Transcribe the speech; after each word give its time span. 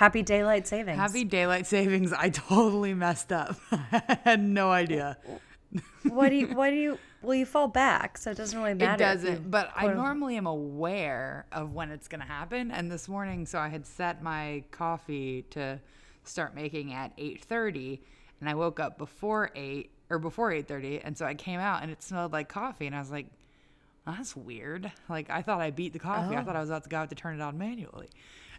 Happy 0.00 0.22
daylight 0.22 0.66
savings. 0.66 0.96
Happy 0.96 1.24
daylight 1.24 1.66
savings. 1.66 2.14
I 2.14 2.30
totally 2.30 2.94
messed 2.94 3.32
up. 3.32 3.56
I 3.70 4.18
had 4.24 4.42
no 4.42 4.70
idea. 4.70 5.18
what 6.08 6.30
do 6.30 6.36
you? 6.36 6.46
What 6.56 6.70
do 6.70 6.76
you? 6.76 6.98
Well, 7.20 7.34
you 7.34 7.44
fall 7.44 7.68
back, 7.68 8.16
so 8.16 8.30
it 8.30 8.38
doesn't 8.38 8.58
really 8.58 8.72
matter. 8.72 8.94
it 8.94 9.06
doesn't, 9.06 9.32
you 9.34 9.38
but 9.50 9.70
I 9.76 9.88
normally 9.88 10.38
am 10.38 10.46
aware 10.46 11.44
of 11.52 11.74
when 11.74 11.90
it's 11.90 12.08
going 12.08 12.22
to 12.22 12.26
happen. 12.26 12.70
And 12.70 12.90
this 12.90 13.10
morning, 13.10 13.44
so 13.44 13.58
I 13.58 13.68
had 13.68 13.84
set 13.84 14.22
my 14.22 14.64
coffee 14.70 15.42
to 15.50 15.78
start 16.24 16.54
making 16.54 16.94
at 16.94 17.14
8:30, 17.18 18.00
and 18.40 18.48
I 18.48 18.54
woke 18.54 18.80
up 18.80 18.96
before 18.96 19.50
8 19.54 19.90
or 20.08 20.18
before 20.18 20.50
8:30, 20.50 21.02
and 21.04 21.18
so 21.18 21.26
I 21.26 21.34
came 21.34 21.60
out 21.60 21.82
and 21.82 21.90
it 21.92 22.02
smelled 22.02 22.32
like 22.32 22.48
coffee, 22.48 22.86
and 22.86 22.96
I 22.96 23.00
was 23.00 23.10
like, 23.10 23.26
that's 24.06 24.34
weird. 24.34 24.90
Like 25.10 25.28
I 25.28 25.42
thought 25.42 25.60
I 25.60 25.70
beat 25.70 25.92
the 25.92 25.98
coffee. 25.98 26.34
I 26.34 26.40
Oh. 26.40 26.44
thought 26.44 26.56
I 26.56 26.60
was 26.60 26.70
about 26.70 26.84
to 26.84 26.88
go 26.88 26.96
out 26.96 27.10
to 27.10 27.14
turn 27.14 27.34
it 27.38 27.42
on 27.42 27.58
manually. 27.58 28.08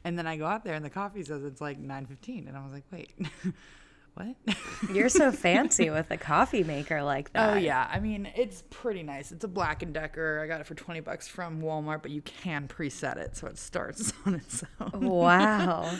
And 0.03 0.17
then 0.17 0.27
I 0.27 0.37
go 0.37 0.45
out 0.45 0.63
there 0.63 0.73
and 0.73 0.83
the 0.83 0.89
coffee 0.89 1.23
says 1.23 1.43
it's 1.43 1.61
like 1.61 1.81
9:15 1.81 2.47
and 2.47 2.57
I 2.57 2.63
was 2.63 2.71
like, 2.73 2.83
"Wait. 2.91 3.11
what?" 4.15 4.35
You're 4.93 5.09
so 5.09 5.31
fancy 5.31 5.89
with 5.89 6.09
a 6.11 6.17
coffee 6.17 6.63
maker 6.63 7.03
like 7.03 7.29
oh, 7.35 7.39
that. 7.39 7.53
Oh 7.53 7.57
yeah, 7.57 7.87
I 7.91 7.99
mean 7.99 8.27
it's 8.35 8.63
pretty 8.69 9.03
nice. 9.03 9.31
It's 9.31 9.43
a 9.43 9.47
Black 9.47 9.83
and 9.83 9.93
Decker. 9.93 10.41
I 10.43 10.47
got 10.47 10.61
it 10.61 10.65
for 10.65 10.75
twenty 10.75 11.01
bucks 11.01 11.27
from 11.27 11.61
Walmart, 11.61 12.01
but 12.01 12.11
you 12.11 12.21
can 12.21 12.67
preset 12.67 13.17
it 13.17 13.37
so 13.37 13.47
it 13.47 13.57
starts 13.57 14.11
on 14.25 14.35
its 14.35 14.63
own. 14.79 15.05
Wow. 15.05 15.95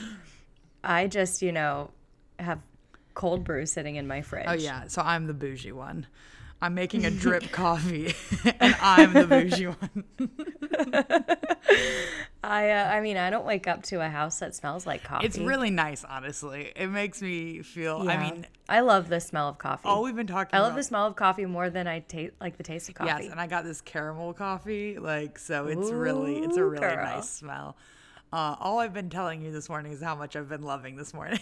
I 0.84 1.06
just, 1.08 1.44
you 1.44 1.52
know, 1.52 1.92
have 2.40 2.60
cold 3.14 3.44
brew 3.44 3.66
sitting 3.66 3.98
in 3.98 4.08
my 4.08 4.22
fridge. 4.22 4.46
Oh 4.48 4.54
yeah, 4.54 4.88
so 4.88 5.02
I'm 5.02 5.28
the 5.28 5.34
bougie 5.34 5.72
one. 5.72 6.08
I'm 6.62 6.76
making 6.76 7.06
a 7.06 7.12
drip 7.24 7.52
coffee, 7.52 8.14
and 8.60 8.76
I'm 8.82 9.14
the 9.14 9.26
bougie 9.26 9.68
one. 9.68 10.04
I, 12.44 12.72
uh, 12.72 12.90
I 12.90 13.02
mean, 13.02 13.18
I 13.18 13.30
don't 13.30 13.46
wake 13.46 13.68
up 13.68 13.84
to 13.84 14.02
a 14.02 14.10
house 14.10 14.40
that 14.40 14.56
smells 14.56 14.86
like 14.86 15.04
coffee. 15.04 15.26
It's 15.26 15.38
really 15.38 15.70
nice, 15.70 16.04
honestly. 16.04 16.72
It 16.76 16.88
makes 16.88 17.22
me 17.22 17.62
feel. 17.62 18.08
I 18.08 18.18
mean, 18.18 18.48
I 18.68 18.82
love 18.82 19.10
the 19.10 19.20
smell 19.20 19.50
of 19.50 19.58
coffee. 19.58 19.88
all 19.88 20.04
we've 20.04 20.16
been 20.16 20.28
talking. 20.28 20.56
I 20.56 20.60
love 20.60 20.72
about, 20.72 20.78
the 20.78 20.84
smell 20.84 21.08
of 21.08 21.16
coffee 21.16 21.46
more 21.46 21.70
than 21.70 21.88
I 21.88 22.00
taste 22.00 22.34
like 22.40 22.58
the 22.58 22.64
taste 22.64 22.90
of 22.90 22.96
coffee. 22.96 23.24
Yes, 23.24 23.32
and 23.32 23.40
I 23.40 23.48
got 23.48 23.64
this 23.64 23.82
caramel 23.82 24.34
coffee, 24.34 24.98
like 25.00 25.40
so. 25.40 25.68
It's 25.68 25.92
really, 25.92 26.40
it's 26.40 26.58
a 26.58 26.64
really 26.66 26.80
girl. 26.80 26.96
nice 26.96 27.30
smell. 27.30 27.76
Uh, 28.34 28.56
all 28.60 28.80
I've 28.80 28.94
been 28.94 29.10
telling 29.10 29.42
you 29.42 29.52
this 29.52 29.68
morning 29.68 29.92
is 29.92 30.02
how 30.02 30.16
much 30.16 30.36
I've 30.36 30.48
been 30.48 30.62
loving 30.62 30.96
this 30.96 31.14
morning. 31.14 31.40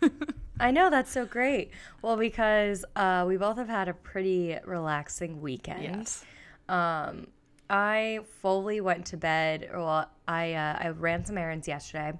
I 0.60 0.70
know 0.70 0.90
that's 0.90 1.10
so 1.10 1.24
great. 1.24 1.70
Well, 2.02 2.16
because 2.16 2.84
uh, 2.96 3.24
we 3.26 3.36
both 3.36 3.56
have 3.58 3.68
had 3.68 3.88
a 3.88 3.94
pretty 3.94 4.56
relaxing 4.64 5.40
weekend. 5.40 5.82
yes. 5.82 6.24
Um, 6.68 7.28
I 7.70 8.20
fully 8.40 8.80
went 8.80 9.06
to 9.06 9.16
bed. 9.16 9.70
Well, 9.72 10.10
I 10.28 10.52
uh, 10.54 10.78
I 10.80 10.88
ran 10.88 11.24
some 11.24 11.38
errands 11.38 11.66
yesterday, 11.66 12.12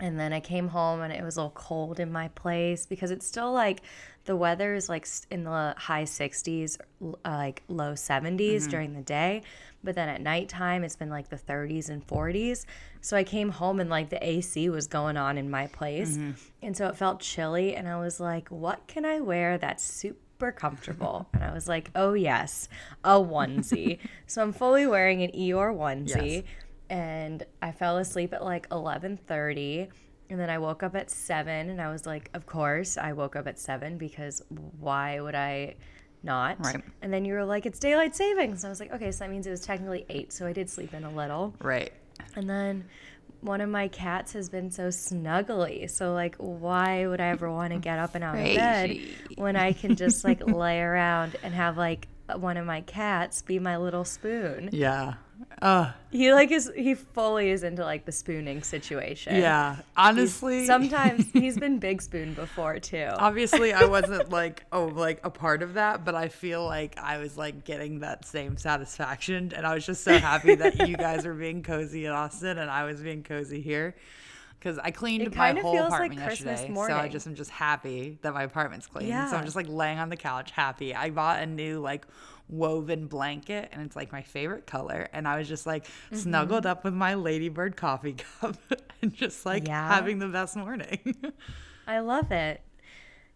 and 0.00 0.18
then 0.18 0.32
I 0.32 0.40
came 0.40 0.68
home 0.68 1.00
and 1.00 1.12
it 1.12 1.22
was 1.22 1.36
a 1.36 1.40
little 1.40 1.50
cold 1.50 2.00
in 2.00 2.10
my 2.10 2.28
place 2.28 2.86
because 2.86 3.10
it's 3.10 3.26
still 3.26 3.52
like 3.52 3.82
the 4.24 4.34
weather 4.36 4.74
is 4.74 4.88
like 4.88 5.06
in 5.30 5.44
the 5.44 5.74
high 5.76 6.04
60s, 6.04 6.78
uh, 7.02 7.14
like 7.24 7.62
low 7.68 7.92
70s 7.92 8.68
during 8.68 8.94
the 8.94 9.02
day, 9.02 9.42
but 9.82 9.94
then 9.94 10.08
at 10.08 10.20
nighttime 10.20 10.84
it's 10.84 10.96
been 10.96 11.10
like 11.10 11.28
the 11.28 11.36
30s 11.36 11.88
and 11.88 12.06
40s. 12.06 12.64
So 13.00 13.16
I 13.16 13.24
came 13.24 13.50
home 13.50 13.80
and 13.80 13.90
like 13.90 14.10
the 14.10 14.24
AC 14.26 14.68
was 14.68 14.86
going 14.86 15.16
on 15.16 15.38
in 15.38 15.50
my 15.50 15.66
place, 15.68 16.16
mm-hmm. 16.16 16.32
and 16.62 16.76
so 16.76 16.88
it 16.88 16.96
felt 16.96 17.20
chilly, 17.20 17.74
and 17.74 17.88
I 17.88 17.98
was 17.98 18.20
like, 18.20 18.48
what 18.48 18.86
can 18.86 19.04
I 19.04 19.20
wear 19.20 19.58
that's 19.58 19.84
super 19.84 20.52
comfortable. 20.52 21.28
And 21.34 21.44
I 21.44 21.52
was 21.52 21.68
like, 21.68 21.90
oh, 21.94 22.14
yes, 22.14 22.68
a 23.04 23.12
onesie. 23.12 23.98
so 24.26 24.42
I'm 24.42 24.52
fully 24.52 24.88
wearing 24.88 25.22
an 25.22 25.30
Eeyore 25.30 25.72
onesie. 25.72 26.32
Yes. 26.32 26.44
And 26.90 27.46
I 27.62 27.70
fell 27.70 27.98
asleep 27.98 28.34
at 28.34 28.44
like 28.44 28.68
11:30 28.70 29.88
and 30.32 30.40
then 30.40 30.48
I 30.48 30.56
woke 30.56 30.82
up 30.82 30.96
at 30.96 31.10
7 31.10 31.68
and 31.68 31.78
I 31.78 31.92
was 31.92 32.06
like, 32.06 32.30
of 32.32 32.46
course, 32.46 32.96
I 32.96 33.12
woke 33.12 33.36
up 33.36 33.46
at 33.46 33.58
7 33.58 33.98
because 33.98 34.42
why 34.80 35.20
would 35.20 35.34
I 35.34 35.74
not? 36.22 36.64
Right. 36.64 36.82
And 37.00 37.12
then 37.12 37.24
you 37.24 37.34
were 37.34 37.44
like, 37.44 37.66
it's 37.66 37.78
daylight 37.78 38.14
savings. 38.16 38.62
And 38.64 38.68
I 38.68 38.70
was 38.70 38.80
like, 38.80 38.92
okay, 38.92 39.10
so 39.12 39.24
that 39.24 39.30
means 39.30 39.46
it 39.46 39.50
was 39.50 39.60
technically 39.60 40.04
8, 40.08 40.32
so 40.32 40.46
I 40.46 40.52
did 40.52 40.70
sleep 40.70 40.94
in 40.94 41.04
a 41.04 41.10
little. 41.10 41.54
Right. 41.60 41.92
And 42.36 42.48
then 42.48 42.84
one 43.40 43.60
of 43.60 43.68
my 43.68 43.88
cats 43.88 44.32
has 44.34 44.48
been 44.48 44.70
so 44.70 44.88
snuggly. 44.88 45.90
So 45.90 46.12
like 46.14 46.36
why 46.36 47.06
would 47.06 47.20
I 47.20 47.28
ever 47.28 47.50
want 47.50 47.72
to 47.72 47.78
get 47.78 47.98
up 47.98 48.14
and 48.14 48.22
out 48.22 48.36
of 48.36 48.44
bed 48.44 48.98
when 49.36 49.56
I 49.56 49.72
can 49.72 49.96
just 49.96 50.24
like 50.24 50.46
lay 50.46 50.80
around 50.80 51.36
and 51.42 51.52
have 51.52 51.76
like 51.76 52.06
one 52.36 52.56
of 52.56 52.64
my 52.64 52.82
cats 52.82 53.42
be 53.42 53.58
my 53.58 53.76
little 53.78 54.04
spoon? 54.04 54.70
Yeah. 54.72 55.14
Uh, 55.60 55.92
He 56.10 56.32
like 56.32 56.50
is 56.50 56.70
he 56.76 56.94
fully 56.94 57.50
is 57.50 57.62
into 57.62 57.82
like 57.84 58.04
the 58.04 58.12
spooning 58.12 58.62
situation. 58.62 59.36
yeah. 59.36 59.76
Honestly, 59.96 60.66
Sometimes 60.66 61.30
he's 61.32 61.58
been 61.58 61.78
big 61.78 62.02
spoon 62.02 62.34
before 62.34 62.78
too. 62.78 63.08
obviously 63.16 63.72
I 63.72 63.84
wasn't 63.84 64.30
like 64.30 64.64
oh 64.72 64.86
like 64.86 65.20
a 65.24 65.30
part 65.30 65.62
of 65.62 65.74
that, 65.74 66.04
but 66.04 66.14
I 66.14 66.28
feel 66.28 66.64
like 66.64 66.98
I 66.98 67.18
was 67.18 67.36
like 67.36 67.64
getting 67.64 68.00
that 68.00 68.24
same 68.24 68.56
satisfaction, 68.56 69.52
and 69.54 69.66
I 69.66 69.74
was 69.74 69.86
just 69.86 70.04
so 70.04 70.18
happy 70.18 70.54
that 70.56 70.88
you 70.88 70.96
guys 70.96 71.24
were 71.24 71.34
being 71.34 71.62
cozy 71.62 72.06
in 72.06 72.12
Austin 72.12 72.58
and 72.58 72.70
I 72.70 72.84
was 72.84 73.00
being 73.00 73.22
cozy 73.22 73.60
here. 73.60 73.94
Because 74.58 74.78
I 74.78 74.92
cleaned 74.92 75.24
It 75.24 75.34
my 75.34 75.58
whole 75.58 75.72
feels 75.74 75.90
like 75.90 76.12
apartment 76.12 76.24
Christmas 76.24 76.60
yesterday, 76.60 76.74
so 76.86 76.94
I 76.96 77.08
just 77.08 77.26
am 77.26 77.34
just 77.34 77.50
happy 77.50 78.18
that 78.22 78.32
my 78.32 78.44
apartment's 78.44 78.86
clean. 78.86 79.08
Yeah. 79.08 79.28
So 79.28 79.36
I'm 79.36 79.44
just 79.44 79.56
like 79.56 79.66
laying 79.68 79.98
on 79.98 80.08
the 80.08 80.16
couch, 80.16 80.52
happy. 80.52 80.94
I 80.94 81.10
bought 81.10 81.42
a 81.42 81.46
new 81.46 81.80
like 81.80 82.06
woven 82.48 83.06
blanket, 83.06 83.68
and 83.72 83.82
it's 83.82 83.96
like 83.96 84.12
my 84.12 84.22
favorite 84.22 84.66
color. 84.66 85.08
And 85.12 85.26
I 85.28 85.38
was 85.38 85.48
just 85.48 85.66
like 85.66 85.86
Mm-hmm. 86.12 86.16
snuggled 86.16 86.66
up 86.66 86.84
with 86.84 86.94
my 86.94 87.14
Ladybird 87.14 87.76
coffee 87.76 88.14
cup, 88.40 88.56
and 89.02 89.12
just 89.14 89.46
like 89.46 89.68
Yeah. 89.68 89.86
having 89.86 90.18
the 90.18 90.28
best 90.28 90.56
morning. 90.56 91.16
I 91.86 91.98
love 92.00 92.30
it. 92.32 92.60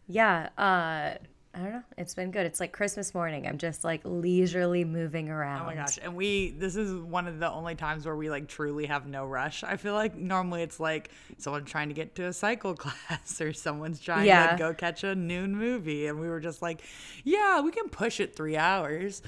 Yeah, 0.07 0.51
uh 0.59 1.17
I 1.57 1.61
don't 1.61 1.73
know. 1.73 1.83
It's 1.97 2.13
been 2.15 2.31
good. 2.33 2.45
It's 2.45 2.61
like 2.61 2.73
Christmas 2.73 3.15
morning. 3.15 3.47
I'm 3.47 3.57
just 3.57 3.83
like 3.83 4.03
leisurely 4.05 4.85
moving 4.85 5.31
around. 5.31 5.63
Oh 5.63 5.65
my 5.65 5.75
gosh. 5.75 5.99
And 6.03 6.15
we 6.15 6.51
this 6.51 6.77
is 6.77 6.93
one 6.93 7.27
of 7.27 7.39
the 7.39 7.51
only 7.51 7.75
times 7.75 8.05
where 8.05 8.15
we 8.15 8.29
like 8.29 8.47
truly 8.47 8.85
have 8.87 9.07
no 9.07 9.25
rush. 9.25 9.65
I 9.65 9.79
feel 9.79 9.95
like 9.95 10.15
normally 10.15 10.63
it's 10.63 10.79
like 10.79 11.11
someone 11.39 11.65
trying 11.65 11.89
to 11.89 11.95
get 11.95 12.15
to 12.17 12.27
a 12.27 12.33
cycle 12.35 12.75
class 12.77 13.41
or 13.41 13.55
someone's 13.55 14.01
trying 14.01 14.27
Yeah. 14.27 14.53
to 14.53 14.59
go 14.59 14.75
catch 14.75 15.03
a 15.03 15.15
noon 15.15 15.57
movie 15.57 16.07
and 16.09 16.21
we 16.21 16.29
were 16.29 16.41
just 16.41 16.61
like, 16.61 16.83
yeah, 17.25 17.63
we 17.63 17.71
can 17.71 17.89
push 17.89 18.21
it 18.21 18.37
3 18.37 18.59
hours. 18.59 19.23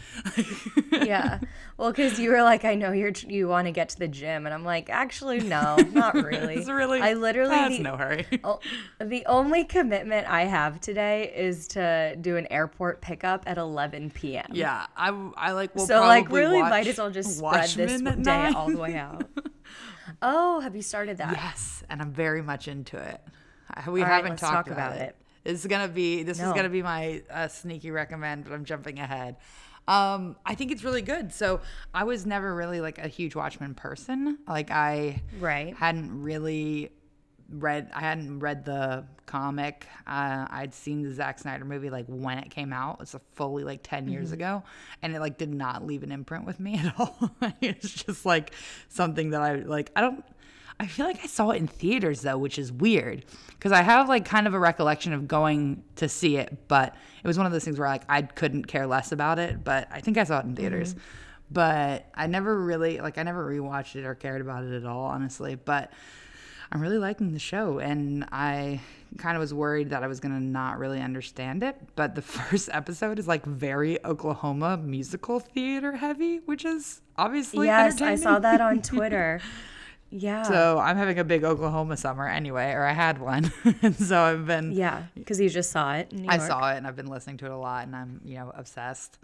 yeah. 0.92 1.40
Well, 1.78 1.90
because 1.92 2.18
you 2.18 2.30
were 2.30 2.42
like, 2.42 2.64
I 2.66 2.74
know 2.74 2.92
you're 2.92 3.12
you 3.26 3.48
want 3.48 3.68
to 3.68 3.72
get 3.72 3.88
to 3.90 3.98
the 3.98 4.08
gym, 4.08 4.44
and 4.46 4.52
I'm 4.54 4.64
like, 4.64 4.90
actually, 4.90 5.40
no, 5.40 5.76
not 5.92 6.14
really. 6.22 6.56
it's 6.56 6.68
really 6.68 7.00
I 7.00 7.14
literally 7.14 7.54
that's 7.54 7.76
the, 7.78 7.82
no 7.84 7.96
hurry. 7.96 8.26
oh, 8.44 8.58
the 9.00 9.24
only 9.26 9.64
commitment 9.64 10.28
I 10.28 10.44
have 10.44 10.80
today 10.80 11.32
is 11.34 11.68
to 11.68 12.16
do 12.22 12.36
an 12.36 12.46
airport 12.50 13.00
pickup 13.00 13.44
at 13.46 13.58
11 13.58 14.10
p.m. 14.10 14.46
yeah, 14.52 14.86
I 14.96 15.08
I 15.36 15.52
like 15.52 15.74
will 15.74 15.86
so 15.86 16.00
like 16.00 16.30
really 16.30 16.60
watch 16.60 16.70
might 16.70 16.86
as 16.86 16.98
well 16.98 17.10
just 17.10 17.38
spread 17.38 17.68
this 17.70 18.00
day 18.00 18.14
nine. 18.16 18.54
all 18.54 18.70
the 18.70 18.78
way 18.78 18.96
out. 18.96 19.28
oh, 20.22 20.60
have 20.60 20.74
you 20.76 20.82
started 20.82 21.18
that? 21.18 21.32
Yes, 21.32 21.82
and 21.88 22.00
I'm 22.00 22.12
very 22.12 22.42
much 22.42 22.68
into 22.68 22.96
it. 22.96 23.20
We 23.86 24.02
All 24.02 24.08
haven't 24.08 24.38
talked 24.38 24.52
talk 24.52 24.66
about, 24.68 24.92
about 24.92 25.00
it. 25.00 25.08
it. 25.10 25.16
This 25.44 25.60
is 25.60 25.66
gonna 25.66 25.88
be 25.88 26.22
this 26.22 26.38
is 26.40 26.52
gonna 26.52 26.68
be 26.68 26.82
my 26.82 27.22
uh, 27.30 27.48
sneaky 27.48 27.90
recommend, 27.90 28.44
but 28.44 28.52
I'm 28.52 28.64
jumping 28.64 28.98
ahead. 28.98 29.36
Um, 29.86 30.36
I 30.44 30.54
think 30.54 30.70
it's 30.72 30.84
really 30.84 31.00
good. 31.00 31.32
So 31.32 31.60
I 31.94 32.04
was 32.04 32.26
never 32.26 32.54
really 32.54 32.80
like 32.82 32.98
a 32.98 33.08
huge 33.08 33.34
Watchmen 33.34 33.74
person. 33.74 34.38
Like 34.46 34.70
I 34.70 35.22
Right. 35.40 35.75
hadn't 35.75 36.22
really 36.22 36.90
read 37.50 37.90
I 37.94 38.00
hadn't 38.00 38.40
read 38.40 38.64
the 38.64 39.04
comic. 39.26 39.86
Uh, 40.06 40.46
I'd 40.50 40.74
seen 40.74 41.02
the 41.02 41.12
Zack 41.12 41.38
Snyder 41.38 41.64
movie 41.64 41.90
like 41.90 42.06
when 42.06 42.38
it 42.38 42.50
came 42.50 42.72
out. 42.72 42.98
It's 43.00 43.14
a 43.14 43.20
fully 43.34 43.64
like 43.64 43.80
10 43.82 44.08
years 44.08 44.32
ago 44.32 44.62
and 45.02 45.14
it 45.14 45.20
like 45.20 45.38
did 45.38 45.52
not 45.52 45.86
leave 45.86 46.02
an 46.02 46.12
imprint 46.12 46.44
with 46.44 46.60
me 46.60 46.78
at 46.84 46.94
all. 46.98 47.30
it's 47.60 47.92
just 47.92 48.26
like 48.26 48.52
something 48.88 49.30
that 49.30 49.42
I 49.42 49.56
like 49.56 49.90
I 49.96 50.00
don't 50.00 50.24
I 50.80 50.86
feel 50.86 51.06
like 51.06 51.18
I 51.24 51.26
saw 51.26 51.50
it 51.50 51.56
in 51.56 51.66
theaters 51.66 52.20
though, 52.22 52.38
which 52.38 52.58
is 52.58 52.70
weird 52.70 53.24
because 53.50 53.72
I 53.72 53.82
have 53.82 54.08
like 54.08 54.24
kind 54.24 54.46
of 54.46 54.54
a 54.54 54.58
recollection 54.58 55.12
of 55.12 55.26
going 55.26 55.82
to 55.96 56.08
see 56.08 56.36
it, 56.36 56.68
but 56.68 56.94
it 57.22 57.26
was 57.26 57.36
one 57.36 57.46
of 57.46 57.52
those 57.52 57.64
things 57.64 57.78
where 57.78 57.88
like 57.88 58.04
I 58.08 58.22
couldn't 58.22 58.64
care 58.64 58.86
less 58.86 59.10
about 59.10 59.38
it, 59.38 59.64
but 59.64 59.88
I 59.90 60.00
think 60.00 60.18
I 60.18 60.24
saw 60.24 60.38
it 60.38 60.44
in 60.44 60.54
theaters. 60.54 60.94
But 61.50 62.06
I 62.14 62.26
never 62.26 62.60
really 62.60 63.00
like 63.00 63.18
I 63.18 63.22
never 63.24 63.44
rewatched 63.50 63.96
it 63.96 64.04
or 64.04 64.14
cared 64.14 64.40
about 64.40 64.64
it 64.64 64.72
at 64.72 64.84
all, 64.84 65.06
honestly. 65.06 65.56
But 65.56 65.90
I'm 66.70 66.81
really 66.81 66.99
liking 66.99 67.32
the 67.32 67.38
show, 67.38 67.79
and 67.79 68.26
I 68.31 68.81
kind 69.17 69.37
of 69.37 69.41
was 69.41 69.55
worried 69.55 69.91
that 69.91 70.03
I 70.03 70.06
was 70.06 70.20
gonna 70.20 70.41
not 70.41 70.79
really 70.79 71.00
understand 71.00 71.62
it. 71.62 71.76
But 71.97 72.15
the 72.15 72.23
first 72.38 72.69
episode 72.73 73.19
is 73.19 73.26
like 73.26 73.44
very 73.44 74.05
Oklahoma 74.05 74.76
musical 74.76 75.41
theater 75.41 75.93
heavy, 75.93 76.38
which 76.44 76.65
is 76.65 77.00
obviously 77.17 77.67
yes, 77.67 78.00
I 78.03 78.17
saw 78.17 78.38
that 78.38 78.61
on 78.61 78.82
Twitter. 78.82 79.41
Yeah. 80.11 80.43
So 80.43 80.79
I'm 80.79 80.97
having 80.97 81.19
a 81.19 81.25
big 81.25 81.44
Oklahoma 81.44 81.97
summer 81.97 82.26
anyway, 82.26 82.73
or 82.73 82.85
I 82.85 82.93
had 82.93 83.20
one, 83.20 83.53
and 83.82 83.94
so 83.94 84.20
I've 84.20 84.47
been 84.47 84.73
yeah, 84.73 85.05
because 85.15 85.38
you 85.41 85.49
just 85.49 85.70
saw 85.70 85.94
it. 85.94 86.12
In 86.12 86.23
New 86.23 86.29
I 86.29 86.38
saw 86.38 86.70
it 86.73 86.76
and 86.76 86.87
I've 86.87 86.97
been 86.97 87.09
listening 87.09 87.38
to 87.38 87.47
it 87.47 87.50
a 87.53 87.56
lot 87.56 87.87
and 87.87 87.94
I'm, 87.94 88.20
you 88.25 88.37
know, 88.37 88.53
obsessed. 88.55 89.19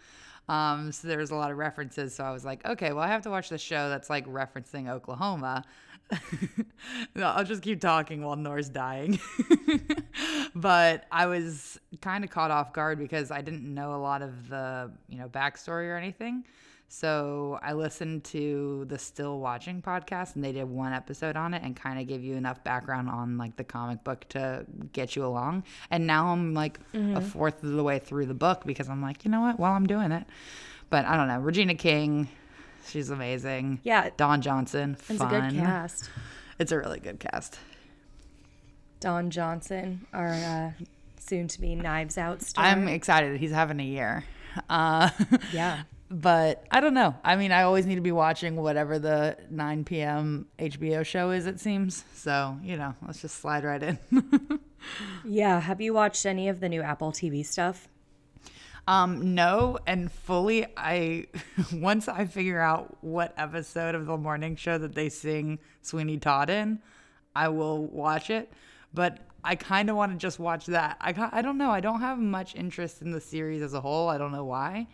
Um, 0.49 0.93
so 0.93 1.08
there's 1.08 1.31
a 1.31 1.37
lot 1.37 1.50
of 1.50 1.56
references. 1.56 2.14
So 2.14 2.25
I 2.25 2.31
was 2.31 2.44
like, 2.44 2.67
okay, 2.67 2.93
well, 2.93 3.02
I 3.02 3.08
have 3.08 3.23
to 3.23 3.31
watch 3.31 3.49
the 3.49 3.58
show 3.58 3.88
that's 3.88 4.11
like 4.11 4.26
referencing 4.26 4.91
Oklahoma. 4.91 5.64
no, 7.14 7.26
I'll 7.26 7.44
just 7.44 7.62
keep 7.62 7.80
talking 7.80 8.22
while 8.22 8.36
Noor's 8.36 8.68
dying. 8.68 9.18
but 10.54 11.06
I 11.10 11.26
was 11.26 11.78
kind 12.00 12.24
of 12.24 12.30
caught 12.30 12.50
off 12.50 12.72
guard 12.72 12.98
because 12.98 13.30
I 13.30 13.40
didn't 13.40 13.62
know 13.72 13.94
a 13.94 13.96
lot 13.96 14.22
of 14.22 14.48
the, 14.48 14.90
you 15.08 15.18
know, 15.18 15.28
backstory 15.28 15.88
or 15.88 15.96
anything. 15.96 16.44
So 16.88 17.58
I 17.62 17.72
listened 17.72 18.24
to 18.24 18.84
the 18.88 18.98
Still 18.98 19.40
Watching 19.40 19.82
podcast 19.82 20.36
and 20.36 20.44
they 20.44 20.52
did 20.52 20.64
one 20.64 20.92
episode 20.92 21.36
on 21.36 21.52
it 21.54 21.62
and 21.62 21.74
kind 21.74 21.98
of 21.98 22.06
gave 22.06 22.22
you 22.22 22.36
enough 22.36 22.62
background 22.62 23.08
on 23.08 23.36
like 23.36 23.56
the 23.56 23.64
comic 23.64 24.04
book 24.04 24.28
to 24.30 24.64
get 24.92 25.16
you 25.16 25.24
along. 25.24 25.64
And 25.90 26.06
now 26.06 26.28
I'm 26.28 26.54
like 26.54 26.78
mm-hmm. 26.92 27.16
a 27.16 27.20
fourth 27.20 27.64
of 27.64 27.72
the 27.72 27.82
way 27.82 27.98
through 27.98 28.26
the 28.26 28.34
book 28.34 28.64
because 28.64 28.88
I'm 28.88 29.02
like, 29.02 29.24
you 29.24 29.30
know 29.30 29.40
what, 29.40 29.58
while 29.58 29.72
I'm 29.72 29.86
doing 29.86 30.12
it. 30.12 30.24
But 30.90 31.04
I 31.06 31.16
don't 31.16 31.26
know. 31.26 31.40
Regina 31.40 31.74
King, 31.74 32.28
she's 32.88 33.10
amazing. 33.10 33.81
Yeah. 33.82 34.10
Don 34.16 34.40
Johnson, 34.42 34.94
fun. 34.94 35.14
It's 35.16 35.25
a 35.25 35.26
good 35.26 35.50
cast. 35.60 36.10
It's 36.58 36.72
a 36.72 36.78
really 36.78 37.00
good 37.00 37.20
cast. 37.20 37.58
Don 39.00 39.31
Johnson, 39.31 40.06
our 40.12 40.28
uh, 40.28 40.70
soon 41.19 41.48
to 41.48 41.60
be 41.60 41.75
Knives 41.75 42.16
Out 42.16 42.42
star. 42.42 42.64
I'm 42.64 42.88
excited. 42.88 43.38
He's 43.38 43.50
having 43.50 43.81
a 43.81 43.84
year. 43.84 44.25
Uh, 44.69 45.10
yeah. 45.52 45.82
But 46.10 46.64
I 46.70 46.81
don't 46.81 46.94
know. 46.94 47.14
I 47.25 47.36
mean, 47.36 47.50
I 47.50 47.62
always 47.62 47.86
need 47.86 47.96
to 47.96 48.00
be 48.00 48.12
watching 48.12 48.56
whatever 48.56 48.98
the 48.98 49.36
9 49.50 49.84
p.m. 49.84 50.46
HBO 50.58 51.04
show 51.04 51.31
is, 51.31 51.46
it 51.46 51.58
seems. 51.60 52.04
So, 52.14 52.56
you 52.62 52.76
know, 52.76 52.94
let's 53.04 53.20
just 53.20 53.40
slide 53.40 53.64
right 53.64 53.82
in. 53.82 53.98
yeah. 55.25 55.60
Have 55.60 55.81
you 55.81 55.92
watched 55.92 56.25
any 56.25 56.48
of 56.48 56.60
the 56.60 56.69
new 56.69 56.82
Apple 56.82 57.10
TV 57.10 57.44
stuff? 57.44 57.88
Um, 58.86 59.34
no, 59.34 59.78
and 59.86 60.12
fully, 60.12 60.66
I 60.76 61.26
once 61.72 62.08
I 62.08 62.26
figure 62.26 62.60
out 62.60 62.96
what 63.00 63.34
episode 63.36 63.94
of 63.94 64.06
the 64.06 64.16
morning 64.16 64.56
show 64.56 64.78
that 64.78 64.94
they 64.94 65.08
sing 65.08 65.58
Sweeney 65.82 66.19
Todd 66.19 66.50
in, 66.50 66.81
I 67.34 67.48
will 67.48 67.86
watch 67.86 68.31
it. 68.31 68.52
But 68.92 69.19
I 69.42 69.56
kind 69.56 69.90
of 69.90 69.96
want 69.96 70.12
to 70.12 70.19
just 70.19 70.38
watch 70.38 70.66
that. 70.66 70.96
I 71.00 71.14
I 71.32 71.42
don't 71.42 71.58
know. 71.58 71.70
I 71.70 71.81
don't 71.81 72.00
have 72.00 72.19
much 72.19 72.54
interest 72.54 73.02
in 73.02 73.10
the 73.10 73.20
series 73.20 73.62
as 73.62 73.75
a 73.75 73.81
whole. 73.81 74.08
I 74.08 74.19
don't 74.19 74.32
know 74.32 74.44
why 74.44 74.86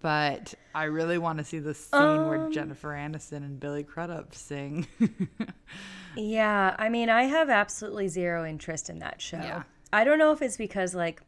but 0.00 0.54
I 0.74 0.84
really 0.84 1.18
want 1.18 1.38
to 1.38 1.44
see 1.44 1.58
the 1.58 1.74
scene 1.74 2.00
um, 2.00 2.28
where 2.28 2.48
Jennifer 2.50 2.90
Aniston 2.90 3.38
and 3.38 3.58
Billy 3.58 3.82
Crudup 3.82 4.34
sing. 4.34 4.86
yeah, 6.16 6.76
I 6.78 6.88
mean, 6.88 7.08
I 7.08 7.24
have 7.24 7.50
absolutely 7.50 8.08
zero 8.08 8.46
interest 8.46 8.90
in 8.90 9.00
that 9.00 9.20
show. 9.20 9.38
Yeah. 9.38 9.62
I 9.92 10.04
don't 10.04 10.18
know 10.18 10.32
if 10.32 10.42
it's 10.42 10.56
because 10.56 10.94
like 10.94 11.22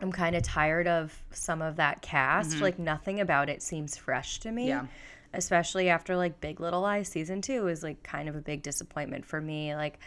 I'm 0.00 0.12
kind 0.12 0.36
of 0.36 0.42
tired 0.42 0.88
of 0.88 1.22
some 1.32 1.62
of 1.62 1.76
that 1.76 2.02
cast. 2.02 2.52
Mm-hmm. 2.52 2.62
Like 2.62 2.78
nothing 2.78 3.20
about 3.20 3.48
it 3.48 3.62
seems 3.62 3.96
fresh 3.96 4.40
to 4.40 4.50
me. 4.52 4.68
Yeah. 4.68 4.86
Especially 5.32 5.88
after 5.88 6.16
like 6.16 6.40
Big 6.40 6.60
Little 6.60 6.80
Lies 6.80 7.08
season 7.08 7.40
2 7.40 7.68
is 7.68 7.82
like 7.82 8.02
kind 8.02 8.28
of 8.28 8.34
a 8.34 8.40
big 8.40 8.62
disappointment 8.62 9.24
for 9.24 9.40
me. 9.40 9.74
Like 9.74 9.98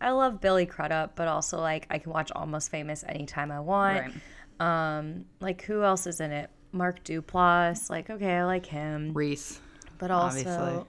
I 0.00 0.10
love 0.10 0.40
Billy 0.40 0.66
Crudup, 0.66 1.14
but 1.16 1.28
also 1.28 1.60
like 1.60 1.86
I 1.90 1.98
can 1.98 2.12
watch 2.12 2.32
Almost 2.32 2.70
Famous 2.70 3.04
anytime 3.06 3.50
I 3.52 3.60
want. 3.60 4.14
Right. 4.60 4.98
Um 4.98 5.26
like 5.40 5.62
who 5.62 5.82
else 5.82 6.06
is 6.06 6.20
in 6.20 6.32
it? 6.32 6.50
Mark 6.76 7.02
Duplass. 7.04 7.90
Like, 7.90 8.10
okay, 8.10 8.36
I 8.36 8.44
like 8.44 8.66
him. 8.66 9.12
Reese. 9.14 9.60
But 9.98 10.10
also, 10.10 10.38
obviously. 10.50 10.84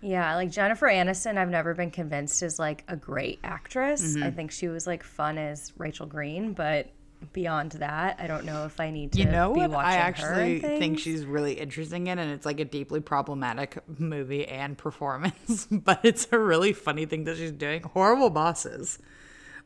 yeah, 0.00 0.34
like 0.36 0.50
Jennifer 0.50 0.86
Aniston, 0.86 1.36
I've 1.36 1.50
never 1.50 1.74
been 1.74 1.90
convinced 1.90 2.42
is 2.42 2.58
like 2.58 2.82
a 2.88 2.96
great 2.96 3.38
actress. 3.44 4.02
Mm-hmm. 4.02 4.22
I 4.22 4.30
think 4.30 4.50
she 4.50 4.68
was 4.68 4.86
like 4.86 5.02
fun 5.02 5.36
as 5.38 5.72
Rachel 5.76 6.06
Green, 6.06 6.54
but 6.54 6.90
beyond 7.32 7.72
that, 7.72 8.18
I 8.20 8.26
don't 8.26 8.44
know 8.44 8.64
if 8.64 8.80
I 8.80 8.90
need 8.90 9.12
to. 9.12 9.18
You 9.18 9.26
know 9.26 9.50
what? 9.50 9.70
I 9.72 9.96
actually 9.96 10.60
think 10.60 10.98
she's 10.98 11.24
really 11.24 11.54
interesting 11.54 12.06
in, 12.06 12.18
and 12.18 12.30
it's 12.32 12.46
like 12.46 12.60
a 12.60 12.64
deeply 12.64 13.00
problematic 13.00 13.78
movie 13.98 14.46
and 14.46 14.76
performance, 14.76 15.66
but 15.70 16.00
it's 16.02 16.28
a 16.32 16.38
really 16.38 16.72
funny 16.72 17.06
thing 17.06 17.24
that 17.24 17.36
she's 17.36 17.52
doing. 17.52 17.82
Horrible 17.82 18.30
bosses, 18.30 18.98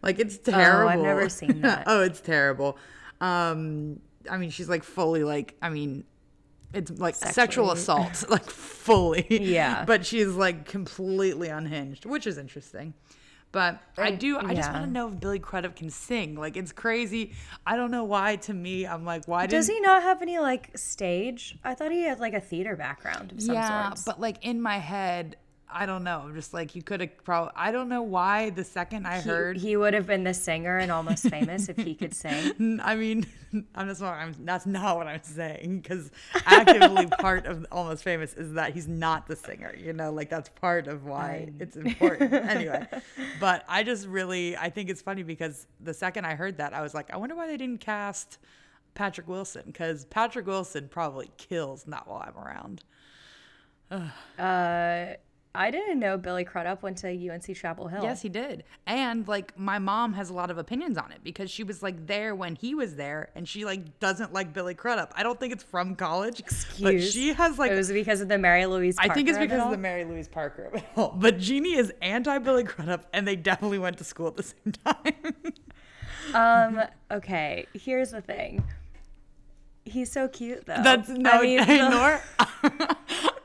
like 0.03 0.19
it's 0.19 0.39
terrible. 0.39 0.89
Oh, 0.89 0.93
I've 0.93 1.01
never 1.01 1.29
seen 1.29 1.63
that. 1.63 1.85
oh, 1.87 2.03
it's 2.03 2.21
terrible. 2.21 2.79
Um, 3.21 4.01
I 4.31 4.37
mean, 4.37 4.51
she's 4.51 4.69
like 4.69 4.85
fully 4.85 5.25
like, 5.25 5.57
I 5.63 5.71
mean, 5.71 6.05
it's 6.73 6.91
like 6.91 7.15
Sexually. 7.15 7.35
sexual 7.35 7.71
assault, 7.73 8.25
like 8.29 8.49
fully. 8.49 9.27
Yeah. 9.29 9.85
But 9.85 10.07
she's 10.07 10.29
like 10.29 10.65
completely 10.65 11.49
unhinged, 11.49 12.07
which 12.07 12.27
is 12.27 12.39
interesting. 12.39 12.95
But 13.53 13.81
I 13.99 14.13
do, 14.13 14.39
I 14.39 14.51
yeah. 14.51 14.55
just 14.55 14.73
want 14.73 14.85
to 14.85 14.91
know 14.91 15.09
if 15.09 15.19
Billy 15.19 15.41
Crudup 15.41 15.75
can 15.75 15.91
sing. 15.91 16.37
Like, 16.37 16.57
it's 16.57 16.71
crazy. 16.71 17.33
I 17.67 17.77
don't 17.77 17.91
know 17.91 18.05
why. 18.05 18.37
To 18.37 18.55
me, 18.55 18.87
I'm 18.87 19.05
like, 19.05 19.27
why 19.27 19.47
does 19.47 19.67
he 19.67 19.81
not 19.81 20.03
have 20.03 20.23
any 20.23 20.39
like 20.39 20.77
stage? 20.79 21.59
I 21.65 21.75
thought 21.75 21.91
he 21.91 22.03
had 22.03 22.21
like 22.21 22.35
a 22.35 22.41
theater 22.41 22.77
background 22.77 23.33
of 23.33 23.43
some 23.43 23.55
yeah, 23.57 23.89
sorts. 23.89 24.05
but 24.05 24.21
like 24.21 24.45
in 24.45 24.63
my 24.63 24.79
head, 24.79 25.37
I 25.73 25.87
don't 25.87 26.05
know. 26.05 26.23
I'm 26.25 26.35
just 26.35 26.53
like 26.53 26.75
you 26.75 26.83
could 26.83 27.01
have 27.01 27.25
probably. 27.25 27.53
I 27.57 27.73
don't 27.73 27.89
know 27.89 28.03
why. 28.03 28.51
The 28.51 28.65
second 28.65 29.07
I 29.07 29.21
he, 29.21 29.29
heard 29.29 29.57
he 29.57 29.77
would 29.77 29.95
have 29.95 30.07
been 30.07 30.25
the 30.25 30.35
singer 30.35 30.79
and 30.79 30.91
almost 30.91 31.29
famous 31.29 31.69
if 31.69 31.77
he 31.77 31.95
could 31.95 32.15
sing. 32.15 32.81
I 32.83 32.95
mean, 32.97 33.27
I'm 33.75 33.89
just 33.89 34.01
not. 34.01 34.15
I'm, 34.15 34.35
that's 34.41 34.67
not 34.67 34.97
what 34.97 35.07
I'm 35.07 35.23
saying 35.23 35.81
because 35.81 36.11
actively 36.47 37.07
part 37.19 37.47
of 37.47 37.67
almost 37.71 38.05
famous 38.05 38.35
is 38.35 38.55
that 38.55 38.75
he's 38.75 38.89
not 38.89 39.27
the 39.27 39.37
singer. 39.37 39.75
You 39.77 39.93
know, 39.93 40.13
like 40.13 40.29
that's 40.29 40.49
part 40.49 40.87
of 40.87 41.05
why 41.05 41.49
I... 41.49 41.53
it's 41.61 41.77
important. 41.77 42.33
anyway, 42.33 42.87
but 43.39 43.65
I 43.69 43.83
just 43.83 44.07
really 44.07 44.57
I 44.57 44.71
think 44.71 44.91
it's 44.91 45.03
funny 45.03 45.23
because 45.23 45.67
the 45.81 45.95
second 45.95 46.25
I 46.25 46.35
heard 46.35 46.59
that 46.59 46.75
I 46.75 46.83
was 46.83 46.95
like, 46.95 47.13
I 47.13 47.17
wonder 47.17 47.35
why 47.35 47.47
they 47.47 47.57
didn't 47.57 47.81
cast 47.81 48.39
Patrick 48.95 49.29
Wilson 49.29 49.63
because 49.67 50.05
Patrick 50.07 50.47
Wilson 50.47 50.89
probably 50.89 51.31
kills 51.37 51.87
not 51.87 52.09
while 52.09 52.25
I'm 52.27 52.37
around. 52.37 52.85
uh 54.39 55.15
I 55.53 55.73
didn't 55.73 55.99
know 55.99 56.17
Billy 56.17 56.45
Crudup 56.45 56.83
went 56.83 56.99
to 56.99 57.09
UNC 57.09 57.57
Chapel 57.57 57.89
Hill. 57.89 58.05
Yes, 58.05 58.23
he 58.23 58.29
did. 58.29 58.63
And 58.87 59.27
like 59.27 59.59
my 59.59 59.81
mom 59.81 60.13
has 60.13 60.31
a 60.31 60.33
lot 60.33 60.49
of 60.51 60.59
opinions 60.59 60.97
on 60.97 61.11
it 61.11 61.25
because 61.25 61.51
she 61.51 61.65
was 61.65 61.83
like 61.83 62.07
there 62.07 62.37
when 62.37 62.55
he 62.55 62.75
was 62.75 62.95
there 62.95 63.31
and 63.35 63.49
she 63.49 63.65
like 63.65 63.99
doesn't 63.99 64.33
like 64.33 64.53
Billy 64.53 64.75
Crudup. 64.75 65.13
I 65.17 65.25
don't 65.25 65.41
think 65.41 65.53
it's 65.53 65.65
from 65.65 65.97
college. 65.97 66.39
Excuse. 66.39 66.81
But 66.81 67.03
she 67.03 67.33
has 67.33 67.59
like 67.59 67.73
It 67.73 67.77
was 67.77 67.91
because 67.91 68.21
of 68.21 68.29
the 68.29 68.39
Mary 68.39 68.65
Louise 68.67 68.95
Parker 68.95 69.11
I 69.11 69.15
think 69.15 69.29
it's 69.29 69.39
because 69.39 69.59
of, 69.59 69.67
of 69.67 69.71
the 69.73 69.79
Mary 69.79 70.05
Louise 70.05 70.29
Parker 70.29 70.67
of 70.67 70.75
it 70.77 70.85
all. 70.97 71.17
But 71.21 71.39
Jeannie 71.39 71.75
is 71.75 71.93
anti 72.01 72.39
Billy 72.39 72.63
Crudup 72.63 73.07
and 73.13 73.27
they 73.27 73.37
definitely 73.37 73.81
went 73.81 73.99
to 73.99 74.05
school 74.05 74.29
at 74.29 74.37
the 74.37 74.45
same 74.45 74.73
time. 74.85 76.79
um, 76.79 76.87
okay, 77.11 77.67
here's 77.75 78.13
the 78.13 78.21
thing. 78.21 78.63
He's 79.85 80.13
so 80.13 80.29
cute 80.29 80.67
though. 80.67 80.81
That's 80.83 81.09
no 81.09 81.31
I 81.33 81.43
mean, 81.43 81.59
ignore. 81.59 82.23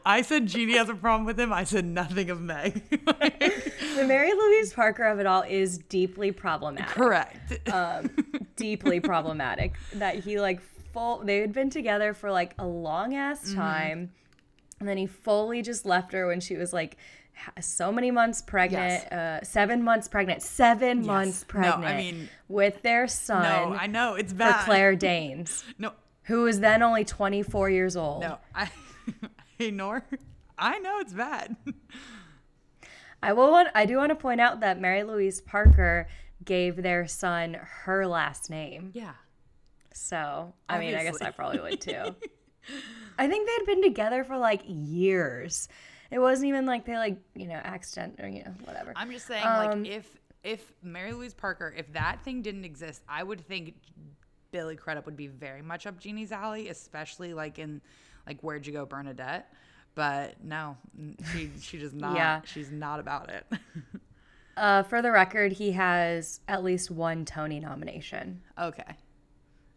I 0.06 0.22
said 0.22 0.46
Jeannie 0.46 0.78
has 0.78 0.88
a 0.88 0.96
problem 0.96 1.26
with 1.26 1.40
him. 1.40 1.52
I 1.52 1.64
said 1.64 1.84
nothing 1.84 2.30
of 2.30 2.40
Meg. 2.40 2.84
the 2.90 4.06
Mary 4.08 4.32
Louise 4.32 4.72
Parker 4.72 5.04
of 5.04 5.20
it 5.20 5.26
all 5.26 5.42
is 5.42 5.80
deeply 5.80 6.32
problematic. 6.32 6.94
Correct. 6.94 7.70
Um, 7.70 8.12
deeply 8.56 9.00
problematic 9.00 9.74
that 9.94 10.20
he 10.20 10.40
like 10.40 10.62
full. 10.94 11.24
They 11.26 11.40
had 11.40 11.54
been 11.54 11.72
together 11.72 12.14
for 12.14 12.32
like 12.32 12.54
a 12.60 12.68
long 12.68 13.16
ass 13.16 13.46
mm-hmm. 13.46 13.60
time, 13.60 14.00
mm-hmm. 14.00 14.80
and 14.80 14.90
then 14.90 14.98
he 14.98 15.08
fully 15.08 15.64
just 15.64 15.86
left 15.86 16.14
her 16.14 16.28
when 16.28 16.40
she 16.40 16.56
was 16.56 16.72
like 16.72 16.98
so 17.60 17.92
many 17.92 18.12
months 18.12 18.42
pregnant, 18.42 19.04
yes. 19.04 19.12
uh, 19.12 19.44
seven 19.44 19.84
months 19.84 20.08
pregnant, 20.08 20.42
seven 20.42 21.00
yes. 21.00 21.08
months 21.08 21.44
pregnant. 21.44 21.82
No, 21.82 21.88
I 21.88 21.98
mean 21.98 22.30
with 22.48 22.82
their 22.84 23.08
son. 23.08 23.42
No, 23.42 23.76
I 23.76 23.88
know 23.88 24.14
it's 24.14 24.34
bad 24.34 24.60
for 24.60 24.66
Claire 24.66 24.96
Danes. 25.08 25.64
no, 25.80 25.94
who 26.24 26.44
was 26.44 26.60
then 26.60 26.84
only 26.84 27.06
twenty 27.06 27.42
four 27.42 27.70
years 27.70 27.96
old. 27.98 28.22
No, 28.22 28.38
I. 28.54 28.70
Hey, 29.58 29.72
Nor, 29.72 30.04
I 30.58 30.80
know 30.80 31.00
it's 31.00 31.14
bad. 31.14 31.56
I 33.22 33.34
will 33.34 33.52
want. 33.52 33.70
I 33.74 33.86
do 33.86 33.98
want 33.98 34.10
to 34.10 34.16
point 34.16 34.42
out 34.42 34.60
that 34.60 34.80
Mary 34.80 35.04
Louise 35.04 35.42
Parker 35.42 36.08
gave 36.44 36.82
their 36.82 37.08
son 37.08 37.58
her 37.84 38.06
last 38.06 38.50
name. 38.50 38.92
Yeah. 38.94 39.14
So 39.94 40.54
I 40.70 40.76
Obviously. 40.76 40.98
mean, 40.98 41.08
I 41.08 41.12
guess 41.12 41.22
I 41.22 41.32
probably 41.32 41.60
would 41.62 41.82
too. 41.82 42.16
I 43.18 43.28
think 43.28 43.48
they'd 43.48 43.66
been 43.66 43.82
together 43.82 44.24
for 44.24 44.38
like 44.38 44.62
years. 44.66 45.70
It 46.12 46.20
wasn't 46.20 46.50
even 46.50 46.66
like 46.66 46.86
they 46.86 46.98
like 46.98 47.18
you 47.34 47.48
know 47.48 47.60
accident 47.64 48.20
or 48.20 48.28
you 48.28 48.44
know 48.44 48.54
whatever. 48.66 48.94
I'm 48.96 49.12
just 49.12 49.28
saying 49.28 49.46
um, 49.46 49.84
like 49.84 49.88
if 49.92 50.18
if 50.44 50.74
Mary 50.84 51.14
Louise 51.14 51.34
Parker, 51.34 51.74
if 51.76 51.92
that 51.94 52.22
thing 52.24 52.42
didn't 52.42 52.66
exist, 52.66 53.02
I 53.10 53.24
would 53.24 53.42
think 53.42 53.74
Billy 54.52 54.76
Crudup 54.76 55.06
would 55.06 55.18
be 55.18 55.28
very 55.28 55.62
much 55.62 55.88
up 55.88 56.00
Jeannie's 56.00 56.32
alley, 56.32 56.70
especially 56.70 57.34
like 57.34 57.58
in 57.58 57.82
like 58.28 58.42
where'd 58.42 58.66
you 58.66 58.74
go 58.74 58.86
Bernadette? 58.86 59.52
But 59.96 60.44
no, 60.44 60.78
she 61.32 61.52
she 61.62 61.78
does 61.78 61.94
not. 61.94 62.16
yeah. 62.16 62.42
She's 62.46 62.72
not 62.72 63.00
about 63.00 63.30
it. 63.30 63.46
uh, 64.58 64.84
for 64.84 65.02
the 65.02 65.12
record, 65.12 65.54
he 65.54 65.72
has 65.72 66.42
at 66.48 66.64
least 66.64 66.92
one 66.92 67.24
Tony 67.26 67.60
nomination. 67.60 68.42
Okay. 68.60 68.98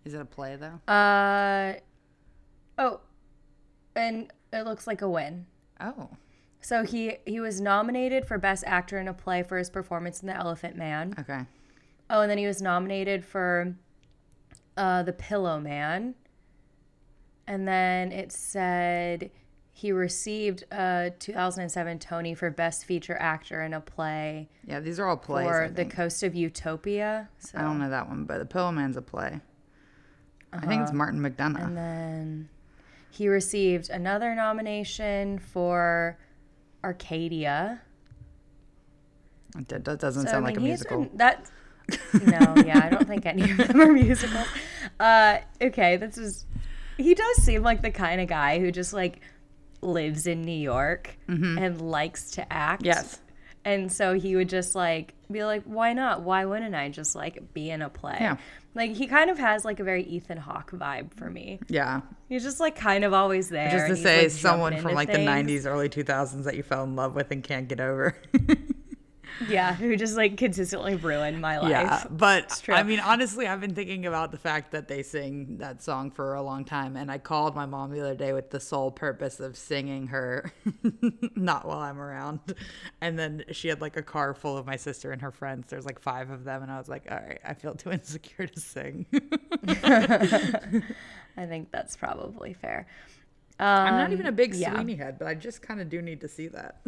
Is 0.05 0.15
it 0.15 0.21
a 0.21 0.25
play 0.25 0.57
though? 0.57 0.93
Uh 0.93 1.75
oh. 2.79 3.01
And 3.95 4.33
it 4.53 4.63
looks 4.63 4.87
like 4.87 5.03
a 5.03 5.09
win. 5.09 5.47
Oh. 5.81 6.09
So 6.61 6.83
he 6.85 7.19
he 7.27 7.41
was 7.41 7.61
nominated 7.61 8.27
for 8.27 8.39
best 8.39 8.65
actor 8.67 8.99
in 8.99 9.07
a 9.09 9.15
play 9.15 9.43
for 9.43 9.57
his 9.59 9.71
performance 9.71 10.21
in 10.21 10.27
The 10.27 10.37
Elephant 10.37 10.77
Man. 10.77 11.15
Okay. 11.19 11.41
Oh, 12.11 12.23
and 12.23 12.31
then 12.31 12.39
he 12.39 12.47
was 12.47 12.61
nominated 12.63 13.25
for 13.25 13.75
uh, 14.77 15.03
The 15.03 15.13
Pillowman 15.13 16.15
And 17.49 17.67
then 17.67 18.13
it 18.13 18.31
said 18.31 19.31
he 19.73 19.91
received 19.91 20.65
a 20.71 21.13
2007 21.19 21.99
Tony 21.99 22.35
for 22.35 22.51
Best 22.51 22.85
Feature 22.85 23.17
Actor 23.19 23.63
in 23.63 23.73
a 23.73 23.81
Play 23.81 24.49
Yeah, 24.67 24.81
these 24.81 25.01
are 25.01 25.07
all 25.09 25.17
plays. 25.17 25.47
for 25.47 25.65
I 25.65 25.69
The. 25.69 25.85
Coast 25.87 26.23
of 26.23 26.35
Utopia. 26.35 27.29
So, 27.39 27.59
I 27.59 27.63
don't 27.63 27.79
know 27.79 27.89
that 27.89 28.09
one, 28.09 28.25
but 28.25 28.39
the 28.39 28.45
Pillowman's 28.45 28.97
a 28.97 29.03
play. 29.03 29.41
I 30.53 30.61
think 30.67 30.83
it's 30.83 30.93
Martin 30.93 31.21
McDonagh. 31.21 31.57
Uh-huh. 31.57 31.65
And 31.67 31.77
then 31.77 32.49
he 33.11 33.29
received 33.29 33.89
another 33.91 34.35
nomination 34.35 35.39
for 35.39 36.19
Arcadia. 36.85 37.81
That, 39.69 39.85
that 39.85 39.99
doesn't 40.01 40.25
So, 40.25 40.33
sound 40.33 40.45
I 40.45 40.49
like 40.51 40.57
a 40.59 40.61
musical. 40.61 41.05
been- 41.05 41.17
that 41.17 41.51
no, 42.13 42.55
yeah, 42.67 42.83
I 42.85 42.91
don't 42.91 43.09
think 43.09 43.25
any 43.25 43.51
of 43.51 43.57
them 43.57 43.81
are 43.81 43.91
musicals. 43.93 44.47
Uh, 45.01 45.39
okay, 45.63 45.97
this 45.97 46.19
is. 46.19 46.45
He 46.99 47.15
does 47.15 47.37
seem 47.43 47.63
like 47.63 47.81
the 47.81 47.91
kind 47.91 48.21
of 48.21 48.29
guy 48.29 48.59
who 48.59 48.71
just 48.71 48.93
like 48.93 49.21
lives 49.81 50.27
in 50.27 50.43
New 50.43 50.53
York 50.53 51.17
and 51.27 51.81
likes 51.81 52.33
to 52.33 52.53
act. 52.53 52.83
Mm-hmm. 52.83 52.87
Yes. 52.87 53.21
And 53.65 53.93
so 53.93 54.15
he 54.15 54.35
would 54.37 54.49
just 54.49 54.75
like 54.75 55.15
be 55.31 55.45
like, 55.45 55.63
why 55.65 55.93
not? 55.93 56.23
Why 56.23 56.45
wouldn't 56.45 56.75
I 56.75 56.89
just 56.89 57.15
like 57.15 57.53
be 57.53 57.71
in 57.71 57.83
a 57.83 57.89
play? 57.89 58.17
Yeah. 58.21 58.37
Like 58.75 58.93
he 58.95 59.07
kind 59.07 59.31
of 59.31 59.39
has 59.39 59.65
like 59.65 59.81
a 59.81 59.85
very 59.85 60.05
Ethan 60.05 60.39
Hawke 60.39 60.71
vibe 60.73 61.13
for 61.15 61.29
me. 61.31 61.59
Yeah. 61.69 62.03
He's 62.29 62.43
just 62.43 62.61
like 62.61 62.77
kind 62.77 63.05
of 63.05 63.13
always 63.13 63.49
there. 63.49 63.71
Just 63.71 63.89
to 63.89 63.97
say, 63.97 64.23
like, 64.23 64.31
someone 64.31 64.77
from 64.79 64.95
like 64.95 65.11
things. 65.11 65.27
the 65.27 65.67
90s, 65.67 65.67
early 65.71 65.89
2000s 65.89 66.45
that 66.45 66.57
you 66.57 66.63
fell 66.63 66.85
in 66.85 66.97
love 66.97 67.15
with 67.15 67.31
and 67.31 67.43
can't 67.43 67.69
get 67.69 67.81
over. 67.81 68.17
Yeah, 69.49 69.75
who 69.75 69.95
just 69.97 70.17
like 70.17 70.37
consistently 70.37 70.97
ruined 70.97 71.41
my 71.41 71.59
life. 71.59 71.71
yeah. 71.71 72.05
But. 72.11 72.63
I 72.69 72.83
mean, 72.83 73.01
honestly, 73.01 73.47
I've 73.47 73.61
been 73.61 73.75
thinking 73.75 74.07
about 74.07 74.33
the 74.33 74.39
fact 74.39 74.73
that 74.73 74.89
they 74.89 75.03
sing 75.03 75.59
that 75.59 75.83
song 75.83 76.11
for 76.11 76.35
a 76.35 76.43
long 76.43 76.65
time. 76.65 76.97
And 76.97 77.11
I 77.11 77.19
called 77.19 77.55
my 77.55 77.67
mom 77.67 77.91
the 77.91 78.01
other 78.01 78.15
day 78.15 78.33
with 78.33 78.51
the 78.51 78.61
sole 78.61 78.91
purpose 78.91 79.41
of 79.41 79.57
singing 79.57 80.09
her 80.09 80.53
Not 81.37 81.67
While 81.67 81.79
I'm 81.79 82.01
Around. 82.01 82.41
And 83.01 83.19
then 83.19 83.45
she 83.53 83.69
had 83.69 83.81
like 83.81 83.97
a 83.97 84.03
car 84.03 84.35
full 84.35 84.57
of 84.57 84.67
my 84.67 84.77
sister 84.77 85.13
and 85.13 85.23
her 85.23 85.31
friends. 85.31 85.67
There's 85.69 85.87
like 85.87 86.01
five 86.01 86.31
of 86.31 86.45
them. 86.45 86.63
And 86.63 86.73
I 86.73 86.79
was 86.79 86.89
like, 86.89 87.07
all 87.11 87.19
right, 87.19 87.41
I 87.45 87.55
feel 87.55 87.75
too 87.75 87.93
insecure 87.93 88.47
to 88.47 88.61
sing. 88.61 89.07
I 91.37 91.47
think 91.47 91.71
that's 91.71 91.97
probably 91.97 92.55
fair. 92.55 92.87
I'm 93.61 93.95
not 93.95 94.13
even 94.13 94.27
a 94.27 94.33
big 94.33 94.55
um, 94.55 94.61
yeah. 94.61 94.75
Sweeney 94.75 94.95
head, 94.95 95.19
but 95.19 95.27
I 95.27 95.35
just 95.35 95.63
kind 95.63 95.81
of 95.81 95.89
do 95.89 96.01
need 96.01 96.21
to 96.21 96.29
see 96.29 96.47
that. 96.49 96.81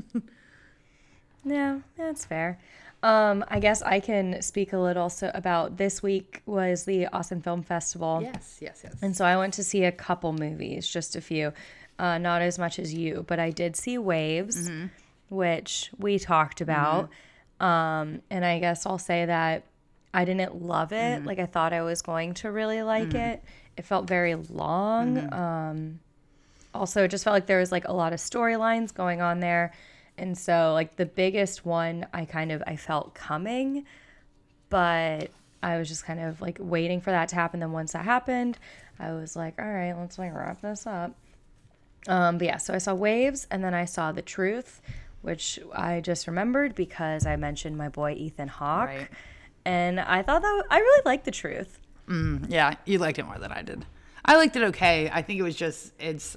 No, 1.44 1.82
that's 1.96 2.24
fair. 2.24 2.58
Um, 3.02 3.44
I 3.48 3.60
guess 3.60 3.80
I 3.82 3.98
can 4.00 4.42
speak 4.42 4.74
a 4.74 4.78
little 4.78 5.08
so 5.08 5.30
about 5.32 5.78
this 5.78 6.02
week 6.02 6.42
was 6.44 6.84
the 6.84 7.06
Austin 7.06 7.40
Film 7.40 7.62
Festival. 7.62 8.20
yes, 8.22 8.58
yes, 8.60 8.82
yes. 8.84 8.94
And 9.00 9.16
so 9.16 9.24
I 9.24 9.38
went 9.38 9.54
to 9.54 9.64
see 9.64 9.84
a 9.84 9.92
couple 9.92 10.32
movies, 10.34 10.86
just 10.86 11.16
a 11.16 11.20
few. 11.20 11.52
Uh, 11.98 12.18
not 12.18 12.42
as 12.42 12.58
much 12.58 12.78
as 12.78 12.92
you, 12.94 13.24
but 13.26 13.38
I 13.38 13.50
did 13.50 13.76
see 13.76 13.96
Waves, 13.98 14.70
which 15.28 15.90
we 15.98 16.18
talked 16.18 16.60
about. 16.60 17.10
Um, 17.60 18.22
and 18.30 18.44
I 18.44 18.58
guess 18.58 18.86
I'll 18.86 18.98
say 18.98 19.26
that 19.26 19.64
I 20.12 20.24
didn't 20.24 20.62
love 20.62 20.92
it 20.92 21.24
like 21.24 21.38
I 21.38 21.46
thought 21.46 21.72
I 21.72 21.82
was 21.82 22.02
going 22.02 22.34
to 22.34 22.50
really 22.50 22.82
like 22.82 23.14
it. 23.14 23.42
It 23.76 23.84
felt 23.84 24.08
very 24.08 24.34
long. 24.34 25.32
Um, 25.32 26.00
also, 26.74 27.04
it 27.04 27.08
just 27.08 27.24
felt 27.24 27.34
like 27.34 27.46
there 27.46 27.60
was 27.60 27.70
like 27.70 27.86
a 27.86 27.92
lot 27.92 28.12
of 28.12 28.18
storylines 28.18 28.92
going 28.92 29.20
on 29.20 29.40
there. 29.40 29.72
And 30.18 30.36
so, 30.36 30.72
like 30.74 30.96
the 30.96 31.06
biggest 31.06 31.64
one, 31.64 32.06
I 32.12 32.24
kind 32.24 32.52
of 32.52 32.62
I 32.66 32.76
felt 32.76 33.14
coming, 33.14 33.86
but 34.68 35.30
I 35.62 35.78
was 35.78 35.88
just 35.88 36.04
kind 36.04 36.20
of 36.20 36.40
like 36.40 36.58
waiting 36.60 37.00
for 37.00 37.10
that 37.10 37.28
to 37.30 37.34
happen. 37.36 37.60
Then 37.60 37.72
once 37.72 37.92
that 37.92 38.04
happened, 38.04 38.58
I 38.98 39.12
was 39.12 39.34
like, 39.36 39.58
all 39.58 39.70
right, 39.70 39.94
let's 39.94 40.18
like 40.18 40.34
wrap 40.34 40.60
this 40.60 40.86
up. 40.86 41.14
Um, 42.08 42.38
but 42.38 42.46
yeah, 42.46 42.56
so 42.56 42.74
I 42.74 42.78
saw 42.78 42.94
Waves 42.94 43.46
and 43.50 43.62
then 43.62 43.74
I 43.74 43.84
saw 43.84 44.12
The 44.12 44.22
Truth, 44.22 44.80
which 45.22 45.58
I 45.74 46.00
just 46.00 46.26
remembered 46.26 46.74
because 46.74 47.26
I 47.26 47.36
mentioned 47.36 47.76
my 47.76 47.88
boy 47.88 48.12
Ethan 48.12 48.48
Hawke. 48.48 48.88
Right. 48.88 49.08
And 49.64 50.00
I 50.00 50.22
thought 50.22 50.40
that 50.40 50.64
I 50.70 50.78
really 50.78 51.02
liked 51.04 51.24
The 51.26 51.30
Truth. 51.30 51.78
Yeah, 52.48 52.74
you 52.86 52.98
liked 52.98 53.18
it 53.18 53.24
more 53.24 53.38
than 53.38 53.52
I 53.52 53.62
did. 53.62 53.84
I 54.24 54.36
liked 54.36 54.56
it 54.56 54.62
okay. 54.64 55.10
I 55.12 55.22
think 55.22 55.38
it 55.38 55.42
was 55.42 55.56
just 55.56 55.92
it's 56.00 56.36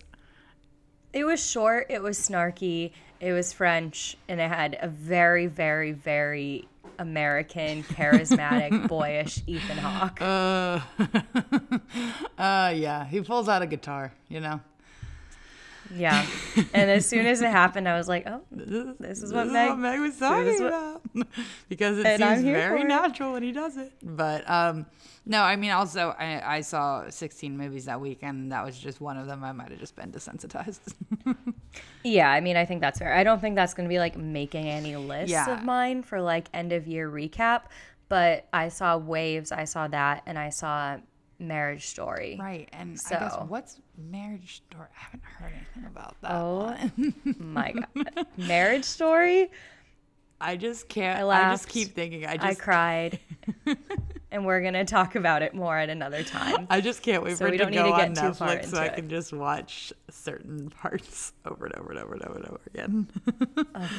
It 1.14 1.24
was 1.26 1.44
short, 1.44 1.88
it 1.90 2.02
was 2.02 2.20
snarky, 2.20 2.92
it 3.24 3.32
was 3.32 3.54
French, 3.54 4.18
and 4.28 4.42
it 4.42 4.50
had 4.50 4.78
a 4.82 4.90
very, 4.90 5.48
very, 5.48 5.94
very 5.94 6.68
American, 7.00 7.84
charismatic, 7.96 8.88
boyish 8.90 9.42
Ethan 9.48 9.78
Hawke. 9.78 10.22
uh 10.22 10.82
uh 12.38 12.74
yeah, 12.76 13.06
he 13.06 13.22
pulls 13.22 13.48
out 13.48 13.62
a 13.62 13.68
guitar, 13.68 14.12
you 14.28 14.42
know. 14.42 14.60
Yeah. 15.96 16.26
And 16.74 16.90
as 16.90 17.06
soon 17.08 17.26
as 17.26 17.42
it 17.42 17.50
happened, 17.50 17.88
I 17.90 17.98
was 17.98 18.08
like, 18.08 18.28
oh, 18.28 18.42
this 18.52 19.22
is 19.22 19.34
what 19.34 19.46
This 19.46 19.54
Meg, 19.54 19.78
Meg 19.78 20.00
was 20.00 20.18
talking 20.18 20.64
what- 20.64 20.68
about 20.68 21.28
because 21.70 21.98
it 22.00 22.06
And 22.06 22.22
seems 22.22 22.42
very 22.44 22.84
natural 22.84 23.34
when 23.34 23.44
he 23.44 23.52
does 23.52 23.78
it. 23.78 23.92
But 24.04 24.50
um 24.50 24.86
no, 25.26 25.42
I 25.42 25.56
mean 25.56 25.72
also 25.72 26.16
I, 26.20 26.58
I 26.58 26.62
saw 26.62 27.10
16 27.10 27.58
movies 27.58 27.86
that 27.86 28.00
weekend. 28.02 28.38
And 28.40 28.52
that 28.52 28.64
was 28.66 28.78
just 28.78 29.00
one 29.02 29.18
of 29.18 29.26
them. 29.28 29.44
I 29.44 29.52
might 29.52 29.70
have 29.72 29.80
just 29.80 29.96
been 29.96 30.12
desensitized. 30.12 30.94
Yeah, 32.04 32.30
I 32.30 32.42
mean, 32.42 32.58
I 32.58 32.66
think 32.66 32.82
that's 32.82 33.00
fair. 33.00 33.14
I 33.16 33.24
don't 33.24 33.40
think 33.40 33.56
that's 33.56 33.74
going 33.74 33.88
to 33.88 33.94
be 33.94 33.98
like 33.98 34.18
making 34.18 34.68
any 34.68 34.96
lists 34.98 35.32
Yeah. 35.32 35.54
of 35.54 35.64
mine 35.64 36.04
for 36.04 36.22
like 36.22 36.50
end 36.54 36.74
of 36.74 36.86
year 36.86 37.10
recap, 37.10 37.62
but 38.10 38.46
I 38.52 38.68
saw 38.68 38.98
Waves, 38.98 39.52
I 39.54 39.64
saw 39.64 39.88
that, 39.88 40.22
and 40.26 40.38
I 40.38 40.50
saw 40.50 40.98
Marriage 41.48 41.86
Story. 41.88 42.38
right. 42.40 42.70
And 42.74 42.92
I 42.92 43.10
guess 43.20 43.34
So- 43.34 43.46
what's 43.48 43.80
marriage 43.98 44.64
story? 44.68 44.88
I 44.98 45.00
haven't 45.04 45.24
heard 45.24 45.52
anything 45.56 45.86
about 45.86 46.16
that. 46.22 46.32
Oh 46.32 46.76
my 47.40 47.72
God. 47.74 48.26
Marriage 48.38 48.86
Story? 48.86 49.50
I 50.42 50.58
just 50.58 50.90
can't. 50.90 51.20
I 51.24 51.50
I, 51.50 51.52
just 51.52 51.70
keep 51.70 51.90
thinking. 51.96 52.26
I 52.26 52.34
I 52.34 52.38
just 52.38 52.60
cried. 52.60 53.20
and 54.32 54.46
we're 54.46 54.60
going 54.62 54.74
to 54.74 54.84
talk 54.84 55.16
about 55.16 55.42
it 55.42 55.54
more 55.54 55.78
at 55.78 55.90
another 55.90 56.22
time. 56.24 56.68
I 56.70 56.82
just 56.82 57.02
can't 57.02 57.24
wait 57.24 57.38
So 57.38 57.46
for 57.46 57.48
it 57.48 57.52
to 57.52 57.58
don't 57.60 57.72
need 57.72 57.78
go 57.78 57.88
to 57.96 58.04
on 58.04 58.14
Netflix 58.14 58.66
so 58.66 58.78
I 58.78 58.86
it. 58.86 58.96
can 58.96 59.08
just 59.08 59.32
watch 59.32 59.94
certain 60.10 60.70
parts 60.82 61.32
over 61.46 61.66
and 61.68 61.76
over 61.76 61.92
and 61.92 62.00
over 62.00 62.14
and 62.16 62.24
over 62.26 62.36
and 62.40 62.46
over 62.48 62.62
again. 62.74 63.08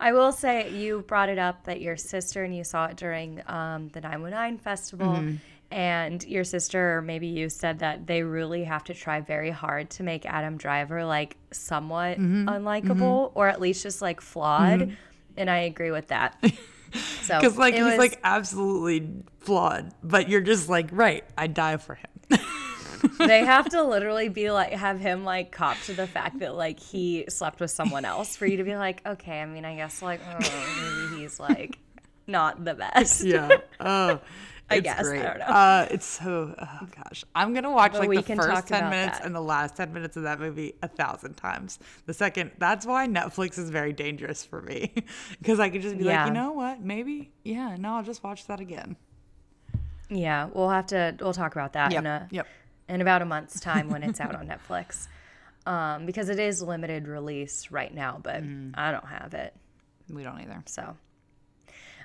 I 0.00 0.12
will 0.12 0.32
say 0.32 0.70
you 0.70 1.02
brought 1.06 1.28
it 1.28 1.38
up 1.38 1.64
that 1.64 1.80
your 1.80 1.96
sister 1.96 2.44
and 2.44 2.54
you 2.54 2.62
saw 2.64 2.86
it 2.86 2.96
during 2.96 3.42
um, 3.46 3.88
the 3.90 4.00
919 4.00 4.58
festival. 4.58 5.06
Mm-hmm. 5.06 5.36
And 5.74 6.22
your 6.24 6.44
sister, 6.44 6.98
or 6.98 7.02
maybe 7.02 7.26
you 7.26 7.48
said 7.48 7.80
that 7.80 8.06
they 8.06 8.22
really 8.22 8.62
have 8.62 8.84
to 8.84 8.94
try 8.94 9.20
very 9.20 9.50
hard 9.50 9.90
to 9.90 10.04
make 10.04 10.24
Adam 10.24 10.56
Driver 10.56 11.04
like 11.04 11.36
somewhat 11.50 12.18
Mm-hmm. 12.18 12.48
unlikable 12.48 13.32
or 13.34 13.48
at 13.48 13.60
least 13.60 13.82
just 13.82 14.00
like 14.00 14.20
flawed. 14.20 14.96
And 15.36 15.50
I 15.50 15.58
agree 15.58 15.90
with 15.90 16.08
that. 16.08 16.42
So 17.22 17.40
Because 17.40 17.56
like 17.58 17.74
he's 17.74 17.82
was- 17.82 17.98
like 17.98 18.20
absolutely 18.22 19.10
flawed, 19.40 19.90
but 20.04 20.28
you're 20.28 20.40
just 20.40 20.68
like 20.68 20.90
right. 20.92 21.24
I 21.36 21.48
die 21.48 21.76
for 21.76 21.96
him. 21.96 22.38
they 23.18 23.44
have 23.44 23.68
to 23.70 23.82
literally 23.82 24.28
be 24.28 24.52
like 24.52 24.72
have 24.72 25.00
him 25.00 25.24
like 25.24 25.50
cop 25.50 25.76
to 25.86 25.92
the 25.92 26.06
fact 26.06 26.38
that 26.38 26.54
like 26.54 26.78
he 26.78 27.24
slept 27.28 27.58
with 27.58 27.72
someone 27.72 28.04
else 28.04 28.36
for 28.36 28.46
you 28.46 28.58
to 28.58 28.64
be 28.64 28.76
like 28.76 29.02
okay 29.04 29.42
i 29.42 29.44
mean 29.44 29.64
i 29.66 29.74
guess 29.76 30.00
like 30.02 30.20
oh, 30.30 30.38
maybe 31.10 31.20
he's 31.22 31.38
like 31.40 31.78
not 32.26 32.64
the 32.64 32.74
best 32.74 33.24
yeah. 33.24 33.58
Oh. 33.80 34.20
I 34.70 34.76
it's 34.76 34.84
guess. 34.84 34.98
I 35.00 35.02
Great. 35.02 35.22
don't 35.22 35.38
know. 35.40 35.44
Uh, 35.44 35.86
it's 35.90 36.06
so. 36.06 36.54
Oh 36.58 36.86
gosh, 36.96 37.24
I'm 37.34 37.52
gonna 37.52 37.70
watch 37.70 37.92
But 37.92 38.00
like 38.00 38.08
we 38.08 38.16
the 38.16 38.22
can 38.22 38.36
first 38.38 38.48
talk 38.50 38.66
ten 38.66 38.88
minutes 38.90 39.18
that. 39.18 39.26
and 39.26 39.34
the 39.34 39.40
last 39.40 39.76
ten 39.76 39.92
minutes 39.92 40.16
of 40.16 40.22
that 40.22 40.40
movie 40.40 40.74
a 40.82 40.88
thousand 40.88 41.34
times. 41.34 41.78
The 42.06 42.14
second, 42.14 42.52
that's 42.58 42.86
why 42.86 43.06
Netflix 43.06 43.58
is 43.58 43.68
very 43.70 43.92
dangerous 43.92 44.44
for 44.44 44.62
me, 44.62 44.92
because 45.38 45.60
I 45.60 45.68
could 45.68 45.82
just 45.82 45.98
be 45.98 46.04
Yeah. 46.04 46.22
like, 46.24 46.28
you 46.28 46.34
know 46.34 46.52
what, 46.52 46.80
maybe, 46.80 47.30
yeah, 47.44 47.76
no, 47.78 47.96
I'll 47.96 48.02
just 48.02 48.24
watch 48.24 48.46
that 48.46 48.60
again. 48.60 48.96
yeah 50.10 50.48
we'll 50.52 50.68
have 50.70 50.86
to 50.86 51.14
we'll 51.20 51.32
talk 51.32 51.52
about 51.54 51.72
that 51.74 51.92
in 51.92 52.06
a 52.06 52.28
Yep. 52.30 52.46
in 52.88 53.00
about 53.00 53.22
a 53.22 53.24
month's 53.24 53.58
time 53.70 53.88
when 53.88 54.02
it's 54.02 54.20
out 54.20 54.34
on 54.34 54.46
netflix 54.48 55.08
um 55.66 56.04
because 56.04 56.28
it 56.28 56.38
is 56.38 56.60
limited 56.62 57.08
release 57.08 57.70
right 57.70 57.92
now 57.92 58.20
but 58.22 58.42
Mm. 58.42 58.72
i 58.74 58.92
don't 58.92 59.06
have 59.06 59.32
it 59.32 59.54
We 60.10 60.22
don't 60.22 60.38
either. 60.40 60.62
so 60.66 60.94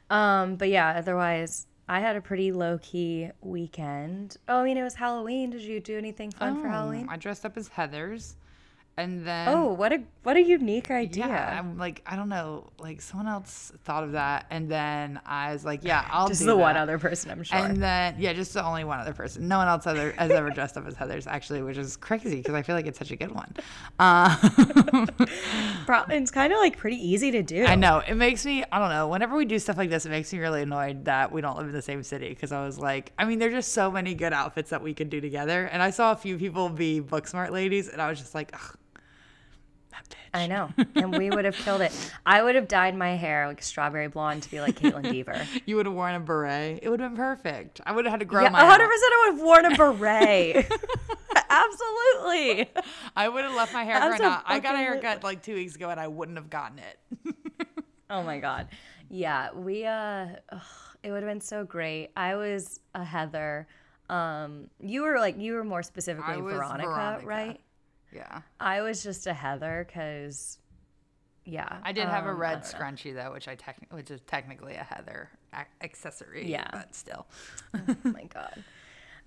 um 0.10 0.56
but 0.56 0.70
yeah 0.70 0.94
otherwise 0.98 1.68
i 1.90 2.00
had 2.00 2.16
a 2.16 2.22
pretty 2.22 2.52
low-key 2.52 3.32
weekend. 3.42 4.38
Oh 4.48 4.60
i 4.60 4.64
mean 4.64 4.78
it 4.78 4.84
was 4.84 4.96
halloween. 4.96 5.50
Did 5.50 5.62
you 5.64 5.80
do 5.80 5.98
anything 5.98 6.32
fun 6.32 6.62
for 6.62 6.68
Oh, 6.68 6.72
halloween? 6.72 7.08
I 7.10 7.18
dressed 7.18 7.46
up 7.46 7.58
as 7.58 7.68
Heather's, 7.68 8.36
and 8.96 9.26
then 9.26 9.48
Oh, 9.50 9.74
what 9.74 9.92
a 9.92 10.02
What 10.24 10.36
a 10.36 10.44
unique 10.44 10.92
idea. 10.92 11.28
Yeah, 11.28 11.60
I'm 11.60 11.78
like, 11.78 12.02
I 12.06 12.18
don't 12.18 12.28
know, 12.28 12.72
like 12.78 13.02
someone 13.02 13.28
else 13.28 13.72
thought 13.86 14.04
of 14.04 14.12
that, 14.12 14.48
and 14.50 14.70
then 14.70 15.22
I 15.26 15.54
was 15.54 15.64
like, 15.64 15.82
yeah, 15.82 16.06
I'll 16.12 16.28
Just 16.28 16.42
do 16.42 16.48
the 16.48 16.58
one 16.58 16.76
other 16.76 17.00
person, 17.00 17.32
I'm 17.32 17.42
sure. 17.42 17.58
And 17.58 17.82
then 17.82 18.16
yeah, 18.20 18.34
just 18.34 18.54
the 18.54 18.66
only 18.66 18.84
one 18.84 19.00
other 19.00 19.14
person. 19.14 19.48
No 19.48 19.58
one 19.58 19.70
else 19.70 19.88
other 19.88 20.12
has 20.18 20.30
ever 20.30 20.50
dressed 20.50 20.76
up 20.76 20.86
as 20.86 20.96
Heather's 20.96 21.26
actually, 21.26 21.62
which 21.62 21.78
is 21.78 21.96
crazy 21.96 22.38
because 22.38 22.54
I 22.54 22.64
feel 22.64 22.76
like 22.76 22.86
it's 22.86 23.00
such 23.00 23.12
a 23.12 23.16
good 23.16 23.32
one. 23.32 23.54
Uh, 24.00 24.36
it's 26.10 26.32
kind 26.32 26.54
of 26.54 26.60
like 26.60 26.78
pretty 26.78 26.96
easy 26.96 27.32
to 27.32 27.42
do. 27.42 27.66
I 27.66 27.76
know 27.76 28.02
it 28.08 28.16
makes 28.16 28.46
me. 28.46 28.64
I 28.72 28.80
don't 28.80 28.90
know. 28.90 29.08
Whenever 29.08 29.36
we 29.36 29.46
do 29.46 29.60
stuff 29.60 29.78
like 29.78 29.90
this, 29.90 30.06
it 30.06 30.10
makes 30.10 30.32
me 30.32 30.40
really 30.40 30.62
annoyed 30.62 31.06
that 31.06 31.32
we 31.32 31.42
don't 31.42 31.58
live 31.58 31.68
in 31.68 31.74
the 31.74 31.82
same 31.82 32.04
city 32.04 32.30
because 32.30 32.52
I 32.52 32.64
was 32.64 32.78
like, 32.78 33.12
I 33.18 33.26
mean, 33.26 33.40
there's 33.40 33.54
just 33.54 33.74
so 33.74 33.92
many 33.92 34.14
good 34.14 34.32
outfits 34.32 34.70
that 34.70 34.82
we 34.82 34.94
could 34.94 35.10
do 35.10 35.20
together, 35.20 35.66
and 35.66 35.82
I 35.82 35.90
saw 35.90 36.12
a 36.12 36.16
few 36.16 36.38
people 36.38 36.70
be 36.70 37.02
Booksmart 37.02 37.52
ladies, 37.52 37.90
and 37.90 38.02
I 38.02 38.10
was 38.10 38.20
just 38.20 38.36
like, 38.36 38.52
Ugh, 38.54 38.78
that 40.10 40.10
bitch. 40.10 40.40
I 40.42 40.48
know. 40.48 40.70
And 40.96 41.18
we 41.18 41.30
would 41.30 41.46
have 41.46 41.56
killed 41.56 41.82
it. 41.82 41.92
I 42.26 42.42
would 42.44 42.56
have 42.56 42.68
dyed 42.68 42.96
my 42.96 43.16
hair 43.16 43.48
like 43.48 43.62
strawberry 43.62 44.08
blonde 44.08 44.44
to 44.44 44.52
be 44.52 44.60
like 44.62 44.80
Kaitlyn 44.80 45.12
Dever. 45.12 45.46
You 45.66 45.76
would 45.78 45.86
have 45.86 45.96
worn 45.96 46.16
a 46.16 46.20
beret. 46.20 46.80
It 46.84 46.90
would 46.90 47.00
have 47.00 47.12
been 47.12 47.18
perfect. 47.18 47.82
I 47.86 47.92
would 47.94 48.06
have 48.06 48.12
had 48.12 48.20
to 48.20 48.26
grow 48.26 48.44
Yeah, 48.44 48.50
my 48.50 48.62
100% 48.62 48.64
out. 48.64 48.80
I 48.82 49.26
would 49.26 49.36
have 49.38 49.46
worn 49.46 49.66
a 49.66 49.76
beret. 49.78 50.72
Absolutely. 51.50 52.70
I 53.16 53.30
would 53.30 53.44
have 53.44 53.54
left 53.56 53.74
my 53.74 53.84
hair 53.84 54.00
grown 54.00 54.22
out. 54.22 54.44
I 54.46 54.60
got 54.60 54.76
a 54.76 54.78
haircut 54.78 55.24
like 55.24 55.42
two 55.42 55.56
weeks 55.56 55.76
ago, 55.76 55.90
and 55.90 56.00
I 56.00 56.08
wouldn't 56.08 56.38
have 56.38 56.50
gotten 56.50 56.80
it. 56.80 57.36
Oh 58.10 58.24
my 58.24 58.40
god. 58.40 58.68
Yeah, 59.10 59.52
we 59.54 59.86
uh 59.86 60.28
ugh, 60.52 60.62
it 61.04 61.12
would 61.12 61.22
have 61.24 61.30
been 61.32 61.42
so 61.42 61.64
great. 61.64 62.10
I 62.16 62.36
was 62.36 62.80
a 62.96 63.04
Heather. 63.04 63.68
Um 64.10 64.70
you 64.80 65.04
were 65.04 65.20
like 65.20 65.40
you 65.40 65.54
were 65.54 65.64
more 65.64 65.84
specifically 65.84 66.42
Veronica, 66.42 66.88
Veronica. 66.90 67.26
right? 67.28 67.60
Yeah, 68.14 68.42
I 68.60 68.82
was 68.82 69.04
just 69.04 69.28
a 69.28 69.34
Heather 69.34 69.88
cuz 69.94 70.58
yeah. 71.46 71.80
I 71.84 71.92
did 71.94 72.08
have 72.08 72.26
a 72.26 72.30
um, 72.30 72.36
I 72.36 72.40
red 72.40 72.52
don't 72.62 72.64
scrunchie 72.64 73.14
though, 73.16 73.32
which 73.34 73.48
I 73.48 73.56
techni- 73.56 73.92
which 73.92 74.12
is 74.12 74.22
technically 74.28 74.76
a 74.76 74.84
Heather 74.84 75.30
ac- 75.54 75.66
accessory. 75.82 76.50
Yeah. 76.50 76.68
but 76.72 76.94
still. 76.96 77.26
Oh 77.74 77.96
my 78.04 78.24
god. 78.26 78.64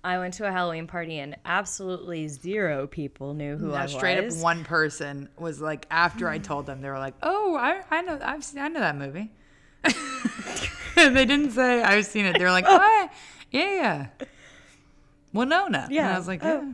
I 0.05 0.17
went 0.19 0.33
to 0.35 0.45
a 0.47 0.51
Halloween 0.51 0.85
party 0.87 1.19
and 1.19 1.37
absolutely 1.45 2.27
zero 2.27 2.87
people 2.87 3.33
knew 3.33 3.55
who 3.57 3.71
I 3.71 3.77
Now, 3.77 3.83
was. 3.83 3.93
straight 3.93 4.25
up, 4.33 4.33
one 4.41 4.65
person 4.65 5.29
was 5.37 5.61
like, 5.61 5.85
after 5.89 6.27
I 6.27 6.39
told 6.39 6.65
them, 6.65 6.81
they 6.81 6.89
were 6.89 6.99
like, 6.99 7.13
"Oh, 7.23 7.55
I, 7.55 7.81
I 7.89 8.01
know, 8.01 8.19
I've 8.21 8.43
seen, 8.43 8.61
I 8.61 8.67
know 8.67 8.81
that 8.81 8.97
movie." 8.97 9.31
and 10.97 11.15
they 11.15 11.25
didn't 11.25 11.51
say 11.51 11.81
I've 11.81 12.05
seen 12.05 12.25
it. 12.25 12.37
They're 12.37 12.51
like, 12.51 12.65
"Oh, 12.67 12.77
I- 12.81 13.09
yeah, 13.51 13.75
yeah, 14.19 14.25
Winona." 15.33 15.83
and 15.85 15.91
Yeah. 15.93 16.13
I 16.13 16.17
was 16.17 16.27
like, 16.27 16.43
Oh. 16.43 16.61
"Yeah, 16.67 16.73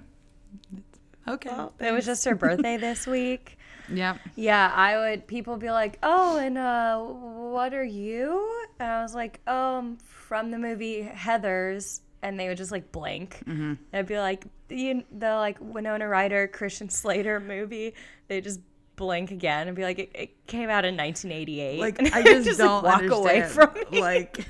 okay, 1.30 1.50
Well, 1.50 1.74
it 1.80 1.92
was 1.92 2.06
just 2.06 2.26
her 2.26 2.36
birthday 2.36 2.78
this 2.88 3.06
week. 3.08 3.58
yeah." 3.92 4.18
Yeah, 4.36 4.72
I 4.76 4.98
would. 4.98 5.28
People 5.28 5.58
be 5.58 5.72
like, 5.72 5.98
"Oh, 6.04 6.38
and 6.38 6.58
uh, 6.58 7.00
what 7.00 7.74
are 7.74 7.84
you?" 7.84 8.66
And 8.80 8.90
I 8.92 9.02
was 9.02 9.16
like, 9.16 9.40
"Um, 9.48 9.98
from 10.06 10.52
the 10.52 10.58
movie 10.60 11.02
Heather's," 11.02 12.02
and 12.22 12.40
they 12.40 12.48
would 12.48 12.58
just 12.58 12.72
like 12.72 12.92
blank. 12.92 13.42
Mm-hmm. 13.46 13.62
And 13.62 13.78
I'd 13.94 14.08
be 14.08 14.18
like, 14.20 14.46
"You, 14.70 15.04
the 15.18 15.36
like 15.36 15.58
Winona 15.60 16.08
Ryder, 16.08 16.48
Christian 16.48 16.90
Slater 16.90 17.40
movie." 17.40 17.94
They 18.28 18.42
just 18.42 18.60
blink 18.96 19.32
again 19.32 19.68
and 19.68 19.78
be 19.78 19.84
like, 19.84 19.98
"It, 19.98 20.12
it 20.14 20.46
came 20.46 20.70
out 20.70 20.84
in 20.86 20.96
1988." 20.98 21.80
Like 21.80 22.00
And 22.00 22.10
I 22.14 22.22
they 22.22 22.44
just, 22.44 22.60
don't 22.60 22.84
walk 22.84 23.02
understand. 23.02 23.22
away 23.22 23.44
from 23.44 23.74
me. 23.92 24.02
Like 24.02 24.46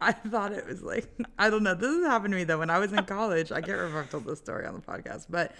I 0.00 0.10
thought 0.12 0.52
it 0.52 0.66
was 0.66 0.82
like 0.82 1.08
I 1.38 1.48
don't 1.48 1.62
know. 1.62 1.74
This 1.74 1.94
has 1.94 2.04
happened 2.04 2.32
to 2.32 2.36
me 2.36 2.42
though 2.44 2.58
when 2.58 2.70
I 2.70 2.78
was 2.80 2.92
in 2.92 3.04
college. 3.04 3.50
I 3.52 3.60
can't 3.60 3.78
remember 3.78 4.00
if 4.00 4.04
I've 4.06 4.10
told 4.10 4.24
this 4.26 4.40
story 4.40 4.66
on 4.66 4.74
the 4.74 4.80
podcast, 4.80 5.26
but 5.30 5.52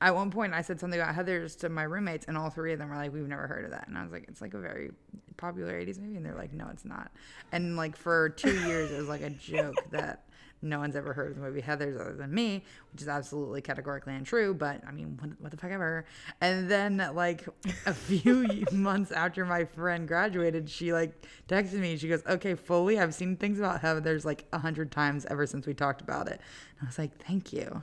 at 0.00 0.14
one 0.14 0.30
point 0.30 0.52
I 0.52 0.62
said 0.62 0.78
something 0.78 1.00
about 1.00 1.14
Heather's 1.14 1.56
to 1.56 1.68
my 1.68 1.84
roommates, 1.84 2.26
and 2.26 2.36
all 2.36 2.50
three 2.50 2.72
of 2.72 2.78
them 2.78 2.90
were 2.90 2.96
like, 2.96 3.12
"We've 3.12 3.26
never 3.26 3.46
heard 3.46 3.64
of 3.64 3.70
that." 3.70 3.88
And 3.88 3.96
I 3.96 4.02
was 4.02 4.12
like, 4.12 4.26
"It's 4.28 4.40
like 4.40 4.54
a 4.54 4.58
very 4.58 4.90
popular 5.36 5.72
'80s 5.72 5.98
movie," 5.98 6.16
and 6.16 6.26
they're 6.26 6.34
like, 6.34 6.52
"No, 6.52 6.68
it's 6.70 6.84
not." 6.84 7.10
And 7.52 7.76
like 7.76 7.96
for 7.96 8.28
two 8.28 8.54
years, 8.66 8.90
it 8.90 8.98
was 8.98 9.08
like 9.08 9.22
a 9.22 9.30
joke 9.30 9.76
that. 9.90 10.22
No 10.62 10.78
one's 10.78 10.96
ever 10.96 11.12
heard 11.12 11.32
of 11.32 11.36
the 11.36 11.42
movie 11.42 11.60
Heather's 11.60 12.00
other 12.00 12.14
than 12.14 12.32
me, 12.32 12.64
which 12.90 13.02
is 13.02 13.08
absolutely 13.08 13.60
categorically 13.60 14.14
untrue. 14.14 14.54
But 14.54 14.80
I 14.88 14.90
mean, 14.90 15.18
what, 15.20 15.30
what 15.38 15.50
the 15.50 15.58
fuck 15.58 15.70
ever. 15.70 16.06
And 16.40 16.68
then, 16.68 17.10
like 17.14 17.46
a 17.84 17.92
few 17.92 18.64
months 18.72 19.12
after 19.12 19.44
my 19.44 19.66
friend 19.66 20.08
graduated, 20.08 20.70
she 20.70 20.94
like 20.94 21.26
texted 21.46 21.74
me. 21.74 21.98
She 21.98 22.08
goes, 22.08 22.22
"Okay, 22.26 22.54
fully, 22.54 22.98
I've 22.98 23.14
seen 23.14 23.36
things 23.36 23.58
about 23.58 23.82
Heather's 23.82 24.24
like 24.24 24.46
a 24.50 24.58
hundred 24.58 24.90
times 24.90 25.26
ever 25.26 25.46
since 25.46 25.66
we 25.66 25.74
talked 25.74 26.00
about 26.00 26.26
it." 26.26 26.40
And 26.78 26.82
I 26.82 26.86
was 26.86 26.98
like, 26.98 27.22
"Thank 27.22 27.52
you." 27.52 27.82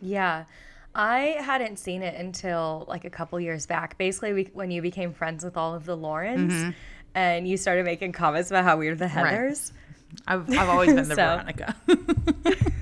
Yeah. 0.00 0.44
I 0.94 1.36
hadn't 1.40 1.78
seen 1.78 2.02
it 2.02 2.14
until 2.20 2.84
like 2.88 3.04
a 3.04 3.10
couple 3.10 3.40
years 3.40 3.66
back. 3.66 3.96
Basically, 3.98 4.32
we, 4.32 4.44
when 4.52 4.70
you 4.70 4.82
became 4.82 5.12
friends 5.12 5.44
with 5.44 5.56
all 5.56 5.74
of 5.74 5.84
the 5.86 5.96
Laurens 5.96 6.52
Mm-hmm. 6.52 6.70
and 7.14 7.48
you 7.48 7.56
started 7.56 7.84
making 7.84 8.12
comments 8.12 8.50
about 8.50 8.64
how 8.64 8.76
weird 8.76 8.98
the 8.98 9.06
Heathers 9.06 9.72
I've 10.26 10.48
I've 10.50 10.68
always 10.68 10.92
been 10.92 11.08
the 11.08 11.14
So- 11.16 11.38
Veronica. 11.38 11.76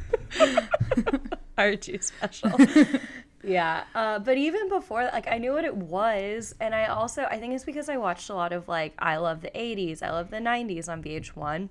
Aren't 1.59 1.89
you 1.89 1.99
special. 2.01 2.53
yeah. 3.45 3.85
Uh, 3.95 4.19
but 4.19 4.37
even 4.39 4.69
before 4.69 5.05
like 5.05 5.29
I 5.31 5.39
knew 5.39 5.53
what 5.53 5.65
it 5.65 5.77
was. 5.77 6.55
And 6.61 6.75
I 6.75 6.87
also, 6.87 7.25
I 7.25 7.39
think 7.39 7.55
it's 7.55 7.65
because 7.65 7.89
I 7.89 7.99
watched 7.99 8.31
a 8.31 8.35
lot 8.35 8.53
of 8.53 8.67
like, 8.67 8.95
I 8.99 9.19
love 9.19 9.43
the 9.43 9.51
80s, 9.51 10.03
I 10.03 10.11
love 10.11 10.31
the 10.31 10.39
90s 10.39 10.89
on 10.89 11.03
VH1. 11.03 11.69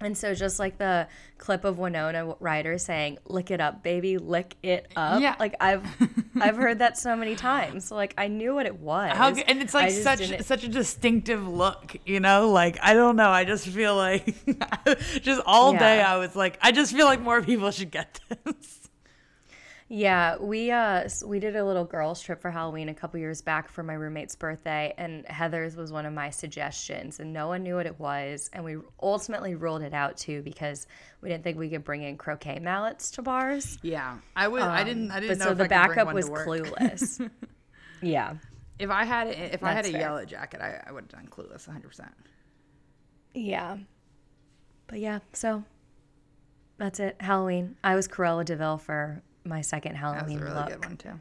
And 0.00 0.18
so 0.18 0.34
just 0.34 0.58
like 0.58 0.76
the 0.76 1.08
clip 1.38 1.64
of 1.64 1.78
Winona 1.78 2.34
Ryder 2.40 2.76
saying, 2.78 3.18
"Lick 3.26 3.50
it 3.50 3.60
up, 3.60 3.82
baby, 3.82 4.18
lick 4.18 4.56
it 4.62 4.88
up." 4.96 5.22
Yeah. 5.22 5.34
Like 5.38 5.54
I've 5.60 5.86
I've 6.40 6.56
heard 6.56 6.80
that 6.80 6.98
so 6.98 7.16
many 7.16 7.36
times. 7.36 7.86
So 7.86 7.94
like 7.94 8.12
I 8.18 8.28
knew 8.28 8.54
what 8.54 8.66
it 8.66 8.78
was. 8.80 9.12
How, 9.16 9.28
and 9.28 9.62
it's 9.62 9.72
like 9.72 9.92
such 9.92 10.18
didn't- 10.18 10.44
such 10.44 10.64
a 10.64 10.68
distinctive 10.68 11.46
look, 11.46 11.96
you 12.04 12.20
know. 12.20 12.50
Like 12.50 12.76
I 12.82 12.92
don't 12.94 13.16
know. 13.16 13.30
I 13.30 13.44
just 13.44 13.66
feel 13.68 13.96
like 13.96 14.34
just 15.22 15.40
all 15.46 15.72
day 15.72 16.02
I 16.02 16.16
was 16.18 16.36
like, 16.36 16.58
I 16.60 16.72
just 16.72 16.92
feel 16.94 17.06
like 17.06 17.20
more 17.22 17.40
people 17.42 17.70
should 17.70 17.90
get 17.90 18.20
this. 18.44 18.83
Yeah, 19.88 20.38
we 20.38 20.70
uh 20.70 21.08
we 21.26 21.38
did 21.40 21.56
a 21.56 21.64
little 21.64 21.84
girls 21.84 22.22
trip 22.22 22.40
for 22.40 22.50
Halloween 22.50 22.88
a 22.88 22.94
couple 22.94 23.20
years 23.20 23.42
back 23.42 23.68
for 23.68 23.82
my 23.82 23.92
roommate's 23.92 24.34
birthday 24.34 24.94
and 24.96 25.26
Heather's 25.26 25.76
was 25.76 25.92
one 25.92 26.06
of 26.06 26.12
my 26.14 26.30
suggestions 26.30 27.20
and 27.20 27.34
no 27.34 27.48
one 27.48 27.62
knew 27.62 27.74
what 27.76 27.84
it 27.86 28.00
was 28.00 28.48
and 28.54 28.64
we 28.64 28.78
ultimately 29.02 29.54
ruled 29.54 29.82
it 29.82 29.92
out 29.92 30.16
too 30.16 30.40
because 30.42 30.86
we 31.20 31.28
didn't 31.28 31.44
think 31.44 31.58
we 31.58 31.68
could 31.68 31.84
bring 31.84 32.02
in 32.02 32.16
croquet 32.16 32.60
mallets 32.60 33.10
to 33.12 33.22
bars. 33.22 33.78
Yeah, 33.82 34.18
I 34.34 34.48
was. 34.48 34.62
I 34.62 34.84
didn't. 34.84 35.10
I 35.10 35.20
didn't 35.20 35.38
But 35.38 35.44
know. 35.44 35.50
so 35.50 35.54
the 35.54 35.64
I 35.64 35.68
could 35.68 35.94
bring 35.94 35.96
backup 35.96 36.14
was 36.14 36.30
clueless. 36.30 37.30
yeah. 38.02 38.34
If 38.78 38.90
I 38.90 39.04
had 39.04 39.28
if 39.28 39.62
I 39.62 39.72
had 39.72 39.84
a 39.84 39.90
fair. 39.90 40.00
yellow 40.00 40.24
jacket, 40.24 40.60
I, 40.62 40.82
I 40.86 40.92
would 40.92 41.04
have 41.04 41.10
done 41.10 41.28
clueless 41.30 41.66
100. 41.68 41.86
percent 41.86 42.10
Yeah. 43.34 43.76
But 44.86 44.98
yeah, 45.00 45.18
so 45.34 45.62
that's 46.78 47.00
it. 47.00 47.16
Halloween. 47.20 47.76
I 47.84 47.94
was 47.94 48.08
Cruella 48.08 48.44
de 48.46 48.56
Vil 48.56 48.78
for 48.78 49.22
my 49.44 49.60
second 49.60 49.94
Halloween 49.96 50.38
That 50.38 50.44
was 50.44 50.52
a 50.52 50.54
really 50.54 50.54
look. 50.54 50.68
good 50.68 50.84
one 50.84 50.96
too. 50.96 51.12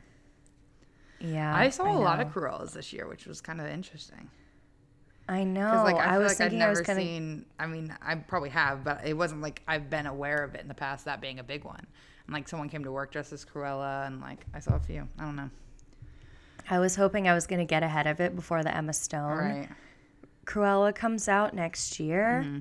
Yeah. 1.20 1.56
I 1.56 1.70
saw 1.70 1.92
a 1.92 1.98
lot 2.00 2.20
of 2.20 2.32
Cruellas 2.34 2.74
this 2.74 2.92
year, 2.94 3.08
which 3.08 3.26
was 3.26 3.40
kind 3.42 3.62
of 3.62 3.68
interesting. 3.68 4.30
I 5.30 5.46
know. 5.46 5.84
Like 5.86 5.96
I, 5.96 6.16
I, 6.16 6.18
was 6.18 6.34
like 6.34 6.42
I've 6.42 6.52
thinking 6.52 6.62
I 6.62 6.70
was 6.70 6.80
never 6.80 6.88
gonna 6.88 7.00
seen. 7.02 7.46
I 7.58 7.66
mean, 7.66 7.96
I 8.02 8.16
probably 8.16 8.50
have, 8.50 8.84
but 8.84 9.06
it 9.06 9.14
wasn't 9.14 9.42
like 9.42 9.62
I've 9.68 9.90
been 9.90 10.06
aware 10.06 10.44
of 10.44 10.54
it 10.56 10.62
in 10.62 10.68
the 10.68 10.74
past. 10.74 11.06
That 11.06 11.22
being 11.22 11.40
a 11.40 11.44
big 11.44 11.64
one, 11.64 11.86
and 12.28 12.34
like 12.34 12.50
someone 12.50 12.68
came 12.68 12.84
to 12.84 12.92
work 12.92 13.12
dressed 13.14 13.32
as 13.32 13.46
Cruella, 13.46 14.06
and 14.06 14.20
like 14.20 14.46
I 14.54 14.60
saw 14.60 14.76
a 14.76 14.80
few. 14.82 15.08
I 15.18 15.24
don't 15.24 15.38
know. 15.38 15.50
I 16.70 16.80
was 16.80 16.96
hoping 16.98 17.28
I 17.30 17.34
was 17.34 17.48
going 17.48 17.60
to 17.60 17.66
get 17.66 17.84
ahead 17.84 18.08
of 18.08 18.20
it 18.22 18.36
before 18.36 18.64
the 18.64 18.76
Emma 18.76 18.94
Stone. 18.94 19.38
Right. 19.38 19.70
Cruella 20.46 20.94
comes 20.96 21.28
out 21.30 21.54
next 21.54 22.00
year, 22.02 22.42
Mm-hmm. 22.46 22.60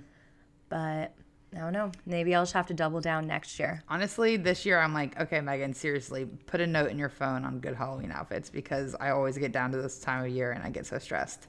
but 0.69 1.15
I 1.55 1.59
don't 1.59 1.73
know. 1.73 1.93
Maybe 2.07 2.35
I'll 2.35 2.43
just 2.43 2.55
have 2.55 2.67
to 2.69 2.75
double 2.75 3.01
down 3.01 3.27
next 3.27 3.59
year. 3.59 3.83
Honestly, 3.89 4.37
this 4.37 4.65
year 4.65 4.81
I'm 4.81 4.95
like, 4.95 5.19
okay, 5.21 5.41
Megan, 5.41 5.75
seriously, 5.75 6.25
put 6.47 6.61
a 6.61 6.67
note 6.67 6.91
in 6.91 6.99
your 6.99 7.11
phone 7.11 7.45
on 7.45 7.61
good 7.61 7.75
Halloween 7.75 8.11
outfits 8.11 8.49
because 8.49 8.97
I 8.99 9.11
always 9.11 9.37
get 9.37 9.53
down 9.53 9.71
to 9.73 9.81
this 9.83 10.01
time 10.01 10.25
of 10.25 10.31
year 10.31 10.53
and 10.53 10.65
I 10.65 10.71
get 10.71 10.87
so 10.87 10.99
stressed. 10.99 11.49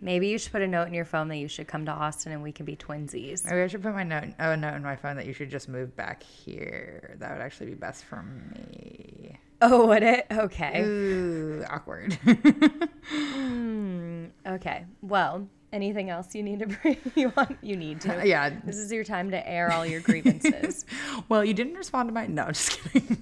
Maybe 0.00 0.26
you 0.26 0.38
should 0.38 0.50
put 0.50 0.62
a 0.62 0.66
note 0.66 0.88
in 0.88 0.94
your 0.94 1.04
phone 1.04 1.28
that 1.28 1.36
you 1.36 1.46
should 1.46 1.68
come 1.68 1.86
to 1.86 1.92
Austin 1.92 2.32
and 2.32 2.42
we 2.42 2.50
can 2.50 2.66
be 2.66 2.74
twinsies. 2.74 3.44
Maybe 3.44 3.60
I 3.60 3.68
should 3.68 3.82
put 3.82 3.94
my 3.94 4.02
note, 4.02 4.24
oh, 4.40 4.50
a 4.50 4.56
note 4.56 4.74
in 4.74 4.82
my 4.82 4.96
phone 4.96 5.14
that 5.16 5.26
you 5.26 5.32
should 5.32 5.48
just 5.48 5.68
move 5.68 5.94
back 5.94 6.24
here. 6.24 7.14
That 7.20 7.30
would 7.32 7.40
actually 7.40 7.66
be 7.66 7.74
best 7.74 8.04
for 8.04 8.20
me. 8.24 9.38
Oh, 9.60 9.86
would 9.86 10.02
it? 10.02 10.26
Okay. 10.32 10.82
Ooh, 10.82 11.64
awkward. 11.70 12.18
Hmm, 13.12 14.26
okay. 14.46 14.86
Well, 15.02 15.48
anything 15.72 16.10
else 16.10 16.34
you 16.34 16.42
need 16.42 16.60
to 16.60 16.66
bring? 16.82 16.98
You 17.14 17.32
want? 17.36 17.58
You 17.62 17.76
need 17.76 18.00
to. 18.02 18.22
yeah. 18.24 18.50
This 18.64 18.76
is 18.76 18.92
your 18.92 19.04
time 19.04 19.30
to 19.30 19.48
air 19.48 19.72
all 19.72 19.86
your 19.86 20.00
grievances. 20.00 20.84
Well, 21.28 21.44
you 21.44 21.54
didn't 21.54 21.74
respond 21.74 22.08
to 22.08 22.12
my 22.12 22.26
no, 22.26 22.48
just 22.48 22.78
kidding. 22.82 23.16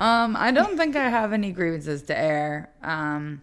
um, 0.00 0.36
I 0.36 0.50
don't 0.50 0.76
think 0.76 0.94
I 0.94 1.08
have 1.08 1.32
any 1.32 1.52
grievances 1.52 2.02
to 2.04 2.18
air. 2.18 2.70
Um, 2.82 3.40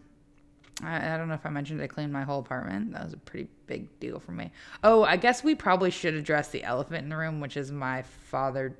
I, 0.83 1.13
I 1.13 1.17
don't 1.17 1.27
know 1.27 1.33
if 1.33 1.45
I 1.45 1.49
mentioned 1.49 1.81
I 1.81 1.87
cleaned 1.87 2.13
my 2.13 2.23
whole 2.23 2.39
apartment. 2.39 2.93
That 2.93 3.03
was 3.03 3.13
a 3.13 3.17
pretty 3.17 3.47
big 3.67 3.99
deal 3.99 4.19
for 4.19 4.31
me. 4.31 4.51
Oh, 4.83 5.03
I 5.03 5.17
guess 5.17 5.43
we 5.43 5.55
probably 5.55 5.89
should 5.91 6.13
address 6.13 6.49
the 6.49 6.63
elephant 6.63 7.03
in 7.03 7.09
the 7.09 7.17
room, 7.17 7.39
which 7.39 7.57
is 7.57 7.71
my 7.71 8.03
father 8.03 8.77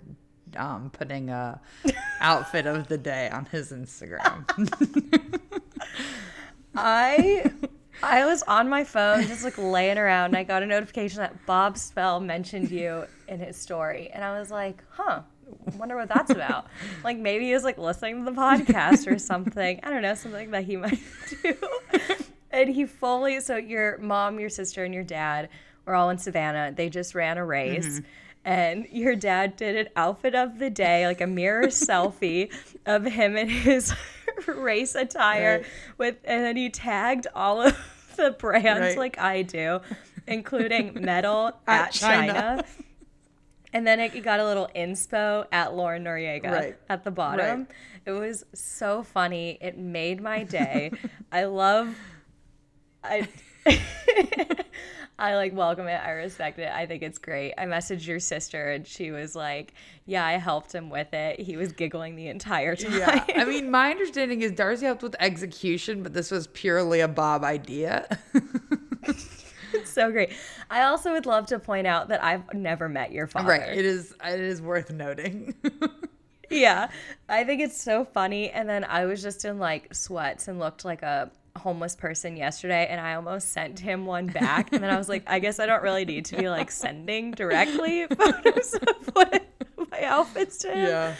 um, 0.56 0.90
putting 0.92 1.30
a 1.30 1.60
outfit 2.20 2.66
of 2.68 2.88
the 2.88 2.98
day 2.98 3.30
on 3.30 3.46
his 3.46 3.72
Instagram. 3.72 4.46
I 6.76 7.52
I 8.04 8.26
was 8.26 8.44
on 8.44 8.70
my 8.70 8.84
phone 8.84 9.24
just 9.28 9.44
like 9.44 9.58
laying 9.58 9.98
around 9.98 10.26
and 10.28 10.38
I 10.38 10.44
got 10.44 10.64
a 10.64 10.66
notification 10.66 11.20
that 11.20 11.46
Bob 11.46 11.78
Spell 11.78 12.20
mentioned 12.20 12.72
you 12.72 13.06
in 13.28 13.40
his 13.40 13.58
story. 13.58 14.10
And 14.14 14.24
I 14.24 14.40
was 14.40 14.50
like, 14.52 14.84
huh, 14.90 15.22
wonder 15.78 15.96
what 15.96 16.10
that's 16.10 16.32
about. 16.32 16.68
like 17.04 17.18
maybe 17.18 17.46
he 17.46 17.54
was 17.54 17.64
like 17.64 17.78
listening 17.78 18.26
to 18.26 18.32
the 18.32 18.38
podcast 18.38 19.12
or 19.12 19.20
something. 19.20 19.80
I 19.84 19.90
don't 19.90 20.02
know, 20.02 20.16
something 20.16 20.52
that 20.52 20.64
he 20.64 20.78
might 20.78 21.00
do. 21.44 21.56
and 22.52 22.70
he 22.70 22.86
fully 22.86 23.40
so 23.40 23.58
your 23.58 23.98
mom, 24.00 24.40
your 24.40 24.50
sister, 24.50 24.84
and 24.84 24.94
your 24.94 25.04
dad 25.04 25.50
were 25.86 25.96
all 25.96 26.10
in 26.10 26.18
Savannah. 26.18 26.74
They 26.76 26.90
just 26.90 27.16
ran 27.16 27.38
a 27.38 27.46
race. 27.46 28.00
Mm-hmm. 28.00 28.06
And 28.43 28.88
your 28.91 29.15
dad 29.15 29.56
did 29.56 29.75
an 29.75 29.89
outfit 29.95 30.34
of 30.34 30.58
the 30.58 30.69
day, 30.69 31.06
like 31.06 31.21
a 31.21 31.27
mirror 31.27 31.67
selfie 31.67 32.51
of 32.86 33.06
him 33.06 33.38
in 33.38 33.49
his 33.49 33.93
race 34.47 34.95
attire 34.95 35.58
Right. 35.58 35.65
with 35.97 36.15
and 36.23 36.43
then 36.43 36.56
he 36.58 36.69
tagged 36.69 37.27
all 37.36 37.62
of 37.62 37.77
the 38.15 38.32
brands 38.32 38.80
Right. 38.82 38.97
like 38.97 39.17
I 39.19 39.43
do, 39.43 39.82
including 40.27 40.93
metal 41.01 41.51
At 41.67 41.88
at, 41.88 41.91
China. 41.91 42.34
China. 42.34 42.63
And 43.73 43.88
then 43.88 43.99
it 44.01 44.10
got 44.23 44.39
a 44.39 44.45
little 44.45 44.69
inspo 44.75 45.45
at 45.51 45.73
Lauren 45.75 46.04
Noriega 46.04 46.51
Right. 46.51 46.75
at 46.89 47.04
the 47.04 47.12
bottom. 47.12 47.67
It 48.06 48.12
was 48.12 48.43
so 48.54 49.04
funny. 49.04 49.58
It 49.62 49.77
made 49.77 50.19
my 50.21 50.43
day. 50.43 50.91
I 51.32 51.45
love 51.45 51.95
I 53.04 53.27
I 55.22 55.36
like 55.36 55.54
welcome 55.54 55.88
it. 55.88 56.02
I 56.04 56.12
respect 56.12 56.58
it. 56.58 56.72
I 56.72 56.88
think 56.88 57.04
it's 57.04 57.20
great. 57.20 57.54
I 57.56 57.66
messaged 57.66 58.08
your 58.08 58.20
sister 58.20 58.72
and 58.72 58.88
she 58.88 59.12
was 59.12 59.36
like, 59.36 59.74
"Yeah, 60.06 60.26
I 60.26 60.34
helped 60.34 60.74
him 60.74 60.90
with 60.90 61.14
it. 61.14 61.40
He 61.40 61.58
was 61.58 61.72
giggling 61.74 62.16
the 62.16 62.28
entire 62.28 62.76
time." 62.76 62.94
Yeah. 62.98 63.24
I 63.36 63.46
mean, 63.46 63.70
my 63.72 63.92
understanding 63.92 64.42
is 64.42 64.52
Darcy 64.52 64.88
helped 64.88 65.04
with 65.04 65.16
execution, 65.20 66.02
but 66.02 66.14
this 66.14 66.32
was 66.32 66.48
purely 66.48 67.02
a 67.02 67.08
Bob 67.08 67.44
idea. 67.44 68.08
so 69.86 70.12
great. 70.12 70.32
I 70.72 70.84
also 70.84 71.12
would 71.12 71.28
love 71.28 71.46
to 71.48 71.60
point 71.60 71.86
out 71.86 72.08
that 72.08 72.24
I've 72.24 72.52
never 72.56 72.90
met 72.90 73.12
your 73.12 73.28
father. 73.28 73.50
right. 73.50 73.78
It 73.78 73.86
is 73.86 74.16
it 74.26 74.40
is 74.40 74.62
worth 74.62 74.92
noting. 74.92 75.54
Yeah. 76.52 76.90
I 77.30 77.46
think 77.46 77.62
it's 77.62 77.82
so 77.82 78.04
funny. 78.04 78.50
And 78.50 78.68
then 78.68 78.84
I 78.84 79.06
was 79.06 79.22
just 79.22 79.46
in 79.46 79.58
like 79.58 79.96
sweats 79.96 80.50
and 80.50 80.60
looked 80.60 80.84
like 80.84 81.02
a 81.02 81.32
homeless 81.58 81.96
person 81.96 82.38
yesterday 82.38 82.88
and 82.90 83.00
I 83.02 83.16
almost 83.16 83.52
sent 83.52 83.80
him 83.80 84.06
one 84.06 84.28
back. 84.28 84.72
And 84.74 84.82
then 84.84 84.90
I 84.90 84.98
was 84.98 85.10
like, 85.10 85.24
I 85.28 85.40
guess 85.40 85.60
I 85.60 85.66
don't 85.66 85.84
really 85.84 86.06
need 86.06 86.26
to 86.26 86.38
be 86.38 86.50
like 86.50 86.72
sending 86.86 87.32
directly 87.32 88.08
photos 88.18 88.74
of 88.76 89.08
what 89.14 89.44
my 89.92 90.04
outfits 90.04 90.58
to 90.60 90.70
him. 90.72 90.88
yeah. 90.88 91.16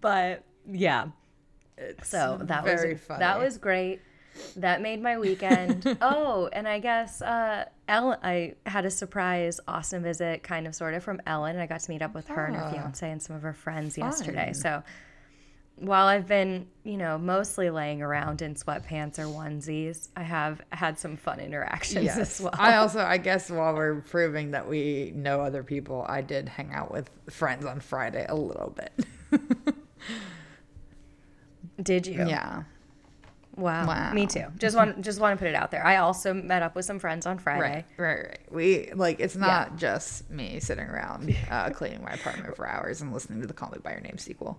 But 0.00 0.44
yeah. 0.70 1.08
It's 1.76 2.08
So 2.08 2.38
that 2.42 2.64
very 2.64 2.94
was 2.94 3.02
funny. 3.02 3.18
that 3.20 3.38
was 3.38 3.58
great. 3.58 4.00
That 4.56 4.80
made 4.82 5.00
my 5.02 5.18
weekend. 5.18 5.96
oh, 6.02 6.48
and 6.52 6.66
I 6.66 6.78
guess 6.80 7.22
uh, 7.22 7.66
Ellen, 7.86 8.18
I 8.22 8.54
had 8.66 8.84
a 8.84 8.90
surprise 8.90 9.60
awesome 9.68 10.02
visit, 10.02 10.42
kind 10.42 10.66
of 10.66 10.74
sort 10.74 10.94
of 10.94 11.04
from 11.04 11.20
Ellen. 11.26 11.52
And 11.52 11.60
I 11.60 11.66
got 11.66 11.80
to 11.80 11.90
meet 11.90 12.02
up 12.02 12.14
with 12.14 12.26
her 12.28 12.46
and 12.46 12.56
her 12.56 12.62
Ah. 12.64 12.70
fiance 12.70 13.08
and 13.10 13.22
some 13.22 13.36
of 13.36 13.42
her 13.42 13.52
friends 13.52 13.96
yesterday. 13.98 14.52
So 14.52 14.82
while 15.76 16.06
I've 16.06 16.26
been, 16.28 16.66
you 16.84 16.96
know, 16.96 17.18
mostly 17.18 17.68
laying 17.70 18.00
around 18.00 18.42
in 18.42 18.54
sweatpants 18.54 19.18
or 19.18 19.24
onesies, 19.24 20.08
I 20.16 20.22
have 20.22 20.60
had 20.70 20.98
some 20.98 21.16
fun 21.16 21.40
interactions 21.40 22.04
Yes. 22.04 22.18
as 22.18 22.40
well. 22.40 22.54
I 22.56 22.76
also, 22.76 23.00
I 23.00 23.18
guess, 23.18 23.50
while 23.50 23.74
we're 23.74 24.00
proving 24.02 24.52
that 24.52 24.68
we 24.68 25.12
know 25.16 25.40
other 25.40 25.62
people, 25.64 26.06
I 26.08 26.20
did 26.20 26.48
hang 26.48 26.72
out 26.72 26.92
with 26.92 27.10
friends 27.28 27.64
on 27.66 27.80
Friday 27.80 28.24
a 28.28 28.36
little 28.36 28.70
bit. 28.76 29.06
Did 31.82 32.06
you? 32.06 32.14
yeah. 32.26 32.62
Wow. 33.56 33.86
Wow. 33.86 34.12
Me 34.12 34.26
too. 34.26 34.46
Just 34.58 34.74
want 34.76 35.00
just 35.02 35.20
want 35.20 35.38
to 35.38 35.42
put 35.44 35.48
it 35.48 35.54
out 35.54 35.70
there. 35.70 35.84
I 35.86 35.96
also 35.98 36.34
met 36.34 36.62
up 36.62 36.74
with 36.74 36.84
some 36.84 36.98
friends 36.98 37.24
on 37.24 37.38
Friday. 37.38 37.84
Right, 37.98 38.16
right, 38.16 38.26
right. 38.28 38.38
We 38.50 38.90
like 38.94 39.20
it's 39.20 39.36
not 39.36 39.76
just 39.76 40.28
me 40.30 40.58
sitting 40.60 40.84
around 40.86 41.34
uh, 41.50 41.70
cleaning 41.70 42.02
my 42.02 42.10
apartment 42.12 42.56
for 42.56 42.68
hours 42.68 43.00
and 43.00 43.12
listening 43.12 43.40
to 43.42 43.46
the 43.46 43.52
Call 43.54 43.70
Me 43.70 43.78
by 43.82 43.92
Your 43.92 44.00
Name 44.00 44.18
sequel. 44.18 44.58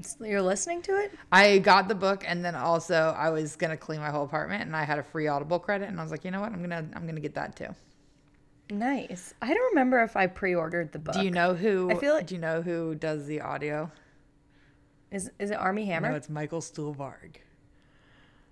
So 0.00 0.24
You're 0.24 0.42
listening 0.42 0.82
to 0.82 0.92
it? 0.96 1.12
I 1.32 1.58
got 1.58 1.88
the 1.88 1.94
book 1.94 2.24
and 2.26 2.44
then 2.44 2.54
also 2.54 3.14
I 3.18 3.30
was 3.30 3.56
gonna 3.56 3.76
clean 3.76 4.00
my 4.00 4.10
whole 4.10 4.24
apartment 4.24 4.62
and 4.62 4.76
I 4.76 4.84
had 4.84 4.98
a 4.98 5.02
free 5.02 5.26
Audible 5.26 5.58
credit 5.58 5.88
and 5.88 5.98
I 5.98 6.02
was 6.02 6.12
like, 6.12 6.24
you 6.24 6.30
know 6.30 6.40
what, 6.40 6.52
I'm 6.52 6.60
gonna 6.62 6.86
I'm 6.94 7.06
gonna 7.06 7.20
get 7.20 7.34
that 7.34 7.56
too. 7.56 7.74
Nice. 8.70 9.34
I 9.42 9.48
don't 9.54 9.70
remember 9.70 10.02
if 10.02 10.16
I 10.16 10.26
pre-ordered 10.26 10.92
the 10.92 10.98
book. 10.98 11.14
Do 11.14 11.22
you 11.24 11.30
know 11.30 11.54
who? 11.54 11.90
I 11.90 11.94
feel 11.96 12.14
like- 12.14 12.26
Do 12.26 12.34
you 12.34 12.40
know 12.40 12.60
who 12.62 12.94
does 12.94 13.26
the 13.26 13.40
audio? 13.40 13.90
Is 15.10 15.30
is 15.38 15.50
it 15.50 15.54
Armie 15.54 15.86
Hammer? 15.86 16.10
No, 16.10 16.16
it's 16.16 16.28
Michael 16.28 16.60
Stuhlbarg. 16.60 17.36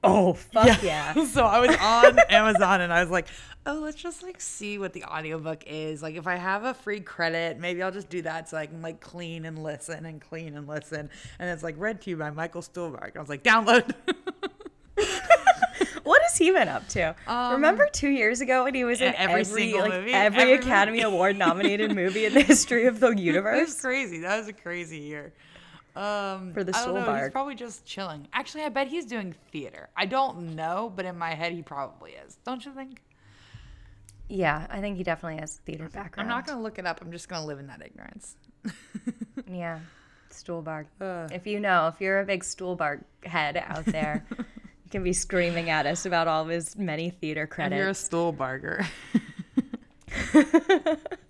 Oh 0.06 0.32
fuck 0.34 0.82
yeah. 0.82 1.12
so 1.26 1.44
I 1.44 1.58
was 1.60 1.76
on 1.80 2.18
Amazon 2.30 2.80
and 2.80 2.92
I 2.92 3.00
was 3.02 3.10
like, 3.10 3.26
oh, 3.66 3.80
let's 3.82 3.96
just 3.96 4.22
like 4.22 4.40
see 4.40 4.78
what 4.78 4.92
the 4.92 5.04
audiobook 5.04 5.64
is. 5.66 6.02
Like 6.02 6.14
if 6.16 6.26
I 6.26 6.36
have 6.36 6.64
a 6.64 6.72
free 6.74 7.00
credit, 7.00 7.58
maybe 7.58 7.82
I'll 7.82 7.90
just 7.92 8.08
do 8.08 8.22
that 8.22 8.48
so 8.48 8.56
I 8.56 8.66
can 8.66 8.80
like 8.82 9.00
clean 9.00 9.44
and 9.44 9.62
listen 9.62 10.06
and 10.06 10.20
clean 10.20 10.56
and 10.56 10.66
listen. 10.68 11.10
And 11.38 11.50
it's 11.50 11.62
like 11.62 11.74
read 11.78 12.00
to 12.02 12.10
you 12.10 12.16
by 12.16 12.30
Michael 12.30 12.62
Stuhlbarg. 12.62 13.16
I 13.16 13.20
was 13.20 13.28
like, 13.28 13.42
download. 13.42 13.92
What 16.04 16.22
has 16.22 16.36
he 16.38 16.52
been 16.52 16.68
up 16.68 16.86
to? 16.90 17.16
Remember 17.28 17.88
two 17.92 18.08
years 18.08 18.40
ago 18.40 18.62
when 18.64 18.74
he 18.74 18.84
was 18.84 19.00
in 19.00 19.08
Um, 19.08 19.14
every 19.18 19.40
every, 19.40 19.44
single 19.44 19.80
like 19.80 19.90
movie? 19.92 20.12
every, 20.12 20.40
Every 20.40 20.54
Academy. 20.54 21.00
Award 21.02 21.36
nominated 21.36 21.94
movie 21.96 22.26
in 22.26 22.32
the 22.32 22.42
history 22.42 22.86
of 22.86 23.00
the 23.00 23.08
It 23.10 23.14
was 23.16 23.20
universe? 23.22 23.80
crazy. 23.80 24.20
That 24.20 24.38
was 24.38 24.46
a 24.46 24.52
crazy 24.52 24.98
year. 24.98 25.32
Um, 25.96 26.52
For 26.52 26.62
the 26.62 26.76
I 26.76 26.84
don't 26.84 26.94
know. 26.94 27.14
He's 27.14 27.30
probably 27.30 27.54
just 27.54 27.86
chilling. 27.86 28.28
Actually, 28.32 28.64
I 28.64 28.68
bet 28.68 28.88
he's 28.88 29.06
doing 29.06 29.34
theater. 29.50 29.88
I 29.96 30.04
don't 30.06 30.54
know, 30.54 30.92
but 30.94 31.04
in 31.06 31.16
my 31.16 31.34
head, 31.34 31.52
he 31.52 31.62
probably 31.62 32.12
is. 32.12 32.36
Don't 32.44 32.64
you 32.64 32.72
think? 32.72 33.02
Yeah, 34.28 34.66
I 34.68 34.80
think 34.80 34.96
he 34.96 35.04
definitely 35.04 35.40
has 35.40 35.56
a 35.58 35.62
theater 35.62 35.88
background. 35.88 36.28
I'm 36.30 36.36
not 36.36 36.46
gonna 36.46 36.60
look 36.60 36.78
it 36.78 36.86
up. 36.86 37.00
I'm 37.00 37.12
just 37.12 37.28
gonna 37.28 37.46
live 37.46 37.58
in 37.58 37.66
that 37.68 37.80
ignorance. 37.84 38.36
Yeah, 39.48 39.78
Stuhlbarg. 40.32 40.86
Ugh. 41.00 41.30
If 41.32 41.46
you 41.46 41.60
know, 41.60 41.86
if 41.86 42.00
you're 42.00 42.18
a 42.18 42.24
big 42.24 42.42
Stuhlbarg 42.42 43.04
head 43.22 43.56
out 43.56 43.84
there, 43.84 44.26
you 44.36 44.90
can 44.90 45.04
be 45.04 45.12
screaming 45.12 45.70
at 45.70 45.86
us 45.86 46.04
about 46.04 46.26
all 46.26 46.42
of 46.42 46.48
his 46.48 46.76
many 46.76 47.10
theater 47.10 47.42
If 47.48 47.56
you're 47.56 47.66
a 47.66 47.94
credits. 47.94 48.08
Stuhlbarger. 48.08 48.84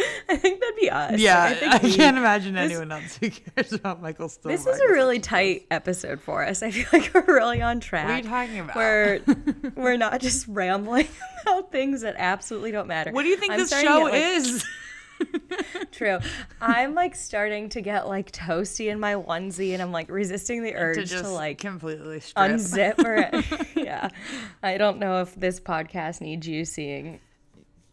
I 0.28 0.36
think 0.36 0.60
that'd 0.60 0.76
be 0.76 0.90
us. 0.90 1.18
Yeah, 1.20 1.42
I, 1.42 1.54
think 1.54 1.72
I, 1.72 1.78
we- 1.78 1.94
can't 1.94 2.16
imagine 2.16 2.54
this- 2.54 2.70
anyone 2.70 2.92
else 2.92 3.16
who 3.16 3.30
cares 3.54 3.72
about 3.72 4.00
Michael 4.00 4.28
Stuhlbarg. 4.28 4.48
This 4.50 4.66
is 4.66 4.80
a 4.80 4.88
really 4.88 5.18
tight 5.20 5.66
episode 5.70 6.20
for 6.20 6.44
us. 6.44 6.62
I 6.62 6.70
feel 6.70 6.86
like 6.92 7.12
we're 7.14 7.36
really 7.36 7.62
on 7.62 7.80
track. 7.80 8.06
What 8.06 8.14
are 8.14 8.18
you 8.18 8.22
talking 8.22 8.58
about? 8.60 8.76
We're 8.76 9.20
we're 9.76 9.96
not 9.96 10.20
just 10.20 10.46
rambling 10.48 11.08
about 11.42 11.72
things 11.72 12.02
that 12.02 12.14
absolutely 12.18 12.72
don't 12.72 12.88
matter. 12.88 13.12
what 13.12 13.22
do 13.22 13.28
you 13.28 13.36
think 13.36 13.52
I'm 13.52 13.58
this 13.58 13.70
show 13.70 14.02
like, 14.04 14.14
is? 14.14 14.64
True. 15.92 16.18
I'm 16.62 16.94
like 16.94 17.14
starting 17.14 17.68
to 17.70 17.82
get 17.82 18.08
like 18.08 18.32
toasty 18.32 18.90
in 18.90 18.98
my 18.98 19.14
onesie, 19.14 19.74
and 19.74 19.82
I'm 19.82 19.92
like 19.92 20.08
resisting 20.10 20.62
the 20.62 20.74
urge 20.74 21.10
to 21.10 21.22
to, 21.22 21.28
like 21.28 21.58
completely 21.58 22.20
strip. 22.20 22.50
unzip 22.50 23.04
or 23.04 23.78
yeah. 23.80 24.08
I 24.62 24.78
don't 24.78 24.98
know 24.98 25.20
if 25.20 25.34
this 25.34 25.60
podcast 25.60 26.20
needs 26.22 26.48
you 26.48 26.64
seeing 26.64 27.20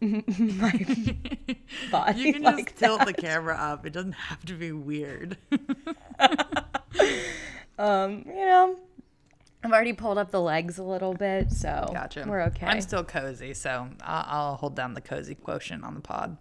my 0.00 0.86
body. 1.90 2.20
you 2.22 2.32
can 2.32 2.42
like 2.42 2.66
just 2.66 2.78
tilt 2.78 3.04
the 3.06 3.12
camera 3.12 3.54
up. 3.56 3.84
It 3.86 3.92
doesn't 3.92 4.12
have 4.12 4.44
to 4.46 4.54
be 4.54 4.72
weird. 4.72 5.36
Um, 7.78 8.24
you 8.26 8.34
know, 8.44 8.76
I've 9.62 9.70
already 9.70 9.92
pulled 9.92 10.18
up 10.18 10.32
the 10.32 10.40
legs 10.40 10.78
a 10.78 10.82
little 10.82 11.14
bit, 11.14 11.52
so 11.52 11.88
Gotcha. 11.92 12.24
we're 12.26 12.42
okay. 12.46 12.66
I'm 12.66 12.80
still 12.80 13.04
cozy, 13.04 13.54
so 13.54 13.88
I'll, 14.02 14.24
I'll 14.26 14.56
hold 14.56 14.74
down 14.74 14.94
the 14.94 15.00
cozy 15.00 15.36
quotient 15.36 15.84
on 15.84 15.94
the 15.94 16.00
pod. 16.00 16.36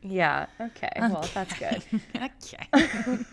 yeah. 0.00 0.46
Okay. 0.60 0.92
Well, 0.96 1.28
that's 1.34 1.58
good. 1.58 1.82
okay. 2.14 3.24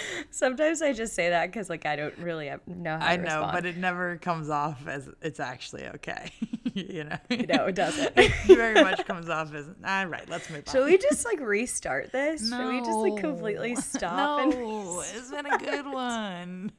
Sometimes 0.30 0.82
I 0.82 0.92
just 0.92 1.14
say 1.14 1.30
that 1.30 1.46
because 1.46 1.68
like 1.70 1.86
I 1.86 1.96
don't 1.96 2.16
really 2.18 2.50
know 2.66 2.92
how 2.92 2.98
to 2.98 3.04
I 3.04 3.16
know, 3.16 3.22
respond. 3.22 3.52
but 3.52 3.66
it 3.66 3.76
never 3.76 4.16
comes 4.16 4.48
off 4.48 4.86
as 4.86 5.08
it's 5.20 5.40
actually 5.40 5.86
okay. 5.86 6.30
you 6.74 7.04
know, 7.04 7.18
no, 7.30 7.66
it 7.66 7.74
doesn't. 7.74 8.12
it 8.16 8.32
very 8.46 8.74
much 8.82 9.04
comes 9.06 9.28
off 9.28 9.54
as 9.54 9.68
all 9.84 10.06
right. 10.06 10.28
Let's 10.28 10.48
move 10.50 10.64
on. 10.66 10.72
Should 10.72 10.86
we 10.86 10.98
just 10.98 11.24
like 11.24 11.40
restart 11.40 12.12
this? 12.12 12.48
Should 12.48 12.68
we 12.68 12.78
just 12.80 12.90
like 12.98 13.20
completely 13.20 13.76
stop? 13.76 14.48
No, 14.50 15.02
it's 15.14 15.30
been 15.30 15.46
a 15.46 15.58
good 15.58 15.86
one. 15.86 16.72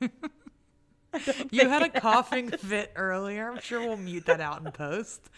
you 1.51 1.69
had 1.69 1.83
a 1.83 1.89
coughing 1.89 2.49
fit 2.49 2.91
earlier. 2.95 3.51
I'm 3.51 3.59
sure 3.59 3.79
we'll 3.79 3.97
mute 3.97 4.25
that 4.25 4.41
out 4.41 4.65
in 4.65 4.71
post. 4.71 5.29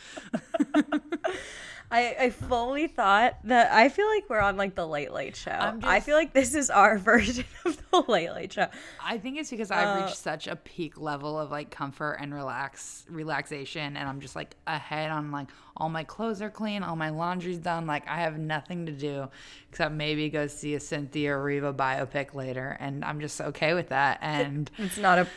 I, 1.91 2.15
I 2.19 2.30
fully 2.32 2.88
thought 2.88 3.38
that 3.45 3.71
I 3.71 3.89
feel 3.89 4.08
like 4.08 4.30
we're 4.30 4.39
on 4.39 4.58
like 4.58 4.76
the 4.76 4.88
Late 4.88 5.13
Late 5.13 5.36
Show. 5.36 5.52
I'm 5.52 5.80
I 5.84 6.00
feel 6.00 6.15
like 6.15 6.34
this 6.34 6.56
is 6.56 6.69
our 6.69 6.98
version 7.12 7.45
of 7.63 7.78
the 7.91 8.02
Late 8.12 8.32
Late 8.32 8.54
Show. 8.54 8.67
I 9.04 9.17
think 9.17 9.38
it's 9.38 9.50
because 9.50 9.71
I've 9.71 9.98
Uh, 9.98 10.02
reached 10.06 10.17
such 10.17 10.48
a 10.48 10.56
peak 10.56 11.00
level 11.00 11.39
of 11.39 11.52
like 11.52 11.69
comfort 11.71 12.17
and 12.21 12.34
relax 12.34 13.06
relaxation 13.10 13.95
and 13.98 14.10
I'm 14.10 14.19
just 14.19 14.36
like 14.36 14.56
ahead 14.67 15.12
on 15.12 15.32
like 15.32 15.48
all 15.78 15.89
my 15.89 16.04
clothes 16.04 16.41
are 16.41 16.50
clean, 16.50 16.84
all 16.84 16.95
my 16.95 17.10
laundry's 17.10 17.58
done, 17.60 17.86
like 17.86 18.08
I 18.08 18.17
have 18.21 18.38
nothing 18.38 18.86
to 18.88 18.91
do 18.91 19.28
except 19.69 19.93
maybe 19.93 20.30
go 20.30 20.48
see 20.48 20.74
a 20.76 20.80
Cynthia 20.80 21.32
Erivo 21.32 21.76
biopic 21.76 22.34
later 22.34 22.78
and 22.80 23.06
I'm 23.06 23.19
just 23.19 23.39
okay 23.41 23.74
with 23.74 23.89
that 23.89 24.19
and 24.21 24.69
It's 24.78 24.98
not 24.98 25.19
a, 25.19 25.28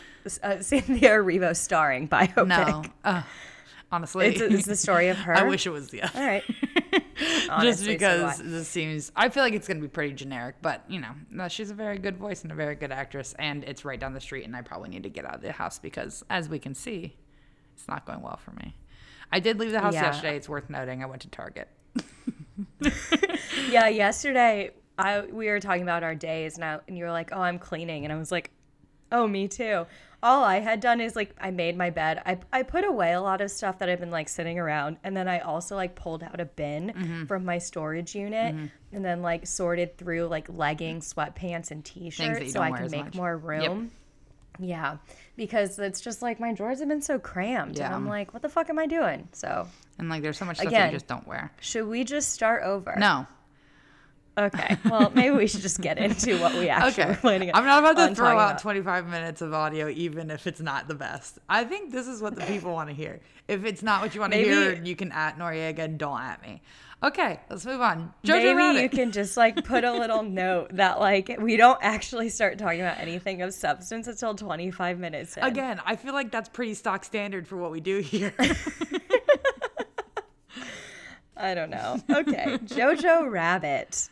a 0.43 0.63
Cynthia 0.63 1.11
Erivo 1.11 1.55
starring 1.55 2.09
biopic. 2.09 2.47
no. 2.47 2.85
Uh, 3.05 3.23
honestly, 3.93 4.27
It's, 4.27 4.41
it's 4.41 4.67
the 4.67 4.77
story 4.77 5.09
of 5.09 5.17
her. 5.27 5.35
I 5.35 5.43
wish 5.45 5.67
it 5.67 5.71
was 5.71 5.89
the 5.91 6.03
other. 6.03 6.19
All 6.19 6.27
right. 6.27 6.45
just 7.19 7.51
Honestly, 7.51 7.87
so 7.87 7.93
because 7.93 8.39
what? 8.39 8.51
this 8.51 8.69
seems 8.69 9.11
i 9.17 9.29
feel 9.29 9.43
like 9.43 9.53
it's 9.53 9.67
going 9.67 9.79
to 9.79 9.83
be 9.83 9.89
pretty 9.89 10.15
generic 10.15 10.55
but 10.63 10.85
you 10.89 11.01
know 11.01 11.11
no, 11.33 11.49
she's 11.49 11.69
a 11.69 11.75
very 11.75 11.99
good 11.99 12.17
voice 12.17 12.43
and 12.43 12.53
a 12.53 12.55
very 12.55 12.77
good 12.77 12.93
actress 12.93 13.35
and 13.41 13.65
it's 13.65 13.85
right 13.85 13.99
down 13.99 14.13
the 14.15 14.21
street 14.21 14.45
and 14.45 14.55
i 14.55 14.63
probably 14.63 14.89
need 14.89 15.03
to 15.03 15.09
get 15.09 15.25
out 15.25 15.35
of 15.35 15.41
the 15.43 15.51
house 15.51 15.81
because 15.81 16.23
as 16.31 16.49
we 16.49 16.61
can 16.61 16.75
see 16.77 17.17
it's 17.75 17.89
not 17.89 18.07
going 18.07 18.23
well 18.23 18.37
for 18.37 18.53
me 18.53 18.77
i 19.33 19.41
did 19.41 19.59
leave 19.59 19.73
the 19.73 19.81
house 19.81 19.95
Yeah. 19.95 20.05
yesterday 20.05 20.37
it's 20.37 20.49
worth 20.49 20.71
noting 20.71 21.03
i 21.03 21.07
went 21.07 21.23
to 21.23 21.29
target 21.31 21.69
Yeah, 23.69 23.89
yesterday 23.89 24.71
I 24.97 25.23
we 25.23 25.49
were 25.49 25.61
talking 25.61 25.83
about 25.83 26.03
our 26.03 26.15
days 26.15 26.57
and, 26.57 26.65
I, 26.65 26.79
and 26.89 26.97
you 26.97 27.05
were 27.05 27.11
like, 27.13 27.31
"Oh, 27.33 27.41
I'm 27.41 27.59
cleaning," 27.59 28.05
and 28.05 28.13
I 28.13 28.17
was 28.17 28.33
like, 28.33 28.51
"Oh, 29.13 29.27
me 29.27 29.47
too." 29.49 29.87
All 30.21 30.43
I 30.43 30.59
had 30.59 30.81
done 30.81 31.01
is 31.01 31.15
like 31.15 31.35
I 31.41 31.51
made 31.53 31.77
my 31.77 31.91
bed. 31.91 32.21
I 32.27 32.39
I 32.53 32.63
put 32.65 32.85
away 32.85 33.13
a 33.13 33.21
lot 33.21 33.41
of 33.41 33.51
stuff 33.53 33.79
that 33.79 33.89
I've 33.89 34.01
been 34.01 34.11
like 34.11 34.29
sitting 34.29 34.59
around, 34.59 34.97
and 35.05 35.17
then 35.17 35.29
I 35.29 35.39
also 35.41 35.77
like 35.77 35.95
pulled 35.95 36.23
out 36.25 36.41
a 36.41 36.45
bin 36.45 36.89
Mm-hmm. 36.89 37.25
from 37.27 37.45
my 37.45 37.59
storage 37.59 38.15
unit, 38.17 38.55
and 38.93 39.05
then 39.05 39.23
like 39.23 39.47
sorted 39.47 39.97
through 39.97 40.27
like 40.27 40.49
leggings, 40.49 41.13
sweatpants, 41.13 41.71
and 41.71 41.85
t-shirts 41.85 42.53
so 42.53 42.61
I 42.61 42.73
can 42.73 42.91
make 42.91 43.05
much. 43.05 43.15
more 43.15 43.37
room. 43.37 43.93
Yeah, 44.61 44.97
because 45.37 45.79
it's 45.79 46.01
just 46.01 46.21
like 46.21 46.41
my 46.41 46.53
drawers 46.53 46.81
have 46.81 46.89
been 46.89 47.01
so 47.03 47.21
cramped, 47.21 47.79
and 47.79 47.95
I'm 47.95 48.09
like, 48.09 48.33
what 48.33 48.43
the 48.43 48.49
fuck 48.49 48.69
am 48.71 48.79
I 48.81 48.87
doing? 48.87 49.29
So 49.31 49.69
and 50.01 50.09
like 50.09 50.23
there's 50.23 50.37
so 50.39 50.45
much 50.45 50.57
stuff 50.57 50.69
Again. 50.69 50.91
you 50.91 50.97
just 50.97 51.07
don't 51.07 51.27
wear 51.29 51.53
should 51.61 51.87
we 51.87 52.03
just 52.05 52.33
start 52.33 52.63
over? 52.65 52.95
no 52.99 53.27
Okay. 54.39 54.77
Well, 54.89 55.11
maybe 55.15 55.35
we 55.35 55.49
should 55.49 55.63
just 55.63 55.81
get 55.81 55.99
into 55.99 56.39
what 56.39 56.55
we 56.55 56.69
actually 56.71 57.03
okay 57.03 57.11
were 57.11 57.17
planning. 57.17 57.51
i'm 57.55 57.65
not 57.65 57.81
about 57.85 58.09
to 58.09 58.15
throw 58.15 58.29
out 58.29 58.53
about. 58.53 58.59
25 58.63 59.09
minutes 59.09 59.43
of 59.43 59.53
audio 59.53 59.89
even 59.89 60.31
if 60.31 60.47
it's 60.47 60.61
not 60.61 60.87
the 60.87 60.95
best 60.95 61.39
i 61.49 61.65
think 61.65 61.91
this 61.91 62.07
is 62.07 62.23
what 62.23 62.37
the 62.37 62.45
people 62.47 62.73
want 62.73 62.89
to 62.89 62.95
hear 62.95 63.21
if 63.49 63.65
it's 63.65 63.83
not 63.83 64.01
what 64.01 64.15
you 64.15 64.21
want 64.21 64.33
to 64.33 64.39
hear 64.39 64.75
you 64.85 64.95
can 64.95 65.11
at 65.13 65.37
noriega 65.39 65.81
and 65.81 65.99
don't 65.99 66.21
at 66.21 66.41
me 66.43 66.63
okay 67.03 67.41
let's 67.51 67.67
move 67.67 67.81
on 67.81 68.13
Jojo 68.25 68.33
Maybe 68.43 68.55
Rabbit. 68.55 68.83
you 68.83 68.89
can 68.89 69.11
just 69.13 69.37
like 69.37 69.65
put 69.65 69.83
a 69.85 69.93
little 69.93 70.23
note 70.45 70.69
that 70.77 71.01
like 71.01 71.37
we 71.41 71.57
don't 71.57 71.79
actually 71.83 72.29
start 72.29 72.59
talking 72.59 72.81
about 72.81 72.99
anything 72.99 73.43
of 73.43 73.53
substance 73.55 74.07
until 74.07 74.35
25 74.35 74.99
minutes 74.99 75.37
in. 75.37 75.43
Again, 75.45 75.81
I 75.85 75.97
feel 75.97 76.13
like 76.13 76.31
that's 76.31 76.49
pretty 76.49 76.75
stock 76.75 77.05
standard 77.05 77.47
for 77.49 77.57
what 77.57 77.71
we 77.73 77.81
do 77.81 77.99
here. 77.99 78.35
I 81.37 81.55
don't 81.55 81.71
know. 81.71 82.01
Okay. 82.11 82.59
Jojo 82.65 83.31
Rabbit. 83.31 84.09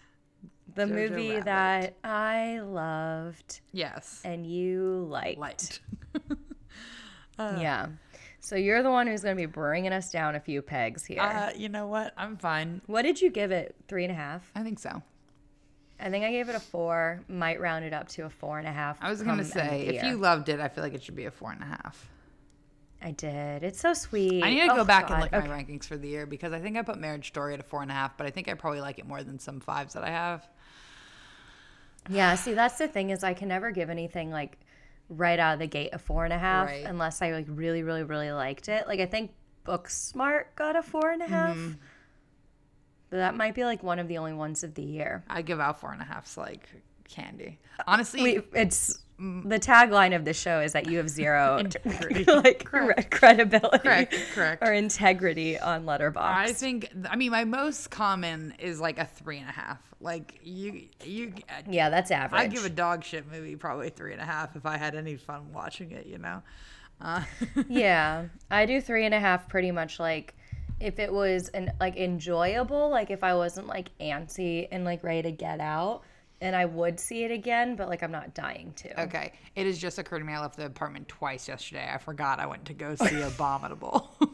The 0.77 0.85
Jojo 0.85 1.11
movie 1.11 1.31
Rabbit. 1.31 1.45
that 1.47 1.97
I 2.05 2.61
loved 2.61 3.61
yes. 3.73 4.21
and 4.25 4.47
you 4.47 5.07
liked. 5.11 5.39
Light. 5.39 5.81
Yeah. 7.39 7.89
So 8.41 8.57
you're 8.57 8.83
the 8.83 8.91
one 8.91 9.07
who's 9.07 9.23
going 9.23 9.37
to 9.37 9.41
be 9.43 9.47
bringing 9.47 9.93
us 9.93 10.11
down 10.11 10.37
a 10.37 10.41
few 10.41 10.63
pegs 10.63 11.05
here. 11.05 11.21
Uh, 11.21 11.51
you 11.57 11.69
know 11.69 11.87
what? 11.87 12.15
I'm 12.17 12.37
fine. 12.39 12.81
what 12.87 13.03
did 13.03 13.21
you 13.21 13.31
give 13.31 13.51
it? 13.51 13.75
Three 13.89 14.05
and 14.05 14.13
a 14.13 14.15
half? 14.17 14.51
I 14.55 14.63
think 14.63 14.79
so. 14.79 15.03
I 15.99 16.09
think 16.11 16.25
I 16.25 16.31
gave 16.31 16.49
it 16.49 16.55
a 16.55 16.61
four. 16.61 17.21
Might 17.29 17.61
round 17.61 17.85
it 17.85 17.93
up 17.93 18.09
to 18.11 18.25
a 18.27 18.31
four 18.31 18.59
and 18.59 18.67
a 18.69 18.73
half. 18.73 18.99
I 19.01 19.11
was 19.11 19.23
gonna 19.23 19.45
say, 19.45 19.87
if 19.87 20.03
you 20.05 20.17
loved 20.17 20.49
it, 20.49 20.61
I 20.61 20.69
feel 20.69 20.85
like 20.85 20.95
it 20.95 21.03
should 21.03 21.17
be 21.17 21.25
a 21.25 21.31
four 21.31 21.53
and 21.53 21.63
a 21.63 21.67
half. 21.67 22.09
I 23.03 23.11
did. 23.13 23.63
It's 23.63 23.81
so 23.81 23.93
sweet. 23.95 24.43
I 24.43 24.51
need 24.51 24.61
to 24.63 24.67
go 24.69 24.77
Oh, 24.81 24.85
back 24.85 25.09
God. 25.09 25.15
and 25.15 25.23
look 25.23 25.33
at 25.33 25.39
Okay. 25.41 25.49
my 25.49 25.63
rankings 25.63 25.85
for 25.85 25.97
the 25.97 26.09
year 26.09 26.27
because 26.27 26.53
I 26.53 26.61
think 26.61 26.77
I 26.77 26.83
put 26.83 26.99
Marriage 26.99 27.29
Story 27.29 27.55
at 27.55 27.61
a 27.61 27.63
four 27.63 27.83
and 27.83 27.91
a 27.91 27.95
half, 27.95 28.17
but 28.17 28.27
I 28.27 28.31
think 28.31 28.49
I 28.49 28.55
probably 28.55 28.81
like 28.81 28.99
it 28.99 29.07
more 29.07 29.23
than 29.23 29.39
some 29.39 29.61
fives 29.61 29.95
that 29.95 30.05
I 30.05 30.11
have. 30.11 30.49
Yeah, 32.09 32.35
see, 32.35 32.55
that's 32.55 32.79
the 32.79 32.89
thing 32.89 33.11
is 33.11 33.25
I 33.25 33.35
can 33.35 33.49
never 33.49 33.71
give 33.71 33.91
anything 33.91 34.31
like 34.31 34.59
right 35.09 35.39
out 35.39 35.55
of 35.55 35.59
the 35.61 35.67
gate 35.67 35.91
a 35.93 35.99
four 35.99 36.25
and 36.25 36.33
a 36.33 36.39
half 36.39 36.69
Right. 36.69 36.85
unless 36.85 37.23
I 37.23 37.33
like 37.33 37.47
really, 37.49 37.83
really, 37.83 38.03
really 38.03 38.33
liked 38.33 38.69
it. 38.69 38.87
Like 38.87 39.01
I 39.01 39.07
think 39.07 39.33
Booksmart 39.65 40.45
got 40.57 40.77
a 40.77 40.83
four 40.83 41.11
and 41.11 41.23
a 41.23 41.27
half. 41.27 41.57
Mm-hmm. 41.57 41.73
But 43.11 43.17
that 43.19 43.37
might 43.37 43.55
be 43.55 43.65
like 43.65 43.83
one 43.83 43.99
of 43.99 44.09
the 44.09 44.19
only 44.19 44.33
ones 44.33 44.65
of 44.65 44.75
the 44.75 44.83
year. 44.83 45.23
I 45.29 45.43
give 45.43 45.61
out 45.61 45.81
four 45.81 45.93
and 45.93 46.01
a 46.03 46.05
halfs 46.05 46.37
like 46.37 46.69
candy. 47.05 47.59
Honestly, 47.87 48.23
We, 48.23 48.43
it's 48.53 48.99
the 49.19 49.59
tagline 49.59 50.15
of 50.15 50.25
the 50.25 50.35
show 50.35 50.61
is 50.61 50.73
that 50.73 50.87
you 50.87 50.99
have 50.99 51.09
zero 51.09 51.63
like 52.27 52.65
Correct. 52.65 53.11
credibility 53.11 53.79
Correct, 53.79 54.15
correct. 54.35 54.63
or 54.63 54.73
integrity 54.73 55.59
on 55.59 55.85
Letterboxd. 55.85 56.17
I 56.17 56.53
think 56.53 56.91
I 57.09 57.17
mean 57.17 57.31
my 57.31 57.45
most 57.45 57.91
common 57.91 58.55
is 58.59 58.81
like 58.81 58.99
a 58.99 59.07
three 59.07 59.39
and 59.39 59.49
a 59.49 59.53
half. 59.53 59.81
Like 60.01 60.39
you, 60.43 60.89
you. 61.03 61.33
yeah, 61.69 61.89
that's 61.89 62.11
average. 62.11 62.41
I'd 62.41 62.53
give 62.53 62.67
a 62.67 62.71
dog 62.71 63.03
shit 63.05 63.31
movie 63.31 63.57
probably 63.57 63.89
three 63.89 64.13
and 64.13 64.21
a 64.21 64.27
half 64.27 64.55
if 64.55 64.67
I 64.67 64.77
had 64.77 64.95
any 64.95 65.17
fun 65.17 65.53
watching 65.53 65.93
it. 65.93 66.07
You 66.07 66.19
know. 66.19 66.43
Uh, 67.01 67.23
yeah, 67.69 68.27
I 68.51 68.67
do 68.67 68.81
three 68.81 69.05
and 69.07 69.15
a 69.15 69.21
half 69.21 69.49
pretty 69.49 69.71
much 69.71 69.99
like 69.99 70.35
if 70.79 70.99
it 70.99 71.11
was 71.13 71.49
an 71.49 71.73
like 71.81 71.97
enjoyable, 71.97 72.91
like 72.91 73.11
if 73.11 73.25
I 73.25 73.35
wasn't 73.35 73.67
like 73.67 73.91
antsy 73.99 74.69
and 74.71 74.85
like 74.85 75.03
ready 75.03 75.23
to 75.23 75.33
get 75.33 75.61
out, 75.61 76.03
and 76.41 76.55
I 76.55 76.65
would 76.65 77.01
see 77.01 77.25
it 77.25 77.31
again, 77.31 77.77
but 77.77 77.89
like 77.89 78.03
I'm 78.03 78.11
not 78.13 78.35
dying 78.35 78.73
to. 78.77 79.03
okay, 79.05 79.33
it 79.55 79.67
has 79.67 79.79
just 79.79 79.99
occurred 79.99 80.19
to 80.21 80.25
me 80.25 80.33
I 80.35 80.41
left 80.41 80.57
the 80.57 80.67
apartment 80.67 81.09
twice 81.09 81.49
yesterday. 81.49 81.89
I 81.93 81.99
forgot 81.99 82.39
I 82.41 82.47
went 82.47 82.65
to 82.67 82.75
go 82.75 82.95
see 82.95 83.21
Abominable. 83.23 84.11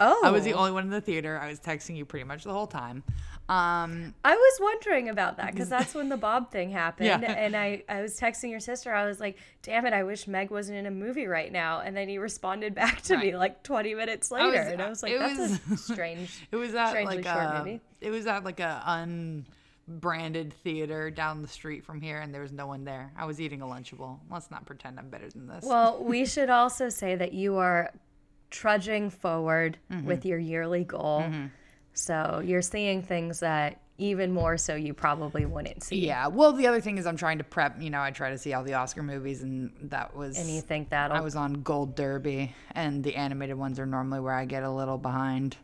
Oh, 0.00 0.22
I 0.24 0.30
was 0.30 0.44
the 0.44 0.52
only 0.52 0.70
one 0.70 0.84
in 0.84 0.90
the 0.90 1.00
theater. 1.00 1.40
I 1.42 1.48
was 1.48 1.58
texting 1.58 1.96
you 1.96 2.04
pretty 2.04 2.22
much 2.22 2.44
the 2.44 2.52
whole 2.52 2.68
time. 2.68 3.02
Um, 3.48 4.14
I 4.24 4.36
was 4.36 4.58
wondering 4.60 5.08
about 5.08 5.38
that 5.38 5.50
because 5.50 5.68
that's 5.76 5.92
when 5.92 6.08
the 6.08 6.16
Bob 6.16 6.52
thing 6.52 6.70
happened, 6.70 7.06
Yeah. 7.08 7.32
and 7.32 7.56
I 7.56 7.82
I 7.88 8.02
was 8.02 8.16
texting 8.20 8.50
your 8.50 8.60
sister. 8.60 8.94
I 8.94 9.06
was 9.06 9.18
like, 9.18 9.38
"Damn 9.62 9.86
it, 9.86 9.92
I 9.92 10.04
wish 10.04 10.28
Meg 10.28 10.50
wasn't 10.52 10.78
in 10.78 10.86
a 10.86 10.90
movie 10.92 11.26
right 11.26 11.50
now." 11.50 11.80
And 11.80 11.96
then 11.96 12.08
he 12.08 12.18
responded 12.18 12.76
back 12.76 13.02
to 13.02 13.16
me 13.16 13.36
like 13.36 13.64
20 13.64 13.96
minutes 13.96 14.30
was- 14.30 14.40
later, 14.40 14.60
and 14.60 14.80
I 14.80 14.88
was 14.88 15.02
like, 15.02 15.12
it 15.14 15.18
"That's 15.18 15.38
a 15.66 15.70
was- 15.70 15.84
strange." 15.84 16.46
It 16.52 16.56
was 16.56 16.74
at 16.76 16.90
strangely 16.90 17.16
like 17.16 17.24
short 17.24 17.44
a, 17.56 17.58
movie. 17.58 17.80
it 18.00 18.10
was 18.10 18.28
at 18.28 18.44
like 18.44 18.60
a 18.60 18.82
unbranded 19.88 20.52
theater 20.52 21.10
down 21.10 21.42
the 21.42 21.48
street 21.48 21.84
from 21.84 22.00
here, 22.00 22.20
and 22.20 22.32
there 22.34 22.42
was 22.42 22.52
no 22.52 22.66
one 22.66 22.84
there. 22.84 23.12
I 23.16 23.24
was 23.24 23.40
eating 23.40 23.62
a 23.62 23.66
Lunchable. 23.66 24.18
Let's 24.30 24.50
not 24.50 24.66
pretend 24.66 24.98
I'm 24.98 25.08
better 25.08 25.28
than 25.30 25.46
this. 25.46 25.64
Well, 25.64 26.02
we 26.02 26.26
should 26.34 26.50
also 26.50 26.88
say 26.88 27.16
that 27.16 27.32
you 27.32 27.56
are 27.56 27.90
trudging 28.50 29.10
forward 29.10 29.78
Mm-hmm. 29.92 30.06
with 30.06 30.24
your 30.26 30.38
yearly 30.38 30.84
goal. 30.84 31.24
So 31.94 32.40
you're 32.44 32.62
seeing 32.62 33.02
things 33.02 33.40
that 33.40 33.80
even 34.00 34.30
more 34.30 34.56
so 34.56 34.76
you 34.76 34.94
probably 34.94 35.44
wouldn't 35.44 35.82
see. 35.82 36.06
yeah. 36.06 36.28
Well, 36.28 36.52
the 36.52 36.68
other 36.68 36.80
thing 36.80 36.98
is 36.98 37.06
I'm 37.06 37.16
trying 37.16 37.38
to 37.38 37.44
prep. 37.44 37.82
You 37.82 37.90
know, 37.90 38.00
I 38.00 38.12
try 38.12 38.30
to 38.30 38.38
see 38.38 38.52
all 38.52 38.62
the 38.62 38.74
Oscar 38.74 39.02
movies, 39.02 39.42
and 39.42 39.72
that 39.90 40.14
was. 40.14 40.38
And 40.38 40.48
you 40.48 40.60
think 40.60 40.90
that'll 40.90 41.16
I 41.16 41.20
was 41.20 41.34
on 41.34 41.54
Gold 41.62 41.96
Derby, 41.96 42.54
and 42.72 43.02
the 43.02 43.16
animated 43.16 43.56
ones 43.58 43.80
are 43.80 43.86
normally 43.86 44.20
where 44.20 44.34
I 44.34 44.44
get 44.44 44.62
a 44.62 44.70
little 44.70 44.98
behind. 44.98 45.56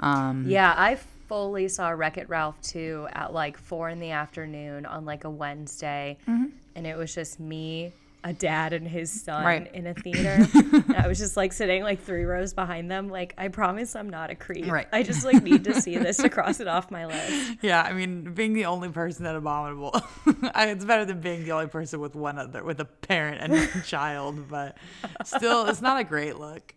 Um, 0.00 0.46
Yeah, 0.48 0.74
I 0.76 0.98
fully 1.30 1.68
saw 1.68 1.90
Wreck 1.90 2.18
It 2.18 2.28
Ralph 2.28 2.60
2 2.62 3.06
at 3.12 3.32
like 3.32 3.56
four 3.56 3.88
in 3.88 4.00
the 4.00 4.10
afternoon 4.10 4.84
on 4.84 5.04
like 5.04 5.22
a 5.22 5.30
Wednesday. 5.30 6.18
Mm-hmm. 6.26 6.46
And 6.74 6.86
it 6.88 6.96
was 6.96 7.14
just 7.14 7.38
me, 7.38 7.92
a 8.22 8.32
dad, 8.34 8.72
and 8.74 8.86
his 8.86 9.10
son 9.22 9.44
Right. 9.44 9.74
in 9.74 9.86
a 9.86 9.94
theater. 9.94 10.46
I 10.96 11.08
was 11.08 11.18
just 11.18 11.36
like 11.36 11.52
sitting 11.54 11.82
like 11.82 12.02
three 12.02 12.24
rows 12.24 12.52
behind 12.52 12.90
them. 12.90 13.08
Like, 13.08 13.32
I 13.38 13.48
promise 13.48 13.96
I'm 13.96 14.10
not 14.10 14.28
a 14.30 14.34
creep. 14.34 14.70
Right. 14.70 14.86
I 14.92 15.02
just 15.02 15.24
like 15.24 15.42
need 15.42 15.64
to 15.64 15.80
see 15.80 15.96
this 15.96 16.18
to 16.18 16.28
cross 16.28 16.60
it 16.60 16.68
off 16.68 16.90
my 16.90 17.06
list. 17.06 17.58
Yeah, 17.62 17.80
I 17.82 17.92
mean, 17.94 18.34
being 18.34 18.52
the 18.52 18.66
only 18.66 18.90
person 18.90 19.24
at 19.24 19.34
Abominable, 19.36 19.94
it's 20.26 20.84
better 20.84 21.04
than 21.06 21.20
being 21.20 21.44
the 21.44 21.52
only 21.52 21.68
person 21.68 21.98
with 22.00 22.14
one 22.14 22.38
other, 22.38 22.62
with 22.62 22.78
a 22.80 22.84
parent 22.84 23.40
and 23.42 23.54
a 23.54 23.82
child. 23.86 24.48
But 24.48 24.76
still, 25.24 25.66
it's 25.66 25.80
not 25.80 25.98
a 25.98 26.04
great 26.04 26.36
look. 26.38 26.74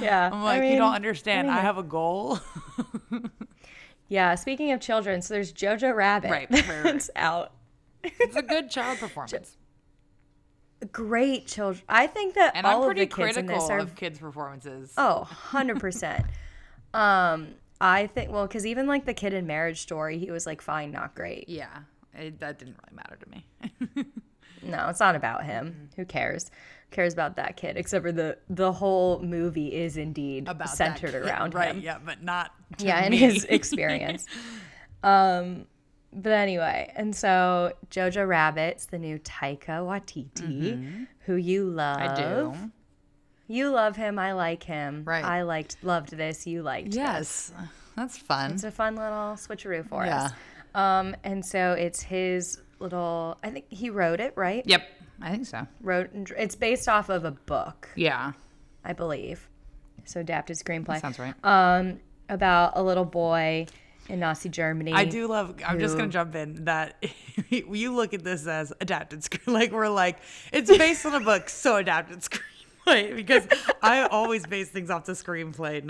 Yeah. 0.00 0.30
I'm 0.32 0.40
I 0.40 0.58
like, 0.58 0.70
you 0.70 0.76
don't 0.78 0.94
understand. 0.94 1.50
I 1.50 1.54
mean- 1.56 1.62
have 1.62 1.76
a 1.78 1.82
goal. 1.82 2.38
Yeah, 4.08 4.34
speaking 4.34 4.72
of 4.72 4.80
children, 4.80 5.22
so 5.22 5.32
there's 5.34 5.52
Jojo 5.52 5.94
Rabbit. 5.94 6.30
Right, 6.30 6.50
right, 6.50 6.84
right. 6.84 7.08
Out. 7.16 7.52
it's 8.04 8.36
a 8.36 8.42
good 8.42 8.68
child 8.70 8.98
performance, 8.98 9.56
Great 10.90 11.46
children. 11.46 11.84
I 11.88 12.06
think 12.06 12.34
that 12.34 12.56
and 12.56 12.66
all 12.66 12.80
I'm 12.80 12.86
pretty 12.86 13.02
of 13.02 13.10
the 13.10 13.14
kids 13.16 13.36
in 13.36 13.46
critical 13.46 13.60
this 13.68 13.70
are 13.70 13.78
of 13.78 13.94
kids' 13.94 14.18
performances. 14.18 14.92
Oh, 14.96 15.28
100%. 15.50 16.24
um, 16.94 17.48
I 17.80 18.06
think, 18.06 18.30
well, 18.30 18.46
because 18.46 18.64
even 18.66 18.86
like 18.86 19.04
the 19.06 19.14
kid 19.14 19.32
in 19.34 19.46
Marriage 19.46 19.80
Story, 19.80 20.18
he 20.18 20.30
was 20.30 20.46
like 20.46 20.60
fine, 20.62 20.90
not 20.92 21.14
great. 21.14 21.48
Yeah, 21.48 21.68
it, 22.14 22.38
that 22.40 22.58
didn't 22.58 22.76
really 22.84 22.96
matter 22.96 23.16
to 23.22 23.30
me. 23.30 24.04
No, 24.64 24.86
it's 24.88 25.00
not 25.00 25.16
about 25.16 25.42
him. 25.42 25.88
Who 25.96 26.04
cares? 26.04 26.48
Who 26.88 26.94
cares 26.94 27.12
about 27.12 27.34
that 27.34 27.56
kid? 27.56 27.76
Except 27.76 28.04
for 28.04 28.12
the 28.12 28.38
the 28.48 28.70
whole 28.70 29.20
movie 29.20 29.74
is 29.74 29.96
indeed 29.96 30.46
About 30.46 30.68
centered 30.70 31.16
around 31.16 31.52
right? 31.54 31.74
him. 31.74 31.80
Yeah, 31.80 31.98
but 31.98 32.22
not. 32.22 32.52
to 32.78 32.86
yeah, 32.86 32.98
and 32.98 33.12
his 33.12 33.44
experience. 33.48 34.24
um, 35.02 35.66
but 36.12 36.32
anyway, 36.32 36.92
and 36.96 37.14
so 37.14 37.72
Jojo 37.90 38.26
Rabbit's 38.28 38.86
the 38.86 38.98
new 38.98 39.18
Taika 39.18 39.80
Waititi, 39.84 41.06
who 41.20 41.36
you 41.36 41.64
love. 41.64 41.98
Mm-hmm. 41.98 42.10
I 42.10 42.14
do. 42.14 42.70
You 43.48 43.70
love 43.70 43.96
him. 43.96 44.18
I 44.18 44.32
like 44.32 44.62
him. 44.62 45.02
Right. 45.04 45.24
I 45.24 45.42
liked, 45.42 45.76
loved 45.82 46.10
this. 46.16 46.46
You 46.46 46.62
liked. 46.62 46.88
this. 46.92 46.96
Yes, 46.96 47.52
that's 47.96 48.16
fun. 48.18 48.52
It's 48.52 48.64
a 48.64 48.70
fun 48.70 48.94
little 48.96 49.34
switcheroo 49.36 49.86
for 49.88 50.04
Yeah. 50.06 50.24
us. 50.24 50.32
Um, 50.74 51.14
and 51.22 51.44
so 51.44 51.72
it's 51.72 52.02
his 52.02 52.60
little. 52.78 53.36
I 53.42 53.50
think 53.50 53.66
he 53.68 53.90
wrote 53.90 54.20
it, 54.20 54.32
right? 54.36 54.62
Yep, 54.66 54.88
I 55.20 55.30
think 55.32 55.46
so. 55.46 55.66
Wrote. 55.82 56.12
and 56.12 56.30
It's 56.38 56.54
based 56.56 56.88
off 56.88 57.10
of 57.10 57.24
a 57.26 57.30
book, 57.32 57.90
Yeah, 57.94 58.32
I 58.84 58.92
believe. 58.94 59.48
So 60.04 60.20
adapted 60.20 60.56
screenplay. 60.56 61.00
sounds 61.00 61.18
right. 61.18 61.34
Um, 61.44 62.00
about 62.30 62.72
a 62.76 62.82
little 62.82 63.04
boy 63.04 63.66
in 64.08 64.20
Nazi 64.20 64.48
Germany. 64.48 64.92
I 64.92 65.04
do 65.04 65.26
love. 65.28 65.54
I'm 65.66 65.78
just 65.78 65.96
gonna 65.96 66.08
jump 66.08 66.34
in 66.34 66.64
that 66.64 67.02
you 67.50 67.94
look 67.94 68.12
at 68.14 68.24
this 68.24 68.46
as 68.46 68.72
adapted 68.80 69.22
screen. 69.24 69.42
Like 69.54 69.72
we're 69.72 69.88
like 69.88 70.18
it's 70.52 70.70
based 70.76 71.06
on 71.06 71.14
a 71.14 71.20
book, 71.20 71.48
so 71.48 71.76
adapted 71.76 72.20
screenplay. 72.20 72.42
Because 73.14 73.46
I 73.80 74.02
always 74.08 74.44
base 74.44 74.68
things 74.68 74.90
off 74.90 75.04
the 75.04 75.12
screenplay 75.12 75.88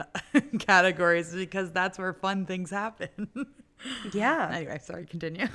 categories 0.59 1.35
because 1.35 1.71
that's 1.73 1.99
where 1.99 2.13
fun 2.13 2.45
things 2.45 2.71
happen. 2.71 3.29
Yeah. 4.13 4.51
anyway, 4.53 4.79
sorry. 4.83 5.07
Continue. 5.07 5.49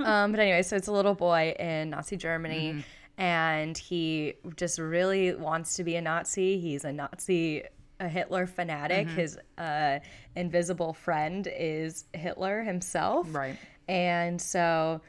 Um, 0.00 0.32
but 0.32 0.40
anyway, 0.40 0.62
so 0.62 0.74
it's 0.76 0.88
a 0.88 0.92
little 0.92 1.14
boy 1.14 1.54
in 1.58 1.90
Nazi 1.90 2.16
Germany, 2.16 2.72
Mm-hmm. 2.72 3.22
and 3.22 3.78
he 3.78 4.34
just 4.56 4.78
really 4.80 5.34
wants 5.36 5.74
to 5.76 5.84
be 5.84 5.94
a 5.96 6.02
Nazi. 6.02 6.58
He's 6.58 6.84
a 6.84 6.92
Nazi, 6.92 7.62
a 8.00 8.08
Hitler 8.08 8.46
fanatic. 8.46 9.06
Mm-hmm. 9.06 9.16
His 9.16 9.38
uh, 9.58 9.98
invisible 10.34 10.92
friend 10.92 11.48
is 11.56 12.04
Hitler 12.12 12.62
himself. 12.62 13.26
Right. 13.34 13.56
And 13.88 14.40
so 14.40 15.00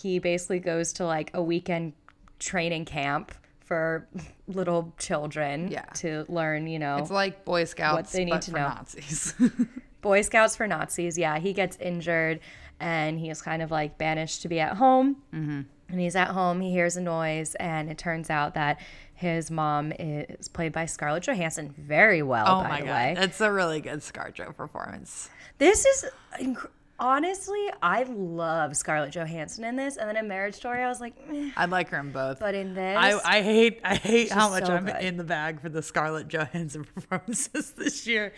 he 0.00 0.18
basically 0.18 0.58
goes 0.58 0.92
to 0.94 1.06
like 1.06 1.30
a 1.34 1.42
weekend 1.42 1.92
training 2.38 2.84
camp 2.84 3.32
for 3.60 4.06
little 4.46 4.92
children 4.98 5.68
Yeah. 5.70 5.84
to 5.94 6.24
learn, 6.28 6.66
you 6.66 6.78
know, 6.78 6.98
it's 6.98 7.10
like 7.10 7.44
Boy 7.44 7.64
Scouts, 7.64 7.94
what 7.94 8.12
they 8.12 8.24
need 8.24 8.30
but 8.32 8.42
to 8.42 8.50
for 8.52 8.56
know. 8.58 8.68
Nazis. 8.68 9.34
Boy 10.02 10.22
Scouts 10.22 10.54
for 10.54 10.66
Nazis. 10.68 11.18
Yeah, 11.18 11.38
he 11.38 11.52
gets 11.52 11.76
injured 11.78 12.40
and 12.78 13.18
he 13.18 13.30
is 13.30 13.42
kind 13.42 13.62
of 13.62 13.70
like 13.70 13.98
banished 13.98 14.42
to 14.42 14.48
be 14.48 14.60
at 14.60 14.76
home. 14.76 15.16
Mm-hmm. 15.34 15.62
And 15.88 16.00
he's 16.00 16.16
at 16.16 16.28
home, 16.28 16.60
he 16.60 16.72
hears 16.72 16.96
a 16.96 17.00
noise, 17.00 17.54
and 17.56 17.88
it 17.88 17.96
turns 17.96 18.28
out 18.28 18.54
that 18.54 18.80
his 19.16 19.50
mom 19.50 19.92
is 19.98 20.46
played 20.48 20.72
by 20.72 20.86
Scarlett 20.86 21.24
Johansson 21.24 21.74
very 21.76 22.22
well, 22.22 22.44
oh 22.46 22.62
by 22.62 22.68
my 22.68 22.80
the 22.80 22.86
god, 22.86 22.92
way. 22.92 23.14
it's 23.18 23.40
a 23.40 23.50
really 23.50 23.80
good 23.80 23.98
ScarJo 24.00 24.54
performance. 24.56 25.28
This 25.58 25.84
is 25.84 26.04
inc- 26.40 26.68
honestly, 26.98 27.66
I 27.82 28.02
love 28.04 28.76
Scarlett 28.76 29.12
Johansson 29.12 29.64
in 29.64 29.76
this. 29.76 29.96
And 29.96 30.08
then 30.08 30.16
in 30.16 30.28
Marriage 30.28 30.54
Story, 30.54 30.82
I 30.82 30.88
was 30.88 31.00
like, 31.00 31.14
meh. 31.30 31.50
I 31.56 31.64
like 31.64 31.88
her 31.90 31.98
in 31.98 32.12
both. 32.12 32.38
but 32.40 32.54
in 32.54 32.74
this, 32.74 32.96
I, 32.96 33.18
I 33.38 33.42
hate 33.42 33.80
I 33.84 33.94
hate 33.96 34.30
how 34.30 34.50
much 34.50 34.66
so 34.66 34.74
I'm 34.74 34.84
good. 34.86 34.96
in 35.02 35.16
the 35.16 35.24
bag 35.24 35.60
for 35.60 35.68
the 35.70 35.82
Scarlett 35.82 36.28
Johansson 36.28 36.84
performances 36.94 37.70
this 37.72 38.06
year. 38.06 38.32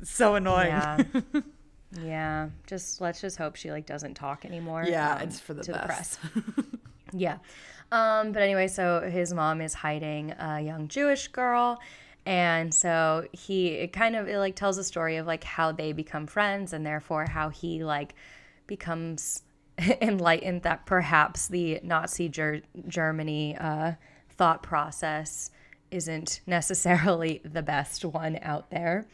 It's 0.00 0.10
so 0.10 0.34
annoying. 0.34 0.68
yeah. 0.68 1.02
Yeah, 2.02 2.50
just 2.66 3.00
let's 3.00 3.20
just 3.20 3.38
hope 3.38 3.56
she 3.56 3.70
like 3.70 3.86
doesn't 3.86 4.14
talk 4.14 4.44
anymore. 4.44 4.84
Yeah, 4.86 5.14
um, 5.14 5.22
it's 5.22 5.40
for 5.40 5.54
the 5.54 5.62
to 5.62 5.72
best. 5.72 6.20
the 6.20 6.42
press. 6.42 6.64
yeah, 7.12 7.38
um, 7.92 8.32
but 8.32 8.42
anyway, 8.42 8.68
so 8.68 9.08
his 9.08 9.32
mom 9.32 9.60
is 9.60 9.74
hiding 9.74 10.32
a 10.32 10.60
young 10.60 10.88
Jewish 10.88 11.28
girl, 11.28 11.80
and 12.24 12.74
so 12.74 13.26
he 13.32 13.68
it 13.68 13.92
kind 13.92 14.16
of 14.16 14.28
it 14.28 14.38
like 14.38 14.56
tells 14.56 14.78
a 14.78 14.84
story 14.84 15.16
of 15.16 15.26
like 15.26 15.44
how 15.44 15.72
they 15.72 15.92
become 15.92 16.26
friends, 16.26 16.72
and 16.72 16.84
therefore 16.84 17.26
how 17.26 17.48
he 17.48 17.84
like 17.84 18.14
becomes 18.66 19.42
enlightened 20.00 20.62
that 20.62 20.86
perhaps 20.86 21.48
the 21.48 21.80
Nazi 21.82 22.28
ger- 22.28 22.62
Germany 22.88 23.56
uh, 23.56 23.92
thought 24.30 24.62
process 24.62 25.50
isn't 25.90 26.40
necessarily 26.46 27.40
the 27.44 27.62
best 27.62 28.04
one 28.04 28.38
out 28.42 28.70
there. 28.70 29.06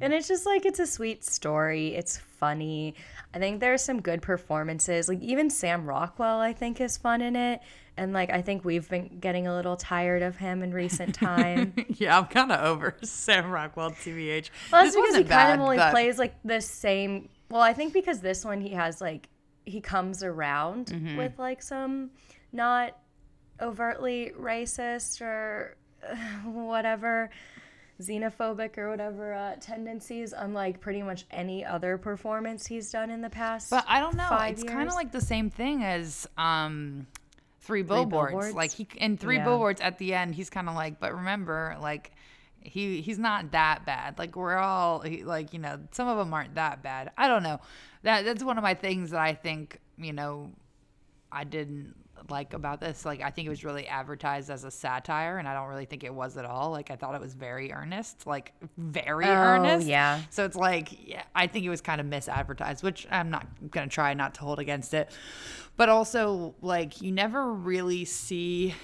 And 0.00 0.12
it's 0.12 0.28
just 0.28 0.46
like 0.46 0.64
it's 0.66 0.78
a 0.78 0.86
sweet 0.86 1.24
story. 1.24 1.94
It's 1.94 2.16
funny. 2.18 2.94
I 3.34 3.38
think 3.38 3.60
there's 3.60 3.82
some 3.82 4.00
good 4.00 4.22
performances. 4.22 5.08
Like 5.08 5.20
even 5.22 5.50
Sam 5.50 5.86
Rockwell, 5.86 6.40
I 6.40 6.52
think 6.52 6.80
is 6.80 6.96
fun 6.96 7.20
in 7.22 7.36
it. 7.36 7.60
And 7.96 8.12
like 8.12 8.30
I 8.30 8.42
think 8.42 8.64
we've 8.64 8.88
been 8.88 9.18
getting 9.20 9.46
a 9.46 9.54
little 9.54 9.76
tired 9.76 10.22
of 10.22 10.36
him 10.36 10.62
in 10.62 10.72
recent 10.72 11.14
time. 11.16 11.74
yeah, 11.88 12.18
I'm 12.18 12.26
kind 12.26 12.50
of 12.52 12.60
over 12.64 12.96
Sam 13.02 13.50
Rockwell, 13.50 13.90
TVH. 13.92 14.50
Well, 14.72 14.84
This 14.84 14.94
that's 14.94 14.96
because 14.96 15.16
he 15.16 15.24
kind 15.24 15.52
of 15.54 15.60
only 15.60 15.76
but- 15.76 15.90
plays 15.92 16.18
like 16.18 16.34
the 16.44 16.60
same. 16.60 17.28
Well, 17.50 17.62
I 17.62 17.72
think 17.72 17.92
because 17.92 18.20
this 18.20 18.44
one 18.44 18.60
he 18.60 18.70
has 18.70 19.00
like 19.00 19.28
he 19.64 19.80
comes 19.80 20.22
around 20.22 20.86
Mm-hmm. 20.86 21.16
with 21.16 21.38
like 21.38 21.62
some 21.62 22.10
not 22.52 22.96
overtly 23.60 24.32
racist 24.38 25.20
or 25.20 25.76
whatever 26.44 27.30
xenophobic 28.00 28.76
or 28.78 28.90
whatever 28.90 29.32
uh, 29.32 29.56
tendencies, 29.60 30.32
unlike 30.36 30.80
pretty 30.80 31.02
much 31.02 31.24
any 31.30 31.64
other 31.64 31.98
performance 31.98 32.66
he's 32.66 32.90
done 32.90 33.10
in 33.10 33.20
the 33.20 33.30
past. 33.30 33.70
But 33.70 33.84
I 33.88 34.00
don't 34.00 34.16
know. 34.16 34.28
It's 34.42 34.64
kind 34.64 34.88
of 34.88 34.94
like 34.94 35.12
the 35.12 35.20
same 35.20 35.50
thing 35.50 35.84
as 35.84 36.28
um, 36.36 37.06
Three 37.60 37.82
Billboards. 37.82 38.32
Billboards? 38.32 38.54
Like 38.54 38.72
he 38.72 38.88
in 38.96 39.16
Three 39.16 39.36
Yeah. 39.36 39.44
Billboards 39.44 39.80
at 39.80 39.98
the 39.98 40.14
end, 40.14 40.34
he's 40.34 40.50
kind 40.50 40.68
of 40.68 40.74
like, 40.74 41.00
but 41.00 41.14
remember, 41.14 41.76
like 41.80 42.10
he 42.60 43.00
he's 43.00 43.18
not 43.18 43.52
that 43.52 43.86
bad. 43.86 44.18
Like 44.18 44.36
we're 44.36 44.56
all 44.56 45.00
he, 45.00 45.22
like 45.24 45.52
you 45.52 45.58
know, 45.58 45.78
some 45.92 46.08
of 46.08 46.18
them 46.18 46.32
aren't 46.34 46.56
that 46.56 46.82
bad. 46.82 47.12
I 47.16 47.28
don't 47.28 47.42
know. 47.42 47.60
That 48.02 48.24
that's 48.24 48.42
one 48.42 48.58
of 48.58 48.62
my 48.62 48.74
things 48.74 49.10
that 49.10 49.20
I 49.20 49.34
think 49.34 49.78
you 49.96 50.12
know 50.12 50.50
I 51.30 51.44
didn't 51.44 51.94
like 52.30 52.54
about 52.54 52.80
this. 52.80 53.04
Like 53.04 53.20
I 53.22 53.30
think 53.30 53.46
it 53.46 53.50
was 53.50 53.64
really 53.64 53.86
advertised 53.86 54.50
as 54.50 54.64
a 54.64 54.70
satire, 54.70 55.38
and 55.38 55.46
I 55.48 55.54
don't 55.54 55.68
really 55.68 55.84
think 55.84 56.04
it 56.04 56.12
was 56.14 56.36
at 56.36 56.44
all. 56.44 56.70
Like 56.70 56.90
I 56.90 56.96
thought 56.96 57.14
it 57.14 57.20
was 57.20 57.34
very 57.34 57.72
earnest, 57.72 58.26
like 58.26 58.52
very 58.76 59.26
Oh, 59.26 59.30
earnest. 59.32 59.86
yeah. 59.86 60.20
So 60.30 60.44
it's 60.44 60.56
like, 60.56 61.06
yeah, 61.06 61.22
I 61.34 61.46
think 61.46 61.64
it 61.64 61.70
was 61.70 61.80
kind 61.80 62.00
of 62.00 62.06
misadvertised, 62.06 62.82
which 62.82 63.06
I'm 63.10 63.30
not 63.30 63.46
gonna 63.70 63.88
try 63.88 64.14
not 64.14 64.34
to 64.34 64.40
hold 64.42 64.58
against 64.58 64.94
it. 64.94 65.10
But 65.76 65.88
also, 65.88 66.54
like, 66.62 67.02
you 67.02 67.10
never 67.10 67.52
really 67.52 68.04
see 68.04 68.74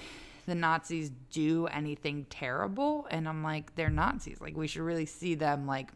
the 0.45 0.55
Nazis 0.55 1.11
do 1.29 1.67
anything 1.67 2.25
terrible, 2.29 3.07
and 3.11 3.29
I'm 3.29 3.43
like, 3.43 3.75
they're 3.75 3.89
Nazis. 3.89 4.41
Like, 4.41 4.57
we 4.57 4.67
should 4.67 4.81
really 4.81 5.05
see 5.05 5.35
them 5.35 5.65
like 5.67 5.89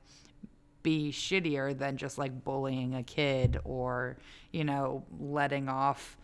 be 0.83 1.11
shittier 1.11 1.75
than 1.77 1.97
just 1.97 2.17
like 2.19 2.43
bullying 2.43 2.93
a 2.93 3.01
kid 3.01 3.59
or 3.63 4.17
you 4.51 4.63
know 4.63 5.03
letting 5.19 5.67
off 5.67 6.15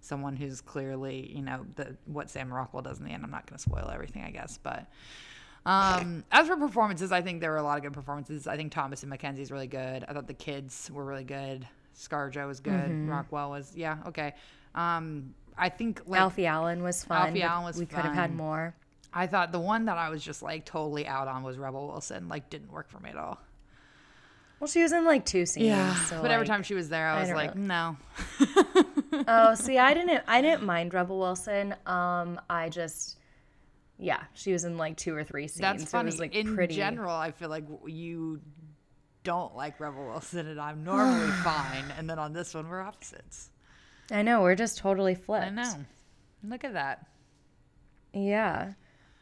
someone 0.00 0.36
who's 0.36 0.60
clearly 0.60 1.30
you 1.34 1.42
know 1.42 1.66
the 1.76 1.96
what 2.06 2.30
Sam 2.30 2.52
Rockwell 2.52 2.82
does 2.82 2.98
in 2.98 3.04
the 3.04 3.10
end. 3.12 3.24
I'm 3.24 3.30
not 3.30 3.46
going 3.46 3.56
to 3.58 3.62
spoil 3.62 3.90
everything, 3.92 4.22
I 4.24 4.30
guess, 4.30 4.58
but 4.62 4.86
um, 5.66 6.24
as 6.32 6.46
for 6.48 6.56
performances, 6.56 7.12
I 7.12 7.22
think 7.22 7.40
there 7.40 7.50
were 7.50 7.58
a 7.58 7.62
lot 7.62 7.76
of 7.76 7.82
good 7.82 7.92
performances. 7.92 8.46
I 8.46 8.56
think 8.56 8.72
Thomasin 8.72 9.14
McKenzie's 9.14 9.50
really 9.50 9.66
good. 9.66 10.04
I 10.08 10.12
thought 10.12 10.26
the 10.26 10.34
kids 10.34 10.90
were 10.92 11.04
really 11.04 11.24
good. 11.24 11.66
ScarJo 11.96 12.46
was 12.46 12.60
good. 12.60 13.08
Rockwell 13.08 13.50
was 13.50 13.72
yeah 13.76 13.98
okay. 14.06 14.34
Um, 14.74 15.34
I 15.58 15.68
think 15.68 16.02
like 16.06 16.20
Alfie 16.20 16.46
Allen 16.46 16.82
was 16.82 17.04
fun. 17.04 17.28
Alfie 17.28 17.42
Allen 17.42 17.64
was 17.64 17.76
we 17.76 17.86
could 17.86 17.98
have 18.00 18.14
had 18.14 18.34
more. 18.34 18.74
I 19.12 19.26
thought 19.26 19.50
the 19.52 19.60
one 19.60 19.86
that 19.86 19.98
I 19.98 20.08
was 20.08 20.22
just 20.24 20.40
like 20.42 20.64
totally 20.64 21.06
out 21.06 21.28
on 21.28 21.42
was 21.42 21.58
Rebel 21.58 21.88
Wilson. 21.88 22.28
Like 22.28 22.48
didn't 22.48 22.72
work 22.72 22.88
for 22.88 23.00
me 23.00 23.10
at 23.10 23.16
all. 23.16 23.38
Well, 24.60 24.68
she 24.68 24.82
was 24.82 24.92
in 24.92 25.04
like 25.04 25.24
two 25.24 25.46
scenes. 25.46 26.06
so, 26.06 26.20
but 26.20 26.30
every 26.30 26.46
time 26.46 26.62
she 26.62 26.74
was 26.74 26.88
there, 26.90 27.08
I 27.08 27.20
was 27.20 27.28
don't 27.28 27.36
like, 27.36 27.54
really- 27.54 27.66
no. 27.66 27.96
oh, 29.28 29.54
see, 29.54 29.78
I 29.78 29.94
didn't. 29.94 30.22
I 30.26 30.40
didn't 30.42 30.64
mind 30.64 30.92
Rebel 30.94 31.18
Wilson. 31.18 31.74
Um, 31.86 32.40
I 32.48 32.68
just, 32.68 33.18
yeah, 33.98 34.22
she 34.34 34.52
was 34.52 34.64
in 34.64 34.76
like 34.78 34.96
two 34.96 35.14
or 35.14 35.24
three 35.24 35.46
scenes. 35.48 35.60
That's 35.60 35.82
It 35.84 35.88
funny. 35.88 36.06
was, 36.06 36.18
like, 36.20 36.34
In 36.34 36.54
pretty. 36.54 36.74
general, 36.74 37.14
I 37.14 37.30
feel 37.30 37.48
like 37.48 37.64
you 37.86 38.40
don't 39.24 39.54
like 39.54 39.78
Rebel 39.80 40.06
Wilson, 40.06 40.46
and 40.46 40.60
I'm 40.60 40.82
normally 40.84 41.30
fine. 41.44 41.84
And 41.98 42.08
then 42.08 42.18
on 42.18 42.32
this 42.32 42.54
one, 42.54 42.68
we're 42.68 42.80
opposites. 42.80 43.50
I 44.10 44.22
know 44.22 44.42
we're 44.42 44.54
just 44.56 44.78
totally 44.78 45.14
flipped. 45.14 45.46
I 45.46 45.50
know. 45.50 45.74
Look 46.42 46.64
at 46.64 46.72
that. 46.72 47.06
Yeah. 48.12 48.72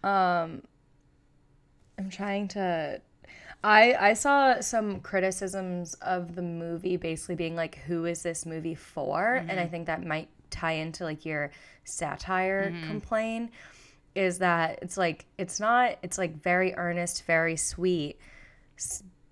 Um, 0.03 0.63
I'm 1.99 2.09
trying 2.11 2.49
to. 2.49 3.01
I 3.65 3.95
I 3.95 4.13
saw 4.13 4.61
some 4.61 5.01
criticisms 5.01 5.95
of 5.95 6.35
the 6.35 6.43
movie, 6.43 6.97
basically 6.97 7.35
being 7.35 7.57
like, 7.57 7.77
"Who 7.87 8.05
is 8.05 8.23
this 8.23 8.47
movie 8.47 8.75
for?" 8.75 9.35
And 9.35 9.51
I 9.51 9.55
mm-hmm. 9.55 9.71
think 9.71 9.87
that 9.87 10.05
might 10.05 10.29
tie 10.51 10.73
into 10.73 11.05
like 11.05 11.25
your 11.25 11.51
satire 11.85 12.71
mm-hmm. 12.71 12.89
complaint. 12.89 13.51
Is 14.15 14.39
that 14.39 14.79
it's 14.83 14.97
like 14.97 15.27
it's 15.39 15.61
not 15.61 15.99
it's 16.03 16.19
like 16.19 16.43
very 16.43 16.75
earnest, 16.75 17.25
very 17.25 17.57
sweet, 17.57 18.19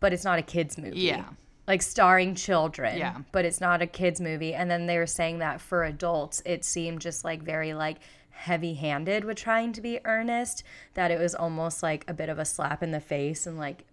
but 0.00 0.12
it's 0.12 0.24
not 0.24 0.38
a 0.38 0.42
kids 0.42 0.76
movie. 0.76 1.00
Yeah. 1.00 1.24
Like 1.68 1.82
starring 1.82 2.34
children. 2.34 2.98
Yeah. 2.98 3.18
But 3.32 3.44
it's 3.44 3.60
not 3.60 3.82
a 3.82 3.86
kids 3.86 4.20
movie. 4.20 4.54
And 4.54 4.70
then 4.70 4.86
they 4.86 4.98
were 4.98 5.06
saying 5.06 5.38
that 5.38 5.60
for 5.60 5.84
adults, 5.84 6.40
it 6.46 6.64
seemed 6.64 7.00
just 7.00 7.24
like 7.24 7.42
very 7.42 7.74
like 7.74 7.98
heavy 8.30 8.74
handed 8.74 9.24
with 9.24 9.36
trying 9.36 9.72
to 9.72 9.80
be 9.80 9.98
earnest 10.04 10.62
that 10.94 11.10
it 11.10 11.18
was 11.18 11.34
almost 11.34 11.82
like 11.82 12.04
a 12.06 12.12
bit 12.12 12.28
of 12.28 12.38
a 12.38 12.44
slap 12.44 12.82
in 12.82 12.90
the 12.90 13.00
face 13.00 13.46
and 13.46 13.58
like 13.58 13.84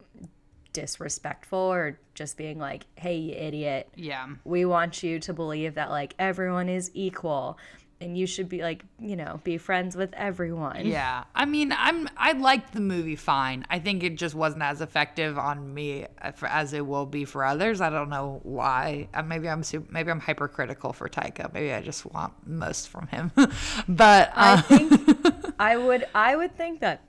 disrespectful 0.74 1.60
or 1.60 2.00
just 2.14 2.38
being 2.38 2.60
like, 2.60 2.86
hey, 2.96 3.16
you 3.16 3.34
idiot. 3.34 3.90
Yeah. 3.96 4.28
We 4.44 4.66
want 4.66 5.04
you 5.04 5.20
to 5.20 5.34
believe 5.34 5.76
that 5.76 5.90
like 5.90 6.16
everyone 6.20 6.70
is 6.70 6.92
equal 6.94 7.58
and 8.04 8.18
you 8.18 8.28
should 8.28 8.50
be 8.50 8.62
like, 8.62 8.84
you 9.00 9.16
know, 9.16 9.40
be 9.44 9.58
friends 9.58 9.96
with 9.96 10.14
everyone. 10.14 10.86
Yeah. 10.86 11.24
I 11.34 11.46
mean, 11.46 11.74
I'm 11.76 12.10
I 12.18 12.34
liked 12.34 12.74
the 12.74 12.82
movie 12.82 13.16
fine. 13.16 13.66
I 13.70 13.80
think 13.80 14.04
it 14.04 14.16
just 14.16 14.36
wasn't 14.36 14.64
as 14.64 14.82
effective 14.82 15.38
on 15.38 15.74
me 15.74 16.08
as 16.20 16.74
it 16.74 16.86
will 16.86 17.06
be 17.06 17.24
for 17.24 17.46
others. 17.46 17.80
I 17.80 17.90
don't 17.90 18.10
know 18.10 18.42
why. 18.44 19.08
Uh, 19.14 19.24
maybe 19.24 19.48
I'm 19.48 19.64
super, 19.64 19.90
maybe 19.92 20.12
I'm 20.12 20.20
hypercritical 20.20 20.92
for 20.92 21.08
Taika. 21.08 21.52
Maybe 21.54 21.72
I 21.72 21.82
just 21.82 22.06
want 22.06 22.34
most 22.46 22.90
from 22.90 23.08
him. 23.08 23.32
but 23.88 24.30
uh, 24.30 24.34
I 24.36 24.62
think 24.62 25.56
I 25.60 25.78
would 25.78 26.06
I 26.14 26.36
would 26.36 26.58
think 26.58 26.82
that 26.82 27.02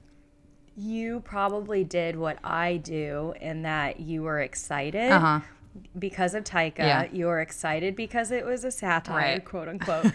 you 0.76 1.20
probably 1.20 1.84
did 1.84 2.16
what 2.16 2.38
I 2.42 2.76
do 2.78 3.34
in 3.40 3.62
that 3.62 4.00
you 4.00 4.22
were 4.22 4.40
excited 4.40 5.10
uh-huh. 5.12 5.40
because 5.98 6.34
of 6.34 6.44
Taika. 6.44 6.78
Yeah. 6.78 7.06
You 7.12 7.26
were 7.26 7.40
excited 7.40 7.94
because 7.96 8.30
it 8.30 8.44
was 8.44 8.64
a 8.64 8.70
satire, 8.70 9.16
Right. 9.34 9.44
quote 9.44 9.68
unquote. 9.74 10.06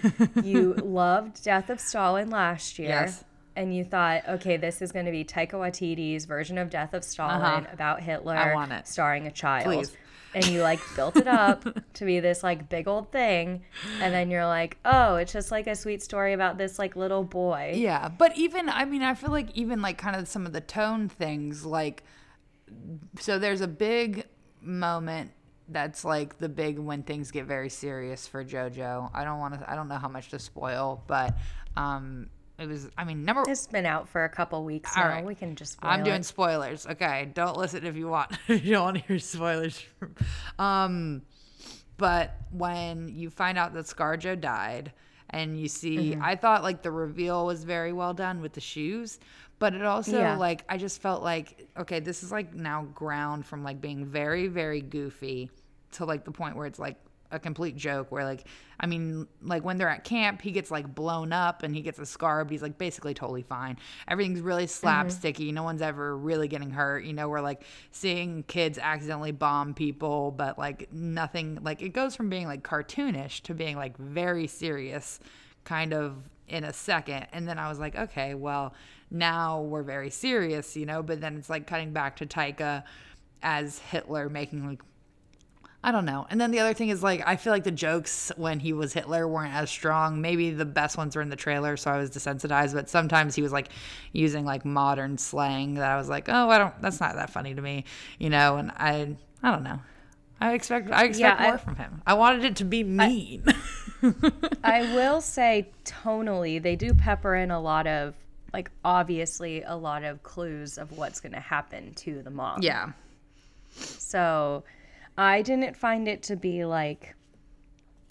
you 0.43 0.73
loved 0.73 1.43
Death 1.43 1.69
of 1.69 1.79
Stalin 1.79 2.29
last 2.29 2.77
year. 2.79 2.89
Yes. 2.89 3.23
And 3.55 3.75
you 3.75 3.83
thought, 3.83 4.21
okay, 4.27 4.55
this 4.57 4.81
is 4.81 4.91
going 4.91 5.05
to 5.05 5.11
be 5.11 5.25
Taika 5.25 5.53
Waititi's 5.53 6.25
version 6.25 6.57
of 6.57 6.69
Death 6.69 6.93
of 6.93 7.03
Stalin 7.03 7.41
Uh-huh. 7.41 7.65
about 7.73 8.01
Hitler, 8.01 8.35
I 8.35 8.53
want 8.53 8.71
it. 8.71 8.87
starring 8.87 9.27
a 9.27 9.31
child. 9.31 9.65
Please. 9.65 9.95
And 10.33 10.45
you 10.45 10.61
like 10.61 10.79
built 10.95 11.17
it 11.17 11.27
up 11.27 11.65
to 11.93 12.05
be 12.05 12.19
this 12.19 12.43
like 12.43 12.69
big 12.69 12.87
old 12.87 13.11
thing, 13.11 13.63
and 13.99 14.13
then 14.13 14.29
you're 14.29 14.45
like, 14.45 14.77
oh, 14.85 15.15
it's 15.15 15.33
just 15.33 15.49
like 15.51 15.65
a 15.65 15.75
sweet 15.75 16.03
story 16.03 16.33
about 16.33 16.57
this 16.57 16.77
like 16.77 16.95
little 16.95 17.23
boy. 17.23 17.73
Yeah, 17.75 18.09
but 18.09 18.37
even 18.37 18.69
I 18.69 18.85
mean, 18.85 19.01
I 19.01 19.15
feel 19.15 19.31
like 19.31 19.49
even 19.55 19.81
like 19.81 19.97
kind 19.97 20.15
of 20.15 20.27
some 20.27 20.45
of 20.45 20.53
the 20.53 20.61
tone 20.61 21.09
things, 21.09 21.65
like 21.65 22.03
so 23.19 23.39
there's 23.39 23.61
a 23.61 23.67
big 23.67 24.25
moment 24.61 25.31
that's 25.67 26.03
like 26.03 26.37
the 26.37 26.49
big 26.49 26.79
when 26.79 27.03
things 27.03 27.31
get 27.31 27.45
very 27.45 27.69
serious 27.69 28.27
for 28.27 28.43
JoJo. 28.43 29.11
I 29.13 29.23
don't 29.23 29.39
want 29.39 29.59
to. 29.59 29.71
I 29.71 29.75
don't 29.75 29.87
know 29.87 29.97
how 29.97 30.09
much 30.09 30.29
to 30.29 30.39
spoil, 30.39 31.03
but 31.07 31.37
um, 31.77 32.29
it 32.59 32.67
was. 32.67 32.89
I 32.97 33.03
mean, 33.03 33.23
number. 33.23 33.43
It's 33.47 33.67
been 33.67 33.85
out 33.85 34.09
for 34.09 34.23
a 34.25 34.29
couple 34.29 34.63
weeks 34.63 34.91
All 34.97 35.03
now. 35.03 35.09
right. 35.09 35.25
We 35.25 35.35
can 35.35 35.55
just. 35.55 35.77
I'm 35.81 36.03
doing 36.03 36.21
it. 36.21 36.25
spoilers. 36.25 36.85
Okay, 36.87 37.31
don't 37.33 37.57
listen 37.57 37.85
if 37.85 37.95
you 37.95 38.07
want. 38.07 38.31
if 38.47 38.65
you 38.65 38.73
don't 38.73 38.83
want 38.83 38.97
to 38.97 39.03
hear 39.03 39.19
spoilers. 39.19 39.83
um, 40.57 41.21
but 41.97 42.35
when 42.51 43.09
you 43.09 43.29
find 43.29 43.57
out 43.57 43.73
that 43.73 43.85
ScarJo 43.85 44.39
died, 44.39 44.91
and 45.29 45.59
you 45.59 45.67
see, 45.67 46.11
Mm-hmm. 46.11 46.23
I 46.23 46.35
thought 46.35 46.63
like 46.63 46.81
the 46.81 46.91
reveal 46.91 47.45
was 47.45 47.63
very 47.63 47.93
well 47.93 48.13
done 48.13 48.41
with 48.41 48.53
the 48.53 48.61
shoes, 48.61 49.19
but 49.59 49.73
it 49.73 49.83
also 49.83 50.17
Yeah. 50.19 50.37
like 50.37 50.63
I 50.69 50.77
just 50.77 51.01
felt 51.01 51.23
like 51.23 51.67
okay, 51.77 51.99
this 51.99 52.23
is 52.23 52.31
like 52.31 52.53
now 52.53 52.83
ground 52.93 53.45
from 53.45 53.63
like 53.63 53.79
being 53.81 54.05
very 54.05 54.47
very 54.47 54.81
goofy 54.81 55.51
to 55.91 56.05
like 56.05 56.23
the 56.25 56.31
point 56.31 56.55
where 56.55 56.65
it's 56.67 56.79
like 56.79 56.95
a 57.31 57.39
complete 57.39 57.75
joke 57.75 58.11
where 58.11 58.25
like 58.25 58.45
I 58.79 58.87
mean 58.87 59.27
like 59.41 59.63
when 59.63 59.77
they're 59.77 59.89
at 59.89 60.03
camp 60.03 60.41
he 60.41 60.51
gets 60.51 60.71
like 60.71 60.93
blown 60.95 61.31
up 61.31 61.63
and 61.63 61.75
he 61.75 61.81
gets 61.81 61.99
a 61.99 62.05
scar 62.05 62.43
but 62.43 62.51
he's 62.51 62.61
like 62.61 62.77
basically 62.77 63.13
totally 63.13 63.43
fine. 63.43 63.77
Everything's 64.07 64.41
really 64.41 64.65
mm-hmm. 64.65 64.87
slapsticky. 64.87 65.53
No 65.53 65.63
one's 65.63 65.81
ever 65.81 66.17
really 66.17 66.47
getting 66.47 66.71
hurt. 66.71 67.03
You 67.03 67.13
know, 67.13 67.29
we're 67.29 67.41
like 67.41 67.63
seeing 67.91 68.43
kids 68.43 68.77
accidentally 68.77 69.31
bomb 69.31 69.73
people 69.73 70.31
but 70.31 70.57
like 70.57 70.91
nothing 70.91 71.59
like 71.61 71.81
it 71.81 71.89
goes 71.89 72.15
from 72.15 72.29
being 72.29 72.47
like 72.47 72.63
cartoonish 72.63 73.41
to 73.41 73.53
being 73.53 73.75
like 73.75 73.97
very 73.97 74.47
serious 74.47 75.19
kind 75.65 75.93
of 75.93 76.29
in 76.47 76.63
a 76.63 76.73
second 76.73 77.27
and 77.31 77.47
then 77.47 77.59
I 77.59 77.69
was 77.69 77.79
like 77.79 77.95
okay, 77.95 78.33
well 78.33 78.73
now 79.11 79.61
we're 79.61 79.83
very 79.83 80.09
serious, 80.09 80.75
you 80.75 80.85
know, 80.85 81.01
but 81.01 81.19
then 81.21 81.35
it's 81.37 81.49
like 81.49 81.67
cutting 81.67 81.93
back 81.93 82.17
to 82.17 82.25
Taika 82.25 82.83
as 83.41 83.79
Hitler 83.79 84.29
making 84.29 84.67
like 84.67 84.81
I 85.81 85.91
don't 85.93 86.03
know. 86.03 86.27
And 86.29 86.41
then 86.41 86.51
the 86.51 86.59
other 86.59 86.73
thing 86.73 86.89
is 86.89 87.01
like 87.01 87.23
I 87.25 87.37
feel 87.37 87.53
like 87.53 87.63
the 87.63 87.71
jokes 87.71 88.31
when 88.35 88.59
he 88.59 88.73
was 88.73 88.91
Hitler 88.91 89.27
weren't 89.27 89.53
as 89.53 89.69
strong. 89.69 90.19
Maybe 90.19 90.51
the 90.51 90.65
best 90.65 90.97
ones 90.97 91.15
were 91.15 91.21
in 91.21 91.29
the 91.29 91.37
trailer, 91.37 91.77
so 91.77 91.89
I 91.89 91.97
was 91.97 92.09
desensitized. 92.09 92.73
But 92.73 92.89
sometimes 92.89 93.33
he 93.35 93.41
was 93.41 93.53
like 93.53 93.69
using 94.11 94.43
like 94.43 94.65
modern 94.65 95.17
slang 95.17 95.75
that 95.75 95.89
I 95.89 95.95
was 95.97 96.09
like, 96.09 96.27
oh, 96.27 96.49
I 96.49 96.57
don't. 96.57 96.73
That's 96.81 96.99
not 96.99 97.15
that 97.15 97.29
funny 97.29 97.55
to 97.55 97.61
me, 97.61 97.85
you 98.17 98.29
know. 98.29 98.57
And 98.57 98.71
I, 98.71 99.15
I 99.41 99.51
don't 99.51 99.63
know. 99.63 99.79
I 100.41 100.53
expect 100.53 100.91
I 100.91 101.05
expect 101.05 101.39
Yeah, 101.39 101.45
I- 101.45 101.47
more 101.49 101.57
from 101.57 101.75
him. 101.77 102.01
I 102.05 102.13
wanted 102.15 102.43
it 102.43 102.57
to 102.57 102.65
be 102.65 102.83
mean. 102.83 103.45
I 104.63 104.81
will 104.95 105.21
say 105.21 105.69
tonally, 105.85 106.61
they 106.61 106.75
do 106.75 106.93
pepper 106.93 107.35
in 107.35 107.51
a 107.51 107.59
lot 107.61 107.87
of 107.87 108.15
like 108.53 108.69
obviously 108.83 109.61
a 109.63 109.75
lot 109.75 110.03
of 110.03 110.23
clues 110.23 110.77
of 110.77 110.97
what's 110.97 111.19
going 111.21 111.33
to 111.33 111.39
happen 111.39 111.93
to 111.95 112.21
the 112.21 112.31
mom. 112.31 112.61
yeah. 112.63 112.91
So 113.71 114.63
I 115.17 115.41
didn't 115.41 115.75
find 115.75 116.07
it 116.07 116.23
to 116.23 116.35
be 116.35 116.65
like 116.65 117.15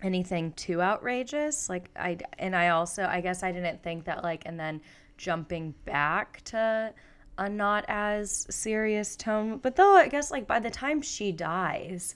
anything 0.03 0.53
too 0.53 0.81
outrageous. 0.81 1.69
Like 1.69 1.91
I 1.97 2.19
and 2.39 2.55
I 2.55 2.69
also 2.69 3.05
I 3.05 3.21
guess 3.21 3.43
I 3.43 3.53
didn't 3.53 3.83
think 3.83 4.05
that 4.05 4.23
like 4.23 4.43
and 4.47 4.59
then 4.59 4.81
jumping 5.17 5.75
back 5.85 6.43
to 6.45 6.93
a 7.37 7.49
not 7.49 7.85
as 7.89 8.47
serious 8.51 9.17
tone. 9.17 9.59
But 9.59 9.77
though 9.77 9.97
I 9.97 10.09
guess 10.09 10.31
like 10.31 10.47
by 10.47 10.61
the 10.61 10.71
time 10.71 11.03
she 11.03 11.33
dies, 11.33 12.15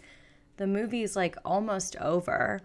the 0.56 0.66
movie's 0.66 1.16
like 1.16 1.36
almost 1.44 1.96
over. 1.96 2.60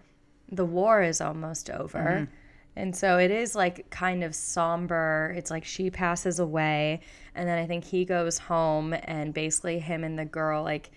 The 0.50 0.64
war 0.64 1.02
is 1.02 1.20
almost 1.20 1.70
over. 1.70 1.98
Mm-hmm. 1.98 2.34
And 2.76 2.96
so 2.96 3.18
it 3.18 3.32
is 3.32 3.54
like 3.56 3.90
kind 3.90 4.22
of 4.22 4.34
somber. 4.34 5.34
It's 5.36 5.50
like 5.50 5.64
she 5.64 5.90
passes 5.90 6.38
away 6.38 7.00
and 7.34 7.48
then 7.48 7.58
I 7.58 7.66
think 7.66 7.84
he 7.84 8.04
goes 8.04 8.38
home 8.38 8.94
and 9.04 9.34
basically 9.34 9.78
him 9.78 10.04
and 10.04 10.18
the 10.18 10.24
girl 10.24 10.62
like 10.62 10.90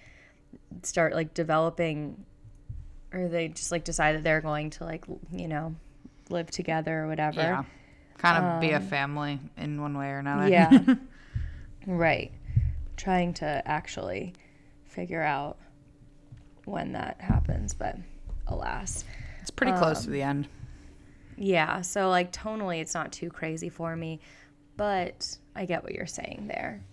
start 0.84 1.14
like 1.14 1.34
developing 1.34 2.26
or 3.14 3.28
they 3.28 3.50
just 3.50 3.72
like 3.72 3.84
decide 3.84 4.16
that 4.16 4.24
they're 4.24 4.42
going 4.42 4.70
to 4.72 4.84
like 4.84 5.06
you 5.32 5.48
know 5.48 5.76
live 6.30 6.50
together 6.50 7.04
or 7.04 7.08
whatever. 7.08 7.42
Yeah. 7.42 7.64
Kind 8.18 8.44
of 8.44 8.62
be 8.62 8.72
a 8.72 8.80
family 8.80 9.40
in 9.58 9.82
one 9.82 9.98
way 9.98 10.10
or 10.10 10.20
another. 10.20 10.44
Um, 10.44 10.52
Yeah. 10.52 10.96
right. 11.88 12.32
Trying 12.96 13.34
to 13.36 13.62
actually 13.66 14.34
figure 14.86 15.22
out 15.22 15.58
when 16.66 16.92
that 16.94 17.20
happens, 17.20 17.74
but 17.74 17.98
alas. 18.48 19.04
it's 19.42 19.50
pretty 19.50 19.74
close 19.74 20.04
to 20.04 20.12
the 20.12 20.22
end. 20.22 20.48
Yeah, 21.38 21.82
so 21.82 22.10
like 22.10 22.32
tonally 22.32 22.82
it's 22.82 22.94
not 22.94 23.12
too 23.12 23.30
crazy 23.30 23.70
for 23.70 23.96
me, 23.96 24.20
but 24.78 25.38
I 25.56 25.66
get 25.66 25.84
what 25.84 25.94
you're 25.94 26.06
saying 26.06 26.46
there. 26.48 26.84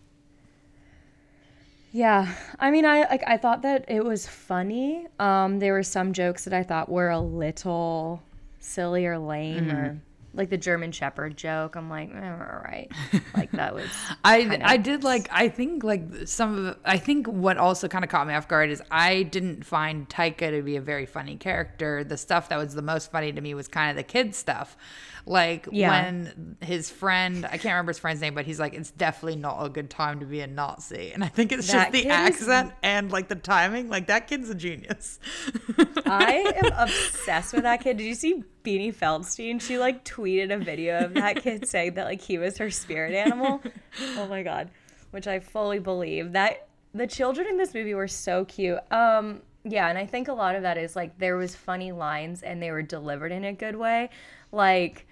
Yeah, 1.93 2.35
I 2.59 2.71
mean 2.71 2.85
I 2.85 3.01
like 3.09 3.23
I 3.27 3.37
thought 3.39 3.63
that 3.63 3.85
it 3.89 4.05
was 4.05 4.27
funny. 4.27 5.07
Um 5.19 5.59
there 5.59 5.73
were 5.73 5.83
some 5.83 6.13
jokes 6.13 6.45
that 6.45 6.53
I 6.53 6.63
thought 6.63 6.89
were 6.89 7.09
a 7.11 7.21
little 7.21 8.23
silly 8.61 9.07
or 9.07 9.19
lame 9.19 9.71
or 9.71 10.01
like 10.39 10.49
the 10.51 10.57
German 10.57 10.93
shepherd 10.93 11.37
joke. 11.37 11.75
I'm 11.77 11.91
like, 11.91 12.11
eh, 12.15 12.31
all 12.31 12.63
right. 12.65 12.91
Like 13.37 13.51
that 13.53 13.75
was 13.75 13.89
I 14.25 14.59
I 14.63 14.77
did 14.79 15.05
like 15.05 15.29
I 15.31 15.49
think 15.49 15.85
like 15.85 16.03
some 16.27 16.57
of 16.57 16.65
the, 16.65 16.79
I 16.85 16.97
think 16.97 17.27
what 17.27 17.59
also 17.59 17.89
kind 17.89 18.05
of 18.05 18.11
caught 18.11 18.27
me 18.27 18.35
off 18.35 18.49
guard 18.49 18.71
is 18.71 18.81
I 18.91 19.25
didn't 19.25 19.67
find 19.67 20.09
Taika 20.09 20.51
to 20.51 20.63
be 20.63 20.77
a 20.77 20.81
very 20.81 21.05
funny 21.07 21.37
character. 21.37 22.05
The 22.05 22.17
stuff 22.17 22.49
that 22.49 22.57
was 22.57 22.75
the 22.75 22.83
most 22.83 23.11
funny 23.11 23.33
to 23.33 23.41
me 23.41 23.53
was 23.55 23.69
kind 23.69 23.91
of 23.91 23.97
the 23.97 24.03
kid 24.05 24.35
stuff. 24.35 24.77
Like 25.27 25.69
Yeah. 25.71 25.91
when 25.91 26.57
his 26.63 26.91
friend, 26.91 27.45
I 27.45 27.51
can't 27.59 27.65
remember 27.75 27.91
his 27.91 27.99
friend's 27.99 28.23
name, 28.23 28.35
but 28.35 28.47
he's 28.47 28.59
like, 28.59 28.73
it's 28.73 28.91
definitely 28.93 29.37
not 29.37 29.63
a 29.63 29.69
good 29.69 29.91
time 29.91 30.21
to 30.21 30.27
be 30.27 30.41
a 30.41 30.47
Nazi. 30.47 31.11
And 31.13 31.23
I 31.23 31.29
think 31.29 31.53
it's 31.53 31.67
That 31.71 31.93
just 31.93 31.93
the 31.93 31.99
kid 32.03 32.07
is- 32.07 32.13
accent 32.49 32.73
and 32.83 33.13
like 33.13 33.29
the 33.29 33.35
timing. 33.35 33.91
Like 33.91 34.07
that 34.07 34.27
kid's 34.27 34.49
a 34.49 34.55
genius. 34.55 35.19
I 36.07 36.55
am 36.65 36.73
obsessed 36.79 37.53
with 37.53 37.65
that 37.65 37.83
kid. 37.83 37.99
Did 37.99 38.05
you 38.05 38.15
see 38.15 38.43
Beanie 38.69 38.95
Feldstein? 38.95 39.61
She 39.61 39.79
like 39.79 40.05
tweeted 40.05 40.53
a 40.53 40.59
video 40.59 40.99
of 41.05 41.15
that 41.15 41.43
kid 41.43 41.67
saying 41.73 41.95
that 41.95 42.05
like 42.05 42.21
he 42.21 42.37
was 42.39 42.59
her 42.59 42.71
spirit 42.71 43.15
animal. 43.15 43.63
Oh 44.17 44.27
my 44.29 44.43
god, 44.43 44.71
which 45.11 45.27
I 45.27 45.39
fully 45.41 45.79
believe. 45.79 46.33
That 46.33 46.69
the 46.95 47.07
children 47.07 47.47
in 47.49 47.57
this 47.57 47.73
movie 47.75 47.95
were 47.95 48.09
so 48.09 48.45
cute. 48.45 48.79
Um 48.93 49.41
yeah, 49.65 49.89
and 49.89 49.99
I 49.99 50.07
think 50.07 50.29
a 50.29 50.33
lot 50.33 50.55
of 50.55 50.63
that 50.63 50.79
is 50.79 50.95
like 50.97 51.19
there 51.19 51.37
was 51.37 51.55
funny 51.55 51.93
lines 51.93 52.43
and 52.43 52.63
they 52.63 52.71
were 52.71 52.83
delivered 52.83 53.33
in 53.33 53.45
a 53.45 53.53
good 53.53 53.77
way. 53.77 54.11
Like 54.53 55.07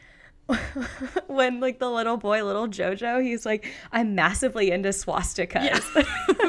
when 1.26 1.60
like 1.60 1.78
the 1.78 1.90
little 1.90 2.16
boy, 2.16 2.44
little 2.44 2.68
Jojo, 2.68 3.22
he's 3.22 3.44
like, 3.44 3.66
I'm 3.92 4.14
massively 4.14 4.70
into 4.70 4.90
swastikas. 4.90 5.82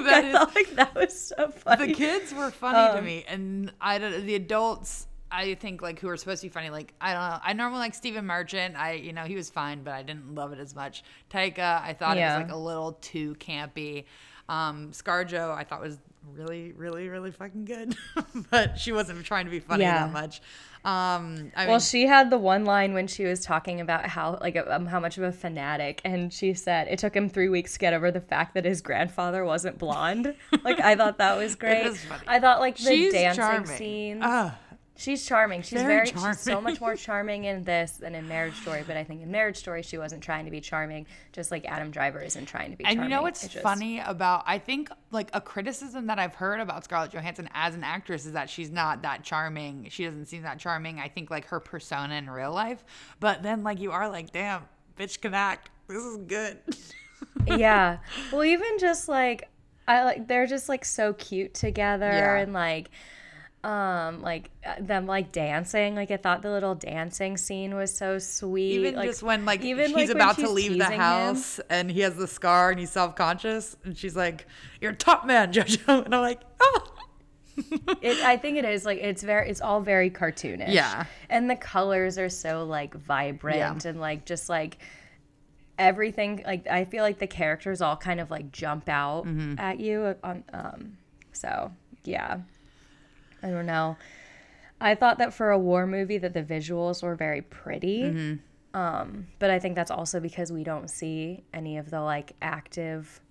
That 0.07 0.23
I 0.23 0.27
is- 0.27 0.33
thought 0.33 0.55
like 0.55 0.75
that 0.75 0.95
was 0.95 1.19
so 1.19 1.49
funny. 1.49 1.87
the 1.87 1.93
kids 1.93 2.33
were 2.33 2.51
funny 2.51 2.93
to 2.93 2.99
Um, 2.99 3.05
me, 3.05 3.25
and 3.27 3.73
I 3.81 3.97
don't. 3.97 4.25
The 4.25 4.35
adults, 4.35 5.06
I 5.31 5.55
think, 5.55 5.81
like 5.81 5.99
who 5.99 6.07
are 6.09 6.17
supposed 6.17 6.41
to 6.41 6.47
be 6.47 6.51
funny. 6.51 6.69
Like 6.69 6.93
I 7.01 7.13
don't 7.13 7.29
know. 7.29 7.39
I 7.43 7.53
normally 7.53 7.79
like 7.79 7.93
Stephen 7.95 8.25
Merchant. 8.25 8.75
I, 8.75 8.93
you 8.93 9.13
know, 9.13 9.23
he 9.23 9.35
was 9.35 9.49
fine, 9.49 9.83
but 9.83 9.93
I 9.93 10.03
didn't 10.03 10.35
love 10.35 10.53
it 10.53 10.59
as 10.59 10.73
much. 10.75 11.03
Taika, 11.29 11.81
I 11.81 11.93
thought 11.93 12.17
Yeah. 12.17 12.35
it 12.35 12.39
was 12.39 12.47
like 12.47 12.55
a 12.55 12.59
little 12.59 12.93
too 12.93 13.35
campy. 13.35 14.05
Um, 14.49 14.91
ScarJo, 14.91 15.53
I 15.53 15.63
thought 15.65 15.81
was 15.81 15.97
really, 16.33 16.71
really, 16.73 17.09
really 17.09 17.31
fucking 17.31 17.65
good, 17.65 17.95
but 18.51 18.77
she 18.79 18.91
wasn't 18.93 19.25
trying 19.25 19.45
to 19.45 19.51
be 19.51 19.59
funny 19.59 19.83
Yeah. 19.83 20.05
that 20.05 20.13
much. 20.13 20.41
Um, 20.85 21.51
I 21.55 21.61
mean, 21.63 21.67
Well, 21.71 21.79
she 21.81 22.05
had 22.07 22.29
the 22.29 22.37
one 22.37 22.63
line 22.63 22.93
when 22.93 23.07
she 23.07 23.25
was 23.25 23.41
talking 23.43 23.81
about 23.81 24.05
how 24.05 24.37
like 24.39 24.55
um, 24.55 24.85
how 24.85 25.01
much 25.01 25.17
of 25.17 25.23
a 25.25 25.31
fanatic, 25.33 25.99
and 26.05 26.31
she 26.31 26.53
said 26.53 26.87
it 26.87 26.99
took 26.99 27.13
him 27.13 27.27
three 27.27 27.49
weeks 27.49 27.73
to 27.73 27.79
get 27.79 27.93
over 27.93 28.09
the 28.09 28.21
fact 28.21 28.53
that 28.53 28.63
his 28.63 28.81
grandfather 28.81 29.43
wasn't 29.43 29.77
blonde. 29.77 30.33
like 30.63 30.79
I 30.79 30.95
thought 30.95 31.17
that 31.17 31.35
was 31.35 31.55
great. 31.55 31.91
I 32.25 32.39
thought 32.39 32.61
like 32.61 32.77
the 32.77 32.83
she's 32.83 33.11
dancing 33.13 33.41
charming. 33.43 33.65
scenes. 33.67 34.21
Ugh. 34.23 34.51
She's 34.97 35.25
charming. 35.25 35.61
She's 35.61 35.81
Very 35.81 36.09
very, 36.09 36.31
she's 36.31 36.39
so 36.39 36.59
much 36.59 36.81
more 36.81 36.95
charming 37.07 37.45
in 37.45 37.63
this 37.63 37.91
than 37.91 38.15
in 38.15 38.27
Marriage 38.27 38.55
Story. 38.55 38.83
But 38.85 38.97
I 38.97 39.03
think 39.03 39.21
in 39.21 39.29
Marriage 39.31 39.57
Story 39.57 39.83
she 39.83 39.97
wasn't 39.97 40.23
trying 40.23 40.45
to 40.45 40.51
be 40.51 40.59
charming, 40.59 41.05
just 41.31 41.51
like 41.51 41.65
Adam 41.65 41.91
Driver 41.91 42.19
isn't 42.19 42.47
trying 42.47 42.71
to 42.71 42.77
be 42.77 42.83
charming. 42.83 42.97
And 42.97 42.97
charming. 42.97 43.11
you 43.11 43.15
know 43.15 43.21
what's 43.21 43.47
just- 43.47 43.63
funny 43.63 43.99
about 43.99 44.43
I 44.47 44.57
think 44.57 44.89
like 45.11 45.29
a 45.33 45.39
criticism 45.41 46.07
that 46.07 46.17
I've 46.19 46.35
heard 46.35 46.59
about 46.59 46.83
Scarlett 46.83 47.11
Johansson 47.13 47.47
as 47.53 47.75
an 47.75 47.83
actress 47.83 48.25
is 48.25 48.33
that 48.33 48.49
she's 48.49 48.71
not 48.71 49.03
that 49.03 49.23
charming. 49.23 49.87
She 49.89 50.03
doesn't 50.05 50.25
seem 50.25 50.41
that 50.41 50.59
charming. 50.59 50.99
I 50.99 51.07
think 51.07 51.29
like 51.29 51.45
her 51.47 51.59
persona 51.59 52.15
in 52.15 52.29
real 52.29 52.51
life. 52.51 52.83
But 53.19 53.43
then 53.43 53.63
like 53.63 53.79
you 53.79 53.91
are 53.91 54.09
like, 54.09 54.31
damn, 54.31 54.63
bitch 54.99 55.21
can 55.21 55.33
act. 55.33 55.69
This 55.87 56.03
is 56.03 56.17
good. 56.27 56.57
yeah. 57.47 57.99
Well, 58.31 58.43
even 58.43 58.77
just 58.79 59.07
like 59.07 59.47
I 59.87 60.03
like 60.03 60.27
they're 60.27 60.47
just 60.47 60.67
like 60.69 60.83
so 60.83 61.13
cute 61.13 61.53
together 61.53 62.09
Yeah. 62.11 62.37
and 62.39 62.51
like 62.51 62.89
um 63.63 64.21
like 64.21 64.51
uh, 64.65 64.75
them 64.79 65.07
like 65.07 65.31
dancing. 65.31 65.95
Like 65.95 66.11
i 66.11 66.17
thought 66.17 66.41
the 66.41 66.51
little 66.51 66.75
dancing 66.75 67.37
scene 67.37 67.75
was 67.75 67.93
so 67.95 68.19
sweet. 68.19 68.73
Even 68.73 68.95
like, 68.95 69.07
just 69.09 69.23
when 69.23 69.45
like 69.45 69.61
even, 69.63 69.87
he's 69.87 70.09
like, 70.09 70.15
about 70.15 70.37
to 70.37 70.49
leave 70.49 70.73
the 70.73 70.77
teasing 70.79 70.91
him. 70.93 70.99
house 70.99 71.59
and 71.69 71.89
he 71.91 72.01
has 72.01 72.15
the 72.15 72.27
scar 72.27 72.69
and 72.71 72.79
he's 72.79 72.91
self 72.91 73.15
conscious 73.15 73.75
and 73.83 73.97
she's 73.97 74.15
like, 74.15 74.45
You're 74.79 74.91
a 74.91 74.95
top 74.95 75.25
man, 75.25 75.51
Jojo. 75.53 76.05
And 76.05 76.13
I'm 76.13 76.21
like, 76.21 76.41
Oh 76.59 76.93
it, 78.03 78.23
i 78.23 78.37
think 78.37 78.55
it 78.59 78.65
is 78.65 78.85
like 78.85 78.99
it's 78.99 79.23
very 79.23 79.49
it's 79.49 79.61
all 79.61 79.81
very 79.81 80.11
cartoonish. 80.11 80.71
Yeah. 80.71 81.05
and 81.27 81.49
the 81.49 81.55
colors 81.55 82.19
are 82.19 82.29
so 82.29 82.63
like 82.63 82.93
vibrant 82.93 83.83
and 83.85 83.99
like 83.99 84.25
just 84.25 84.47
like 84.47 84.77
everything 85.79 86.43
like 86.45 86.67
i 86.67 86.85
feel 86.85 87.01
like 87.03 87.17
the 87.17 87.25
characters 87.27 87.81
all 87.81 87.97
kind 87.97 88.19
of 88.19 88.29
like 88.31 88.51
jump 88.51 88.87
out 88.89 89.25
Mm-hmm. 89.25 89.59
at 89.59 89.79
you 89.79 90.15
on 90.23 90.43
um 90.53 90.97
so 91.33 91.71
yeah 92.03 92.37
i 93.43 93.49
don't 93.49 93.65
know. 93.65 93.97
I 94.79 94.93
thought 94.93 95.17
that 95.17 95.33
for 95.33 95.49
a 95.49 95.57
war 95.57 95.87
movie 95.87 96.19
that 96.19 96.33
the 96.33 96.43
visuals 96.43 97.01
were 97.01 97.15
very 97.15 97.41
pretty. 97.41 98.01
Mm-hmm. 98.03 98.77
um 98.79 99.27
but 99.39 99.49
i 99.49 99.57
think 99.59 99.75
that's 99.75 99.91
also 99.91 100.19
because 100.19 100.51
we 100.51 100.63
don't 100.63 100.89
see 100.89 101.43
any 101.53 101.77
of 101.77 101.89
the 101.89 102.01
like 102.01 102.33
active 102.41 103.21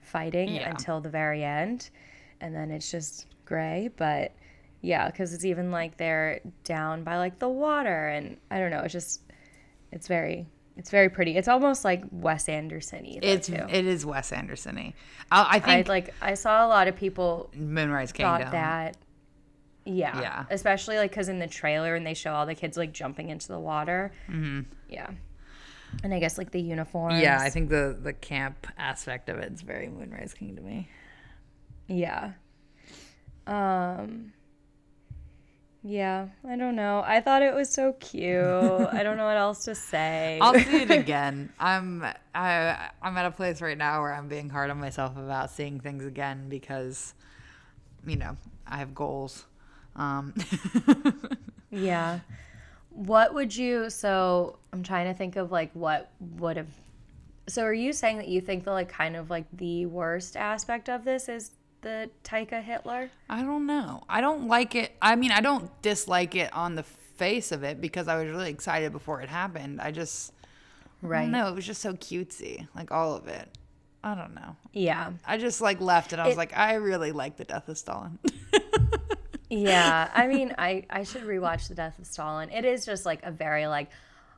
fighting 0.00 0.54
Yeah. 0.56 0.68
until 0.70 1.00
the 1.00 1.08
very 1.08 1.42
end. 1.42 1.90
And 2.40 2.54
then 2.54 2.70
it's 2.70 2.90
just 2.90 3.26
gray. 3.46 3.88
But 3.96 4.32
yeah 4.82 5.06
because 5.10 5.32
it's 5.32 5.46
even 5.46 5.70
like 5.70 5.96
they're 5.96 6.40
down 6.64 7.04
by 7.04 7.16
like 7.16 7.38
the 7.38 7.48
water. 7.48 8.08
And 8.08 8.36
i 8.50 8.58
don't 8.58 8.70
know. 8.70 8.80
It's 8.80 8.92
just 8.92 9.22
it's 9.92 10.08
very 10.08 10.46
it's 10.76 10.90
very 10.90 11.08
pretty. 11.08 11.36
It's 11.36 11.48
almost 11.48 11.84
like 11.84 12.02
wes 12.10 12.48
anderson 12.48 13.04
y 13.04 13.18
it's 13.22 13.46
too. 13.46 13.54
it 13.54 13.86
is 13.86 14.04
Wes 14.04 14.32
Anderson 14.32 14.74
y. 14.76 14.92
I, 15.30 15.40
I 15.42 15.46
i 15.56 15.58
think 15.60 15.88
like 15.88 16.12
i 16.20 16.34
saw 16.34 16.66
a 16.66 16.68
lot 16.68 16.88
of 16.88 16.96
people 16.96 17.48
Moonrise 17.56 18.12
Kingdom. 18.12 18.42
thought 18.42 18.52
that 18.52 18.96
yeah 19.84 20.20
Yeah. 20.20 20.44
especially 20.50 20.96
like 20.96 21.10
because 21.10 21.28
in 21.28 21.38
the 21.38 21.46
trailer 21.46 21.94
and 21.94 22.06
they 22.06 22.14
show 22.14 22.32
all 22.32 22.46
the 22.46 22.54
kids 22.54 22.76
like 22.76 22.92
jumping 22.92 23.28
into 23.28 23.48
the 23.48 23.58
water 23.58 24.12
mm-hmm. 24.28 24.60
yeah 24.88 25.10
and 26.02 26.14
i 26.14 26.18
guess 26.18 26.38
like 26.38 26.50
the 26.50 26.60
uniforms 26.60 27.20
Yeah, 27.20 27.38
I 27.40 27.50
think 27.50 27.68
the 27.70 27.96
the 28.02 28.12
camp 28.12 28.66
aspect 28.78 29.28
of 29.28 29.38
it 29.38 29.52
is 29.52 29.60
very 29.62 29.88
Moonrise 29.88 30.34
King 30.34 30.56
to 30.56 30.62
me. 30.62 30.88
Yeah. 31.86 32.32
Um 33.46 34.32
Yeah, 35.82 36.28
I 36.48 36.56
don't 36.56 36.76
know. 36.76 37.02
I 37.06 37.20
thought 37.20 37.42
it 37.42 37.54
was 37.54 37.70
so 37.70 37.92
cute. 38.00 38.42
I 38.42 39.02
don't 39.02 39.16
know 39.18 39.26
what 39.26 39.36
else 39.36 39.64
to 39.66 39.74
say. 39.74 40.38
I'll 40.42 40.54
see 40.54 40.82
it 40.82 40.90
again. 41.04 41.52
I'm 41.60 42.04
I 42.34 42.88
I'm 43.02 43.16
at 43.16 43.26
a 43.26 43.30
place 43.30 43.60
right 43.60 43.76
now 43.78 44.00
where 44.00 44.14
I'm 44.14 44.28
being 44.28 44.48
hard 44.48 44.70
on 44.70 44.80
myself 44.80 45.16
about 45.16 45.50
seeing 45.50 45.78
things 45.78 46.04
again 46.04 46.48
because 46.48 47.14
you 48.06 48.16
know, 48.16 48.36
I 48.66 48.78
have 48.78 48.94
goals. 48.94 49.46
Um 49.96 50.34
yeah. 51.70 52.20
What 52.90 53.34
would 53.34 53.54
you 53.56 53.90
so 53.90 54.58
I'm 54.72 54.82
trying 54.82 55.06
to 55.12 55.14
think 55.16 55.36
of 55.36 55.50
like 55.52 55.70
what 55.74 56.10
would 56.38 56.56
have 56.56 56.68
So 57.48 57.62
are 57.64 57.74
you 57.74 57.92
saying 57.92 58.18
that 58.18 58.28
you 58.28 58.40
think 58.40 58.64
the 58.64 58.70
like 58.72 58.88
kind 58.88 59.16
of 59.16 59.30
like 59.30 59.46
the 59.52 59.86
worst 59.86 60.36
aspect 60.36 60.88
of 60.88 61.04
this 61.04 61.28
is 61.28 61.50
the 61.82 62.08
Taika 62.22 62.62
Hitler? 62.62 63.10
I 63.28 63.42
don't 63.42 63.66
know. 63.66 64.02
I 64.08 64.20
don't 64.20 64.48
like 64.48 64.74
it. 64.74 64.92
I 65.02 65.16
mean, 65.16 65.30
I 65.32 65.40
don't 65.40 65.70
dislike 65.82 66.34
it 66.34 66.52
on 66.54 66.76
the 66.76 66.82
face 66.82 67.52
of 67.52 67.62
it 67.62 67.80
because 67.80 68.08
I 68.08 68.16
was 68.16 68.26
really 68.32 68.50
excited 68.50 68.90
before 68.92 69.20
it 69.20 69.28
happened. 69.28 69.80
I 69.80 69.90
just 69.90 70.32
Right. 71.02 71.30
don't 71.30 71.46
it 71.48 71.54
was 71.54 71.66
just 71.66 71.82
so 71.82 71.92
cutesy, 71.92 72.66
like 72.74 72.90
all 72.90 73.14
of 73.14 73.28
it. 73.28 73.48
I 74.02 74.14
don't 74.14 74.34
know. 74.34 74.56
Yeah. 74.72 75.12
I 75.26 75.36
just 75.36 75.60
like 75.60 75.80
left 75.80 76.12
and 76.12 76.22
I 76.22 76.26
was 76.26 76.34
It- 76.34 76.38
like, 76.38 76.56
I 76.56 76.74
really 76.74 77.12
like 77.12 77.36
the 77.36 77.44
death 77.44 77.68
of 77.68 77.76
Stalin. 77.76 78.18
Yeah, 79.50 80.10
I 80.14 80.26
mean, 80.26 80.54
I 80.58 80.84
I 80.90 81.04
should 81.04 81.22
rewatch 81.22 81.68
The 81.68 81.74
Death 81.74 81.98
of 81.98 82.06
Stalin. 82.06 82.50
It 82.50 82.64
is 82.64 82.84
just 82.84 83.04
like 83.04 83.22
a 83.22 83.30
very 83.30 83.66
like 83.66 83.90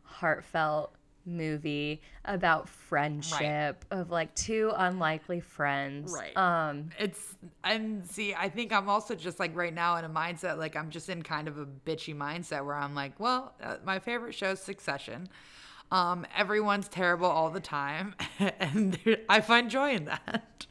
heartfelt 0.03 0.93
movie 1.27 2.01
about 2.25 2.69
friendship 2.69 3.85
of 3.91 4.11
like 4.11 4.33
two 4.35 4.73
unlikely 4.77 5.41
friends. 5.41 6.13
Right. 6.13 6.37
Um 6.37 6.91
it's 6.99 7.35
and 7.65 8.07
see 8.07 8.35
i 8.35 8.49
think 8.49 8.73
i'm 8.73 8.89
also 8.89 9.15
just 9.15 9.41
like 9.41 9.55
right 9.57 9.75
now 9.75 9.97
in 9.97 10.05
a 10.05 10.09
mindset 10.09 10.57
like 10.57 10.77
i'm 10.77 10.91
just 10.91 11.09
in 11.09 11.23
kind 11.23 11.49
of 11.49 11.59
a 11.59 11.67
bitchy 11.67 12.17
mindset 12.17 12.65
where 12.65 12.77
i'm 12.77 12.95
like 12.95 13.19
well 13.19 13.55
uh, 13.63 13.77
my 13.85 13.99
favorite 13.99 14.35
show 14.35 14.53
is 14.53 14.61
succession 14.61 15.29
um 15.91 16.27
everyone's 16.37 16.89
terrible 16.89 17.27
all 17.27 17.51
the 17.51 17.61
time 17.61 18.15
and 18.61 18.99
i 19.29 19.41
find 19.41 19.71
joy 19.71 19.93
in 19.93 20.05
that 20.05 20.66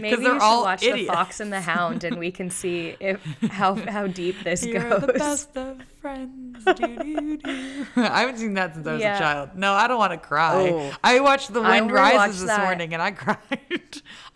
maybe 0.00 0.16
we 0.16 0.24
should 0.24 0.38
watch 0.38 0.80
The 0.80 1.06
Fox 1.06 1.40
and 1.40 1.52
the 1.52 1.60
Hound 1.60 2.04
and 2.04 2.18
we 2.18 2.30
can 2.30 2.50
see 2.50 2.96
if 3.00 3.20
how 3.50 3.74
how 3.74 4.06
deep 4.06 4.42
this 4.42 4.64
You're 4.66 4.88
goes. 4.88 5.00
the 5.02 5.12
best 5.12 5.56
of 5.56 5.82
friends. 6.00 6.62
I 6.66 8.20
haven't 8.20 8.38
seen 8.38 8.54
that 8.54 8.74
since 8.74 8.86
I 8.86 8.92
was 8.92 9.00
Yeah. 9.00 9.16
a 9.16 9.18
child. 9.18 9.50
No, 9.56 9.72
I 9.74 9.86
don't 9.88 9.98
want 9.98 10.12
to 10.12 10.18
cry. 10.18 10.70
Oh. 10.70 10.92
I 11.04 11.20
watched 11.20 11.52
The 11.52 11.60
Wind 11.62 11.90
Rises 11.92 12.40
this 12.40 12.48
that. 12.48 12.62
morning 12.64 12.92
and 12.92 13.02
I 13.02 13.10
cried. 13.22 13.38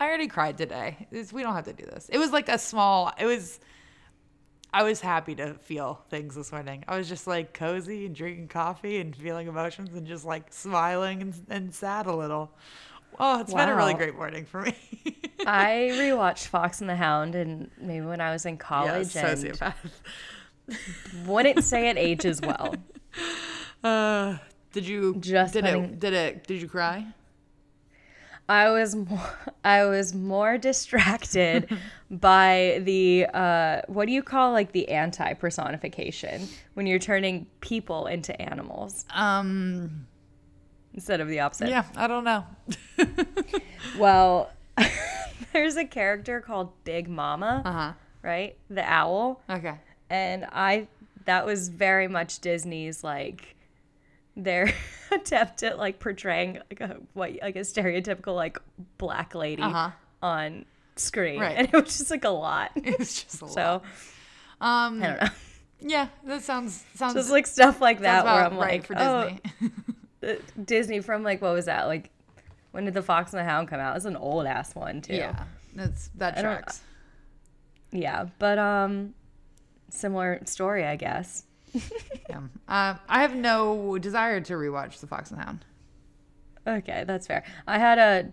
I 0.00 0.06
already 0.06 0.28
cried 0.28 0.58
today. 0.58 1.06
We 1.10 1.42
don't 1.42 1.54
have 1.54 1.64
to 1.64 1.72
do 1.72 1.84
this. 1.84 2.08
It 2.08 2.18
was 2.18 2.30
like 2.32 2.48
a 2.48 2.58
small. 2.58 3.12
It 3.18 3.26
was. 3.26 3.58
I 4.74 4.82
was 4.82 5.00
happy 5.00 5.34
to 5.36 5.54
feel 5.54 6.04
things 6.10 6.34
this 6.34 6.52
morning. 6.52 6.84
I 6.86 6.98
was 6.98 7.08
just 7.08 7.26
like 7.26 7.54
cozy 7.54 8.04
and 8.04 8.14
drinking 8.14 8.48
coffee 8.48 8.98
and 8.98 9.16
feeling 9.16 9.46
emotions 9.48 9.94
and 9.94 10.06
just 10.06 10.24
like 10.26 10.52
smiling 10.52 11.22
and, 11.22 11.34
and 11.48 11.74
sad 11.74 12.06
a 12.06 12.14
little. 12.14 12.50
Oh, 13.18 13.40
it's 13.40 13.52
been 13.54 13.68
a 13.68 13.74
really 13.76 13.94
great 13.94 14.14
morning 14.14 14.44
for 14.44 14.60
me. 14.62 14.74
I 15.46 15.90
rewatched 15.92 16.46
Fox 16.48 16.80
and 16.80 16.90
the 16.90 16.96
Hound 16.96 17.34
and 17.34 17.70
maybe 17.80 18.04
when 18.04 18.20
I 18.20 18.32
was 18.32 18.44
in 18.46 18.54
yes, 18.54 18.62
college 18.62 19.16
and 19.16 19.38
sociopath. 19.38 19.74
wouldn't 21.26 21.62
say 21.64 21.88
it 21.88 21.96
ages 22.10 22.40
well. 22.40 22.74
Uh, 23.84 24.36
did 24.72 24.86
you 24.86 25.16
Just 25.20 25.52
did 25.54 25.64
putting- 25.64 25.84
it 25.84 26.00
did 26.00 26.12
it 26.12 26.46
did 26.46 26.60
you 26.60 26.68
cry? 26.68 27.06
I 28.48 28.70
was 28.70 28.94
more 28.94 29.30
I 29.64 29.84
was 29.86 30.14
more 30.14 30.56
distracted 30.58 31.68
by 32.10 32.80
the 32.84 33.26
uh, 33.32 33.80
what 33.88 34.06
do 34.06 34.12
you 34.12 34.22
call 34.22 34.52
like 34.52 34.72
the 34.72 34.88
anti 34.88 35.32
personification 35.34 36.48
when 36.74 36.86
you're 36.86 36.98
turning 36.98 37.46
people 37.60 38.06
into 38.06 38.40
animals 38.40 39.04
Um 39.14 40.06
instead 40.96 41.20
of 41.20 41.28
the 41.28 41.38
opposite. 41.40 41.68
yeah, 41.68 41.84
I 41.96 42.06
don't 42.08 42.24
know. 42.24 42.44
Well, 43.98 44.50
there's 45.52 45.76
a 45.76 45.84
character 45.84 46.40
called 46.40 46.70
Big 46.84 47.08
Mama, 47.08 47.62
Uh-huh. 47.64 47.92
right? 48.22 48.56
The 48.68 48.82
owl, 48.82 49.40
Okay. 49.48 49.74
and 50.10 50.44
I 50.52 50.88
that 51.24 51.44
was 51.46 51.68
very 51.70 52.08
much 52.08 52.40
Disney's 52.40 53.02
like 53.02 53.56
their 54.36 54.72
attempt 55.10 55.62
at 55.62 55.78
like 55.78 55.98
portraying 55.98 56.58
like 56.70 56.80
a 56.80 56.96
what 57.14 57.32
like 57.42 57.56
a 57.56 57.60
stereotypical 57.60 58.34
like 58.34 58.58
black 58.98 59.34
lady 59.34 59.62
Uh-huh. 59.62 59.90
on 60.22 60.66
screen, 60.96 61.40
Right. 61.40 61.56
and 61.56 61.68
it 61.68 61.72
was 61.72 61.96
just 61.98 62.10
like 62.10 62.24
a 62.24 62.28
lot. 62.30 62.72
It's 62.76 63.22
just 63.22 63.42
a 63.42 63.48
So 63.48 63.60
lot. 63.62 63.82
Um 64.60 65.02
I 65.02 65.06
don't 65.06 65.20
know, 65.22 65.28
yeah, 65.80 66.08
that 66.24 66.42
sounds 66.42 66.84
sounds 66.94 67.14
just 67.14 67.30
like 67.30 67.46
stuff 67.46 67.80
like 67.80 68.00
that 68.00 68.24
where 68.24 68.34
I'm 68.34 68.56
right 68.58 68.80
like, 68.80 68.86
for 68.86 68.94
oh, 68.98 69.30
Disney. 69.30 69.40
uh, 69.62 69.92
Disney 70.62 71.00
from 71.00 71.22
like 71.22 71.40
what 71.42 71.52
was 71.52 71.66
that 71.66 71.86
like? 71.86 72.10
When 72.72 72.84
did 72.84 72.94
the 72.94 73.02
Fox 73.02 73.32
and 73.32 73.40
the 73.40 73.44
Hound 73.44 73.68
come 73.68 73.80
out? 73.80 73.96
It's 73.96 74.04
an 74.04 74.16
old 74.16 74.46
ass 74.46 74.74
one 74.74 75.00
too. 75.00 75.14
yeah. 75.14 75.44
That's 75.74 76.08
that 76.16 76.38
I 76.38 76.42
tracks. 76.42 76.80
Yeah, 77.92 78.26
but 78.38 78.58
um, 78.58 79.14
similar 79.90 80.40
story, 80.44 80.84
I 80.84 80.96
guess. 80.96 81.44
Yeah. 82.28 82.38
Um 82.38 82.50
I 83.08 83.20
have 83.22 83.34
no 83.36 83.98
desire 83.98 84.40
to 84.40 84.54
rewatch 84.54 84.98
The 85.00 85.06
Fox 85.06 85.30
and 85.30 85.38
the 85.40 85.44
Hound. 85.44 85.64
Okay, 86.66 87.04
that's 87.06 87.26
fair. 87.26 87.44
I 87.68 87.78
had 87.78 87.98
a, 87.98 88.32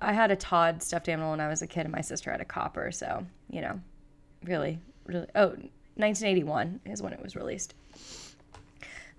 I 0.00 0.14
had 0.14 0.30
a 0.30 0.36
Tod 0.36 0.82
stuffed 0.82 1.08
animal 1.10 1.32
when 1.32 1.40
I 1.40 1.48
was 1.48 1.60
a 1.60 1.66
kid, 1.66 1.82
and 1.84 1.92
my 1.92 2.00
sister 2.00 2.30
had 2.30 2.40
a 2.40 2.44
copper. 2.46 2.90
So 2.92 3.26
you 3.50 3.60
know, 3.60 3.80
really, 4.44 4.78
really. 5.04 5.26
Oh, 5.34 5.48
1981 5.96 6.80
is 6.86 7.02
when 7.02 7.12
it 7.12 7.22
was 7.22 7.36
released. 7.36 7.74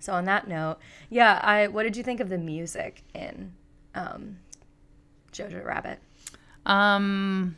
So 0.02 0.12
on 0.14 0.24
that 0.24 0.48
note, 0.48 0.78
yeah, 1.10 1.38
I 1.42 1.68
what 1.68 1.84
did 1.84 1.96
you 1.96 2.02
think 2.02 2.18
of 2.18 2.28
the 2.28 2.38
music 2.38 3.04
in 3.14 3.52
um, 3.94 4.38
Jojo 5.32 5.64
Rabbit? 5.64 6.00
Um, 6.66 7.56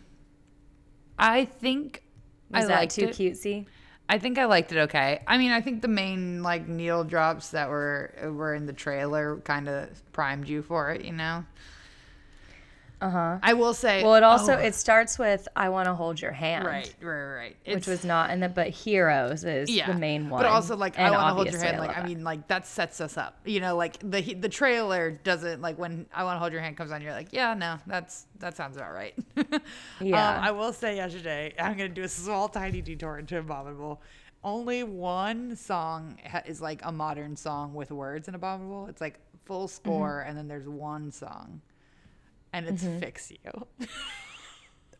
I 1.18 1.47
think 1.47 2.03
Was 2.51 2.64
I 2.64 2.68
that 2.68 2.78
liked 2.80 2.95
too 2.95 3.07
it. 3.07 3.16
cutesy? 3.16 3.64
I 4.11 4.18
think 4.18 4.36
I 4.36 4.45
liked 4.45 4.72
it 4.72 4.78
okay. 4.78 5.22
I 5.26 5.38
mean, 5.38 5.53
I 5.53 5.62
think 5.62 5.80
the 5.80 5.88
main 5.88 6.42
like 6.42 6.68
needle 6.68 7.03
drops 7.05 7.49
that 7.53 7.70
were 7.70 8.12
were 8.36 8.55
in 8.55 8.66
the 8.66 8.74
trailer 8.74 9.38
kind 9.38 9.66
of 9.66 9.88
primed 10.12 10.47
you 10.47 10.61
for 10.62 10.90
it, 10.90 11.03
you 11.03 11.12
know. 11.12 11.47
Uh 13.01 13.11
huh. 13.11 13.38
I 13.42 13.55
will 13.55 13.74
say. 13.74 14.03
Well, 14.03 14.14
it 14.14 14.22
also 14.22 14.55
oh, 14.55 14.59
it 14.59 14.74
starts 14.74 15.18
with 15.18 15.47
"I 15.55 15.68
want 15.68 15.86
to 15.86 15.95
hold 15.95 16.20
your 16.20 16.32
hand," 16.32 16.64
right, 16.64 16.95
right, 17.01 17.34
right. 17.34 17.57
which 17.66 17.86
was 17.86 18.05
not, 18.05 18.30
in 18.30 18.40
the 18.40 18.49
but 18.49 18.68
"Heroes" 18.68 19.45
is 19.45 19.70
yeah, 19.70 19.86
the 19.86 19.99
main 19.99 20.30
one. 20.30 20.42
But 20.42 20.49
also, 20.49 20.76
like, 20.76 20.99
I 20.99 21.11
want 21.11 21.28
to 21.28 21.34
hold 21.34 21.51
your 21.51 21.61
hand. 21.61 21.78
Like, 21.78 21.88
love 21.88 21.97
I 21.99 22.01
that. 22.01 22.09
mean, 22.09 22.24
like 22.24 22.49
that 22.49 22.66
sets 22.66 23.01
us 23.01 23.16
up. 23.16 23.38
You 23.45 23.61
know, 23.61 23.76
like 23.76 23.99
the 23.99 24.34
the 24.34 24.49
trailer 24.49 25.11
doesn't 25.11 25.61
like 25.61 25.78
when 25.78 26.07
I 26.14 26.24
want 26.24 26.36
to 26.36 26.40
hold 26.40 26.53
your 26.53 26.62
hand 26.62 26.76
comes 26.76 26.92
on. 26.92 27.03
You're 27.03 27.12
like, 27.12 27.32
yeah, 27.32 27.55
no, 27.55 27.78
that's 27.86 28.26
that 28.38 28.57
sounds 28.57 28.76
about 28.76 28.92
right. 28.92 29.14
Yeah. 30.01 30.36
Um, 30.36 30.45
I 30.45 30.51
will 30.51 30.72
say 30.72 30.97
yesterday, 30.97 31.55
I'm 31.59 31.76
gonna 31.76 31.88
do 31.88 32.03
a 32.03 32.09
small, 32.09 32.49
tiny 32.49 32.80
detour 32.80 33.18
into 33.18 33.38
Abominable. 33.38 34.03
Only 34.42 34.82
one 34.84 35.57
song 35.57 36.18
ha- 36.26 36.42
is 36.47 36.61
like 36.61 36.80
a 36.84 36.92
modern 36.92 37.36
song 37.36 37.74
with 37.74 37.90
words 37.90 38.28
in 38.28 38.34
Abominable. 38.34 38.86
It's 38.86 39.01
like 39.01 39.18
full 39.45 39.68
score, 39.68 40.20
and 40.26 40.36
then 40.36 40.49
there's 40.49 40.68
one 40.68 41.11
song, 41.11 41.61
and 42.55 42.67
it's 42.69 42.85
mm-hmm. 42.85 43.01
"Fix 43.01 43.31
You." 43.31 43.67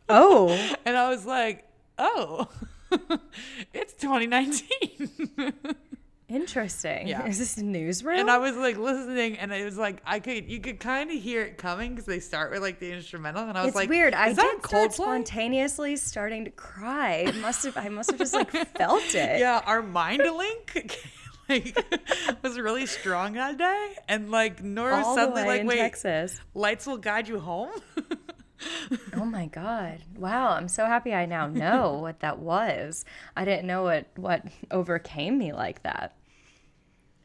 oh, 0.09 0.75
And 0.85 0.95
I 0.95 1.09
was 1.09 1.25
like, 1.25 1.65
oh, 1.97 2.47
it's 3.73 3.93
2019. 3.93 5.53
interesting. 6.27 7.07
Yeah. 7.07 7.25
Is 7.25 7.39
this 7.39 7.57
newsroom? 7.57 8.19
and 8.19 8.29
I 8.29 8.37
was 8.37 8.55
like 8.57 8.77
listening, 8.77 9.37
and 9.37 9.53
it 9.53 9.63
was 9.63 9.77
like, 9.77 10.01
I 10.05 10.19
could, 10.19 10.49
you 10.49 10.59
could 10.59 10.79
kind 10.79 11.09
of 11.09 11.21
hear 11.21 11.41
it 11.43 11.57
coming 11.57 11.91
because 11.91 12.05
they 12.05 12.19
start 12.19 12.51
with 12.51 12.61
like 12.61 12.79
the 12.79 12.91
instrumental. 12.91 13.47
And 13.47 13.57
I 13.57 13.61
was 13.61 13.69
it's 13.69 13.75
like, 13.75 13.89
weird. 13.89 14.13
I 14.13 14.33
did 14.33 14.65
start 14.65 14.93
spontaneously 14.93 15.95
starting 15.95 16.45
to 16.45 16.51
cry. 16.51 17.25
It 17.27 17.37
must 17.37 17.63
have. 17.63 17.77
I 17.77 17.89
must 17.89 18.11
have 18.11 18.19
just 18.19 18.33
like 18.33 18.51
felt 18.51 19.15
it. 19.15 19.39
Yeah, 19.39 19.61
our 19.65 19.81
mind 19.81 20.23
link 20.23 20.99
like 21.49 21.77
was 22.43 22.59
really 22.59 22.85
strong 22.85 23.33
that 23.33 23.57
day. 23.57 23.95
And 24.07 24.31
like 24.31 24.63
Nora 24.63 24.97
was 24.97 25.05
All 25.05 25.15
the 25.15 25.29
way 25.31 25.45
like, 25.45 25.61
in 25.61 25.67
wait, 25.67 25.77
Texas. 25.77 26.41
lights 26.53 26.87
will 26.87 26.97
guide 26.97 27.27
you 27.27 27.39
home? 27.39 27.71
Oh 29.13 29.25
my 29.25 29.47
god! 29.47 29.99
Wow, 30.15 30.49
I'm 30.49 30.69
so 30.69 30.85
happy 30.85 31.13
I 31.13 31.25
now 31.25 31.45
know 31.45 31.93
what 32.01 32.21
that 32.21 32.39
was. 32.39 33.03
I 33.35 33.43
didn't 33.45 33.67
know 33.67 33.83
what 33.83 34.07
what 34.15 34.43
overcame 34.71 35.37
me 35.37 35.51
like 35.53 35.83
that. 35.83 36.15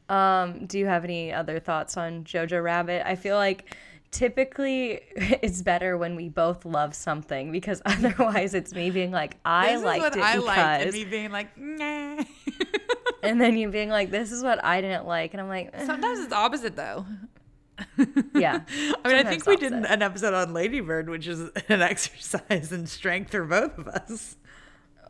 Um, 0.09 0.65
do 0.65 0.77
you 0.77 0.87
have 0.87 1.05
any 1.05 1.31
other 1.31 1.59
thoughts 1.59 1.95
on 1.95 2.25
Jojo 2.25 2.61
Rabbit? 2.61 3.03
I 3.05 3.15
feel 3.15 3.37
like 3.37 3.75
typically 4.11 4.99
it's 5.15 5.61
better 5.61 5.97
when 5.97 6.15
we 6.15 6.27
both 6.27 6.65
love 6.65 6.93
something 6.93 7.51
because 7.51 7.81
otherwise 7.85 8.53
it's 8.53 8.73
me 8.73 8.91
being 8.91 9.11
like 9.11 9.37
I 9.45 9.75
this 9.75 9.83
liked 9.83 10.15
it 10.17 10.21
I 10.21 10.37
because, 10.37 10.93
me 10.93 11.05
being 11.05 11.31
like, 11.31 11.57
nah. 11.57 12.23
And 13.23 13.39
then 13.39 13.57
you 13.57 13.69
being 13.69 13.89
like 13.89 14.11
this 14.11 14.31
is 14.31 14.43
what 14.43 14.63
I 14.63 14.81
didn't 14.81 15.05
like, 15.05 15.33
and 15.33 15.41
I'm 15.41 15.47
like, 15.47 15.69
eh, 15.73 15.85
Sometimes 15.85 16.19
it's 16.19 16.33
opposite 16.33 16.75
though. 16.75 17.05
yeah. 18.35 18.61
I 19.03 19.07
mean, 19.07 19.15
I 19.17 19.23
think 19.23 19.45
we 19.45 19.55
did 19.55 19.73
an 19.73 20.01
episode 20.01 20.33
on 20.33 20.53
Ladybird, 20.53 21.09
which 21.09 21.27
is 21.27 21.41
an 21.69 21.81
exercise 21.81 22.71
in 22.71 22.85
strength 22.87 23.31
for 23.31 23.43
both 23.45 23.77
of 23.77 23.87
us. 23.87 24.35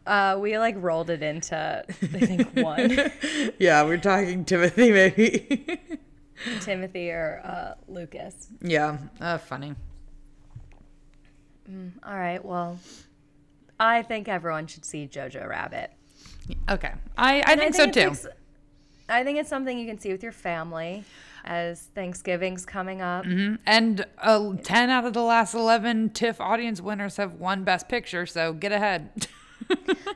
Uh, 0.06 0.38
we 0.40 0.58
like 0.58 0.76
rolled 0.80 1.10
it 1.12 1.22
into 1.22 1.56
I 1.56 1.92
think 2.20 2.56
one 2.56 3.12
Yeah, 3.60 3.84
we're 3.84 3.98
talking 4.00 4.46
Timothy, 4.46 4.92
maybe. 4.92 5.80
Timothy 6.62 7.12
or 7.12 7.42
uh, 7.44 7.74
Lucas. 7.88 8.48
yeah, 8.62 8.98
uh, 9.20 9.38
funny. 9.38 9.76
All 12.04 12.18
right. 12.18 12.44
Well, 12.44 12.80
I 13.80 14.02
think 14.02 14.28
everyone 14.28 14.68
should 14.68 14.86
see 14.86 15.08
Jojo 15.08 15.48
Rabbit. 15.48 15.92
Okay, 16.70 16.92
I, 17.18 17.42
I 17.42 17.52
And 17.52 17.60
think, 17.62 17.76
so 17.76 17.90
too. 17.90 18.10
s- 18.12 18.28
I 19.10 19.24
think 19.24 19.40
it's 19.40 19.50
something 19.50 19.78
you 19.78 19.86
can 19.88 20.00
see 20.00 20.12
with 20.12 20.24
your 20.24 20.32
family 20.32 21.04
as 21.44 21.82
Thanksgiving's 21.96 22.66
coming 22.66 23.02
up. 23.02 23.26
Mhm. 23.26 23.60
And 23.66 24.06
uh, 24.20 24.54
10 24.64 24.90
out 24.90 25.06
of 25.06 25.14
the 25.14 25.24
last 25.24 25.54
11 25.54 26.12
TIFF 26.12 26.40
audience 26.40 26.82
winners 26.82 27.18
have 27.18 27.34
won 27.34 27.64
Best 27.64 27.90
Picture, 27.90 28.26
so 28.26 28.54
get 28.54 28.72
ahead. 28.72 29.10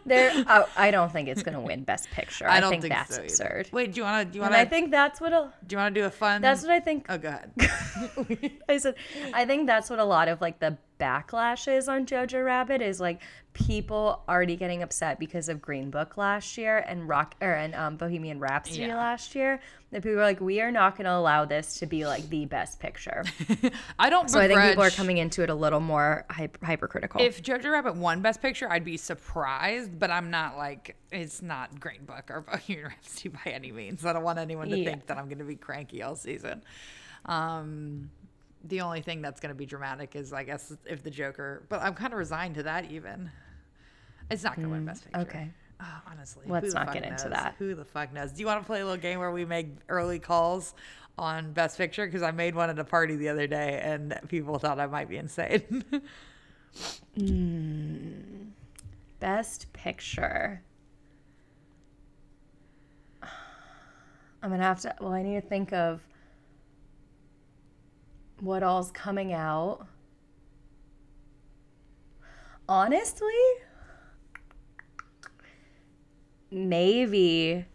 There, 0.08 0.32
oh, 0.48 0.68
I 0.76 0.92
don't 0.92 1.12
think 1.12 1.28
it's 1.30 1.42
going 1.42 1.56
to 1.56 1.60
win 1.62 1.84
Best 1.84 2.10
Picture. 2.12 2.48
I, 2.50 2.58
I 2.58 2.60
don't 2.60 2.70
think, 2.70 2.84
think, 2.84 2.94
that's 2.94 3.16
so 3.16 3.22
absurd. 3.24 3.70
Wait, 3.72 3.94
do 3.94 4.00
you 4.00 4.04
want 4.04 4.28
to 4.28 4.32
do 4.32 4.38
you 4.38 4.42
want 4.44 4.54
I 4.54 4.66
think 4.66 4.92
that's 4.92 5.20
what 5.20 5.34
a, 5.34 5.52
do 5.66 5.74
you 5.74 5.78
want 5.80 5.96
to 5.96 6.02
do 6.02 6.06
a 6.06 6.10
fun 6.12 6.42
that's 6.42 6.62
what 6.62 6.72
I 6.72 6.80
think. 6.80 7.06
Oh, 7.10 7.18
go 7.18 7.30
ahead. 7.30 8.52
I 8.70 8.78
said, 8.78 8.96
I 9.34 9.46
think 9.46 9.66
that's 9.66 9.90
what 9.90 9.98
a 10.00 10.04
lot 10.04 10.28
of 10.28 10.42
like 10.42 10.60
the 10.60 10.78
backlash 11.00 11.68
is 11.74 11.88
on 11.88 12.06
Jojo 12.06 12.44
Rabbit 12.46 12.82
is 12.82 13.00
like 13.00 13.22
people 13.54 14.24
already 14.28 14.56
getting 14.56 14.82
upset 14.84 15.18
because 15.20 15.48
of 15.50 15.62
Green 15.62 15.90
Book 15.90 16.18
last 16.18 16.58
year 16.58 16.80
and 16.88 17.08
Rock 17.08 17.36
or 17.42 17.54
and 17.54 17.74
um, 17.76 17.96
Bohemian 17.98 18.40
Rhapsody 18.40 18.82
Yeah. 18.88 18.98
last 18.98 19.34
year. 19.36 19.62
That 19.92 20.04
people 20.04 20.20
are 20.20 20.24
like, 20.24 20.42
we 20.42 20.60
are 20.60 20.72
not 20.72 20.98
going 20.98 21.06
to 21.06 21.14
allow 21.14 21.46
this 21.46 21.76
to 21.80 21.86
be 21.86 22.06
like 22.06 22.28
the 22.30 22.46
best 22.46 22.80
picture. 22.82 23.24
I 24.00 24.10
don't 24.10 24.30
So 24.30 24.40
I 24.40 24.48
think 24.48 24.60
people 24.62 24.84
are 24.84 24.90
coming 24.90 25.18
into 25.18 25.42
it 25.42 25.50
a 25.50 25.56
little 25.56 25.80
more 25.80 26.26
hyper, 26.30 26.66
hypercritical. 26.66 27.22
If 27.22 27.42
Jojo 27.42 27.72
Rabbit 27.72 27.96
won 27.96 28.22
Best 28.22 28.42
Picture, 28.42 28.70
I'd 28.70 28.84
be 28.84 28.98
surprised, 28.98 29.98
but 29.98 30.12
I'm 30.12 30.30
not 30.32 30.58
like 30.58 30.98
it's 31.14 31.42
not 31.42 31.80
Green 31.80 32.04
Book 32.04 32.26
or 32.30 32.42
Bohemian 32.52 32.88
Rhapsody 32.88 33.30
by 33.30 33.52
any 33.52 33.72
means. 33.72 34.06
I 34.06 34.12
don't 34.12 34.24
want 34.24 34.38
anyone 34.40 34.70
to 34.70 34.78
Yeah. 34.78 34.90
think 34.92 35.08
that 35.08 35.18
I'm 35.18 35.26
going 35.26 35.38
to 35.40 35.46
be 35.46 35.56
cranky 35.56 36.04
all 36.04 36.16
season. 36.18 36.62
Um, 37.26 38.10
the 38.68 38.82
only 38.82 39.02
thing 39.02 39.22
that's 39.22 39.40
going 39.40 39.50
to 39.50 39.56
be 39.56 39.66
dramatic 39.66 40.16
is, 40.16 40.34
I 40.34 40.44
guess, 40.44 40.76
if 40.86 41.04
the 41.04 41.12
Joker. 41.12 41.64
But 41.70 41.82
I'm 41.82 41.94
kind 41.94 42.14
of 42.14 42.20
resigned 42.20 42.56
to 42.56 42.64
that. 42.64 42.92
Even 42.92 43.32
it's 44.30 44.44
not 44.44 44.56
going 44.56 44.68
to 44.68 44.72
win 44.72 44.86
Best 44.86 45.04
Picture. 45.04 45.20
Mm, 45.20 45.24
okay. 45.24 45.50
Oh, 45.82 46.02
honestly, 46.10 46.44
Let's 46.48 46.74
not 46.74 46.94
get 46.94 47.04
into 47.04 47.26
knows? 47.26 47.34
that. 47.34 47.56
Who 47.60 47.76
the 47.76 47.84
fuck 47.86 48.14
knows? 48.14 48.32
Do 48.32 48.40
you 48.40 48.46
want 48.46 48.62
to 48.62 48.66
play 48.66 48.80
a 48.82 48.86
little 48.86 49.00
game 49.00 49.20
where 49.20 49.32
we 49.32 49.46
make 49.46 49.68
early 49.90 50.20
calls 50.20 50.74
on 51.18 51.52
Best 51.52 51.78
Picture? 51.78 52.06
Because 52.06 52.24
I 52.24 52.32
made 52.32 52.56
one 52.56 52.70
at 52.70 52.80
a 52.80 52.84
party 52.86 53.16
the 53.16 53.30
other 53.30 53.46
day, 53.46 53.82
and 53.84 54.18
people 54.30 54.58
thought 54.58 54.80
I 54.80 54.88
might 54.88 55.10
be 55.10 55.18
insane. 55.18 55.84
Best 59.20 59.72
picture. 59.74 60.62
I'm 64.42 64.50
gonna 64.50 64.64
have 64.64 64.82
to. 64.82 64.96
Well, 65.00 65.14
I 65.14 65.24
need 65.24 65.42
to 65.42 65.48
think 65.48 65.74
of 65.74 66.02
what 68.40 68.64
all's 68.64 68.92
coming 68.92 69.34
out. 69.34 69.86
Honestly, 72.68 73.28
maybe 76.52 77.66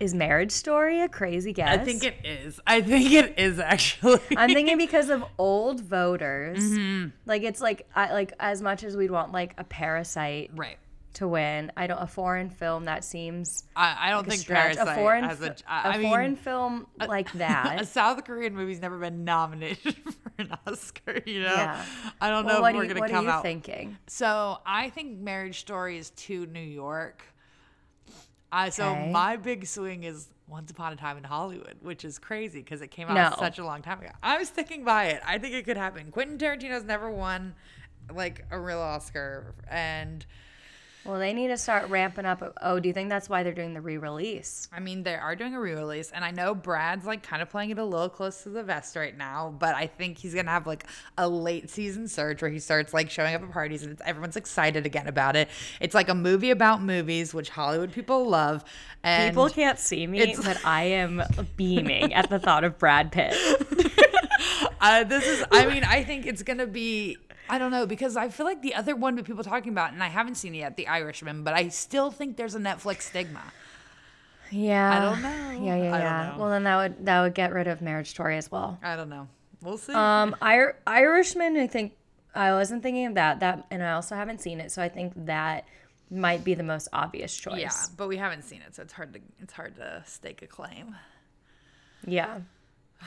is 0.00 0.14
Marriage 0.14 0.50
Story 0.50 1.02
a 1.02 1.08
crazy 1.08 1.52
guess? 1.52 1.78
I 1.78 1.84
think 1.84 2.02
it 2.02 2.16
is. 2.24 2.58
I 2.66 2.80
think 2.80 3.12
it 3.12 3.38
is 3.38 3.58
actually. 3.58 4.20
I'm 4.36 4.50
thinking 4.52 4.78
because 4.78 5.10
of 5.10 5.24
old 5.36 5.82
voters. 5.82 6.62
Mm-hmm. 6.62 7.08
Like 7.26 7.42
it's 7.42 7.60
like 7.60 7.86
I 7.94 8.12
like 8.12 8.32
as 8.40 8.62
much 8.62 8.82
as 8.82 8.96
we'd 8.96 9.10
want 9.10 9.32
like 9.32 9.54
a 9.58 9.64
Parasite 9.64 10.50
right. 10.54 10.78
To 11.14 11.26
win. 11.28 11.72
I 11.76 11.86
don't 11.86 11.98
a 12.00 12.06
foreign 12.06 12.50
film 12.50 12.84
that 12.84 13.04
seems 13.04 13.64
I, 13.74 13.96
I 13.98 14.10
don't 14.10 14.20
like 14.20 14.28
think 14.30 14.40
stretch. 14.42 14.76
Parasite 14.76 14.96
a 14.96 15.00
foreign 15.00 15.24
has 15.24 15.42
a. 15.42 15.54
I 15.66 15.82
a 15.82 15.88
I 15.94 15.98
mean, 15.98 16.08
foreign 16.08 16.36
film 16.36 16.86
like 17.08 17.32
that. 17.34 17.80
a. 17.80 17.84
South 17.86 18.24
Korean 18.24 18.54
movie's 18.54 18.80
never 18.80 18.98
been 18.98 19.24
nominated 19.24 19.96
for 20.04 20.30
an 20.38 20.56
Oscar. 20.66 21.20
You 21.26 21.40
know. 21.42 21.54
Yeah. 21.54 21.84
I 22.20 22.30
don't 22.30 22.44
Well, 22.46 22.60
know 22.62 22.66
if 22.66 22.74
we're 22.76 22.82
you, 22.84 22.88
gonna 22.88 23.00
what 23.00 23.10
come 23.10 23.24
are 23.26 23.28
you 23.28 23.30
out. 23.30 23.42
thinking? 23.42 23.96
So 24.06 24.58
I 24.64 24.90
think 24.90 25.18
Marriage 25.18 25.60
Story 25.60 25.98
is 25.98 26.10
too 26.10 26.46
New 26.46 26.60
York. 26.60 27.22
I 28.52 28.70
so 28.70 28.90
Okay. 28.90 29.10
my 29.10 29.36
big 29.36 29.66
swing 29.66 30.02
is 30.04 30.28
Once 30.48 30.70
Upon 30.70 30.92
a 30.92 30.96
Time 30.96 31.16
in 31.16 31.24
Hollywood, 31.24 31.76
which 31.82 32.04
is 32.04 32.18
crazy 32.18 32.60
because 32.60 32.82
it 32.82 32.90
came 32.90 33.08
out 33.08 33.14
No. 33.32 33.36
such 33.38 33.58
a 33.58 33.64
long 33.64 33.80
time 33.82 34.00
ago. 34.00 34.10
I'm 34.22 34.44
sticking 34.44 34.84
by 34.84 35.06
it. 35.06 35.22
I 35.26 35.38
think 35.38 35.54
it 35.54 35.64
could 35.64 35.76
happen. 35.76 36.10
Quentin 36.10 36.36
Tarantino's 36.38 36.84
never 36.84 37.10
won 37.10 37.54
like 38.12 38.44
a 38.50 38.58
real 38.58 38.80
Oscar, 38.80 39.54
and 39.68 40.26
Well, 41.04 41.18
they 41.18 41.32
need 41.32 41.48
to 41.48 41.56
start 41.56 41.88
ramping 41.88 42.26
up. 42.26 42.42
Oh, 42.60 42.78
do 42.78 42.86
you 42.88 42.92
think 42.92 43.08
that's 43.08 43.28
why 43.28 43.42
they're 43.42 43.54
doing 43.54 43.72
the 43.72 43.80
re-release? 43.80 44.68
I 44.70 44.80
mean 44.80 45.02
they 45.02 45.14
are 45.14 45.34
doing 45.34 45.54
a 45.54 45.60
re-release, 45.60 46.10
and 46.10 46.22
I 46.24 46.30
know 46.30 46.54
Brad's 46.54 47.06
like 47.06 47.22
kind 47.22 47.40
of 47.40 47.48
playing 47.48 47.70
it 47.70 47.78
a 47.78 47.84
little 47.84 48.10
close 48.10 48.42
to 48.42 48.50
the 48.50 48.62
vest 48.62 48.96
right 48.96 49.16
now, 49.16 49.54
but 49.58 49.74
I 49.74 49.86
think 49.86 50.18
he's 50.18 50.34
gonna 50.34 50.50
have 50.50 50.66
like 50.66 50.84
a 51.16 51.26
late 51.26 51.70
season 51.70 52.06
surge 52.06 52.42
where 52.42 52.50
he 52.50 52.58
starts 52.58 52.92
like 52.92 53.10
showing 53.10 53.34
up 53.34 53.42
at 53.42 53.50
parties, 53.50 53.82
and 53.82 53.92
it's, 53.92 54.02
everyone's 54.04 54.36
excited 54.36 54.84
again 54.84 55.06
about 55.08 55.36
it. 55.36 55.48
It's 55.80 55.94
like 55.94 56.10
a 56.10 56.14
movie 56.14 56.50
about 56.50 56.82
movies, 56.82 57.32
which 57.32 57.48
Hollywood 57.48 57.92
people 57.92 58.28
love. 58.28 58.62
And 59.02 59.30
People 59.32 59.48
can't 59.48 59.78
see 59.78 60.06
me, 60.06 60.20
it's- 60.20 60.44
but 60.44 60.60
I 60.66 60.82
am 60.84 61.22
beaming 61.56 62.12
at 62.12 62.28
the 62.28 62.38
thought 62.38 62.64
of 62.64 62.78
Brad 62.78 63.10
Pitt. 63.10 63.34
Uh, 64.82 65.04
this 65.04 65.26
is, 65.26 65.44
I 65.52 65.66
mean, 65.66 65.84
I 65.84 66.02
think 66.04 66.24
it's 66.26 66.42
gonna 66.42 66.66
be. 66.66 67.18
I 67.50 67.58
don't 67.58 67.70
know 67.70 67.86
because 67.86 68.16
I 68.16 68.28
feel 68.28 68.46
like 68.46 68.62
the 68.62 68.74
other 68.74 68.94
one 68.96 69.16
that 69.16 69.24
people 69.24 69.40
are 69.40 69.44
talking 69.44 69.72
about, 69.72 69.92
and 69.92 70.02
I 70.02 70.08
haven't 70.08 70.36
seen 70.36 70.54
it 70.54 70.58
yet, 70.58 70.76
The 70.76 70.86
Irishman, 70.88 71.42
but 71.44 71.54
I 71.54 71.68
still 71.68 72.10
think 72.10 72.36
there's 72.36 72.54
a 72.54 72.58
Netflix 72.58 73.02
stigma. 73.02 73.42
Yeah. 74.50 74.96
I 74.96 75.00
don't 75.00 75.22
know. 75.22 75.64
Yeah, 75.66 75.76
yeah, 75.76 75.98
yeah. 75.98 76.36
Well, 76.36 76.50
then 76.50 76.64
that 76.64 76.76
would 76.76 77.06
that 77.06 77.20
would 77.22 77.34
get 77.34 77.52
rid 77.52 77.68
of 77.68 77.80
Marriage 77.82 78.08
Story 78.10 78.36
as 78.36 78.50
well. 78.50 78.78
I 78.82 78.96
don't 78.96 79.08
know. 79.08 79.28
We'll 79.62 79.78
see. 79.78 79.92
Um, 79.92 80.34
Ir- 80.42 80.78
Irishman. 80.86 81.56
I 81.56 81.66
think 81.66 81.92
I 82.34 82.52
wasn't 82.52 82.82
thinking 82.82 83.06
of 83.06 83.14
that. 83.14 83.40
That, 83.40 83.66
and 83.70 83.82
I 83.82 83.92
also 83.92 84.14
haven't 84.16 84.40
seen 84.40 84.58
it, 84.60 84.72
so 84.72 84.82
I 84.82 84.88
think 84.88 85.12
that 85.26 85.66
might 86.10 86.42
be 86.42 86.54
the 86.54 86.64
most 86.64 86.88
obvious 86.92 87.36
choice. 87.36 87.60
yeah, 87.60 87.70
but 87.96 88.08
we 88.08 88.16
haven't 88.16 88.42
seen 88.42 88.62
it, 88.62 88.74
so 88.74 88.82
it's 88.82 88.92
hard 88.92 89.12
to 89.14 89.20
it's 89.40 89.52
hard 89.52 89.76
to 89.76 90.02
stake 90.06 90.42
a 90.42 90.46
claim. 90.46 90.96
Yeah. 92.06 92.40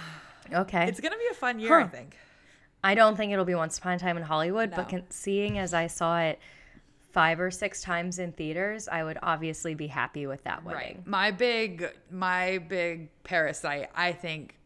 Okay. 0.54 0.88
It's 0.90 1.00
gonna 1.00 1.16
be 1.18 1.28
a 1.32 1.36
fun 1.36 1.58
year, 1.58 1.80
I 1.80 1.88
think. 1.88 2.18
I 2.84 2.96
don't 2.96 3.16
think 3.16 3.32
it'll 3.32 3.46
be 3.46 3.56
Once 3.56 3.78
Upon 3.78 3.94
a 3.94 4.00
Time 4.00 4.18
in 4.18 4.24
Hollywood, 4.24 4.72
but 4.76 4.90
con- 4.90 5.06
seeing 5.10 5.58
as 5.58 5.74
I 5.74 5.88
saw 5.88 6.20
it 6.20 6.40
five 7.12 7.40
or 7.40 7.52
six 7.52 7.82
times 7.82 8.20
in 8.20 8.32
theaters, 8.34 8.88
I 8.88 9.04
would 9.04 9.18
obviously 9.22 9.76
be 9.76 9.88
happy 9.88 10.26
with 10.28 10.44
that 10.44 10.66
winning. 10.66 10.80
Right. 10.98 11.08
My 11.08 11.32
big 11.32 11.90
my 12.12 12.58
big 12.58 13.10
parasite, 13.24 13.90
I 13.96 14.12
think 14.12 14.58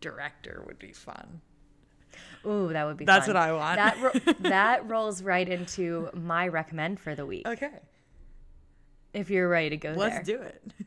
director 0.00 0.64
would 0.66 0.78
be 0.78 0.92
fun. 0.92 1.40
Ooh, 2.46 2.72
that 2.72 2.84
would 2.86 2.96
be. 2.96 3.04
That's 3.04 3.26
fun. 3.26 3.34
what 3.34 3.42
I 3.42 3.52
want. 3.52 3.76
That 3.76 4.00
ro- 4.00 4.34
that 4.50 4.88
rolls 4.88 5.22
right 5.22 5.48
into 5.48 6.08
my 6.14 6.48
recommend 6.48 6.98
for 6.98 7.14
the 7.14 7.26
week. 7.26 7.46
Okay. 7.46 7.70
If 9.12 9.28
you're 9.30 9.48
ready 9.48 9.70
to 9.70 9.76
go 9.76 9.92
Let's 9.92 10.26
there. 10.26 10.38
do 10.38 10.42
it. 10.42 10.62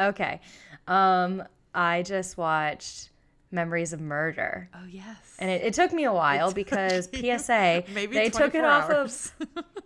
Okay. 0.00 0.40
Um, 0.88 1.42
I 1.74 2.00
just 2.02 2.38
watched 2.38 3.09
Memories 3.52 3.92
of 3.92 4.00
Murder. 4.00 4.68
Oh 4.74 4.86
yes. 4.88 5.36
And 5.38 5.50
it, 5.50 5.62
it 5.62 5.74
took 5.74 5.92
me 5.92 6.04
a 6.04 6.12
while 6.12 6.52
because 6.52 7.08
PSA 7.14 7.84
Maybe 7.94 8.14
they 8.14 8.30
took 8.30 8.54
it 8.54 8.60
24 8.60 8.66
off 8.66 8.90
of 8.90 9.32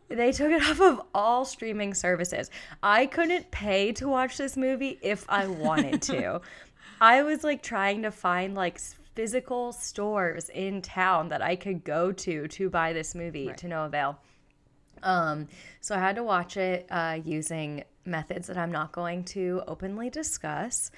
they 0.09 0.33
took 0.33 0.53
it 0.53 0.63
off 0.63 0.81
of 0.81 1.01
all 1.15 1.45
streaming 1.45 1.95
services. 1.95 2.51
I 2.83 3.07
couldn't 3.07 3.51
pay 3.51 3.93
to 3.93 4.09
watch 4.09 4.37
this 4.37 4.57
movie 4.57 4.99
if 5.03 5.25
I 5.29 5.47
wanted 5.47 6.03
to. 6.03 6.41
I 7.01 7.23
was 7.23 7.43
like 7.43 7.63
trying 7.63 8.03
to 8.03 8.11
find 8.11 8.55
like 8.55 8.79
physical 9.15 9.73
stores 9.73 10.49
in 10.49 10.83
town 10.83 11.29
that 11.29 11.43
I 11.43 11.57
could 11.57 11.85
go 11.85 12.13
to 12.13 12.49
to 12.49 12.71
buy 12.71 12.93
this 12.93 13.15
movie 13.15 13.51
to 13.57 13.69
no 13.69 13.85
avail. 13.85 14.19
Um, 15.03 15.49
so 15.81 15.95
I 15.95 15.99
had 15.99 16.17
to 16.17 16.23
watch 16.23 16.57
it 16.57 16.87
uh, 16.91 17.19
using 17.25 17.85
methods 18.05 18.49
that 18.49 18.57
I'm 18.57 18.73
not 18.73 18.93
going 18.93 19.25
to 19.25 19.63
openly 19.67 20.11
discuss, 20.11 20.91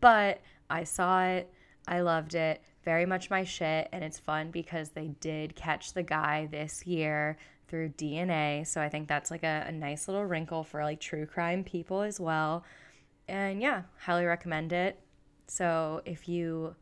but 0.00 0.40
I 0.68 0.84
saw 0.84 1.24
it. 1.24 1.52
I 1.86 2.00
loved 2.00 2.34
it. 2.34 2.62
Very 2.84 3.06
much 3.06 3.30
my 3.30 3.44
shit, 3.44 3.88
and 3.92 4.02
it's 4.04 4.18
fun 4.18 4.50
because 4.50 4.90
they 4.90 5.08
did 5.20 5.54
catch 5.56 5.92
the 5.92 6.02
guy 6.02 6.46
this 6.50 6.86
year 6.86 7.36
through 7.68 7.90
DNA. 7.90 8.66
So 8.66 8.80
I 8.80 8.88
think 8.88 9.08
that's 9.08 9.30
like 9.30 9.42
a, 9.42 9.64
a 9.66 9.72
nice 9.72 10.06
little 10.06 10.24
wrinkle 10.24 10.64
for 10.64 10.82
like 10.84 11.00
true 11.00 11.26
crime 11.26 11.64
people 11.64 12.02
as 12.02 12.20
well. 12.20 12.64
And 13.26 13.60
yeah, 13.62 13.82
highly 13.98 14.24
recommend 14.26 14.72
it. 14.72 14.98
So 15.46 16.02
if 16.04 16.28
you, 16.28 16.74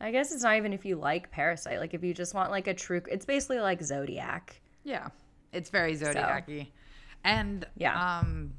I 0.00 0.10
guess 0.10 0.30
it's 0.32 0.42
not 0.42 0.56
even 0.56 0.72
if 0.74 0.84
you 0.84 0.96
like 0.96 1.30
Parasite, 1.30 1.78
like 1.80 1.94
if 1.94 2.04
you 2.04 2.12
just 2.12 2.34
want 2.34 2.50
like 2.50 2.66
a 2.66 2.74
true, 2.74 3.02
it's 3.10 3.24
basically 3.24 3.60
like 3.60 3.82
Zodiac. 3.82 4.60
Yeah. 4.84 5.08
It's 5.52 5.70
very 5.70 5.94
zodiac-y. 5.94 6.68
And 7.22 7.64
Yeah. 7.76 8.18
um 8.18 8.52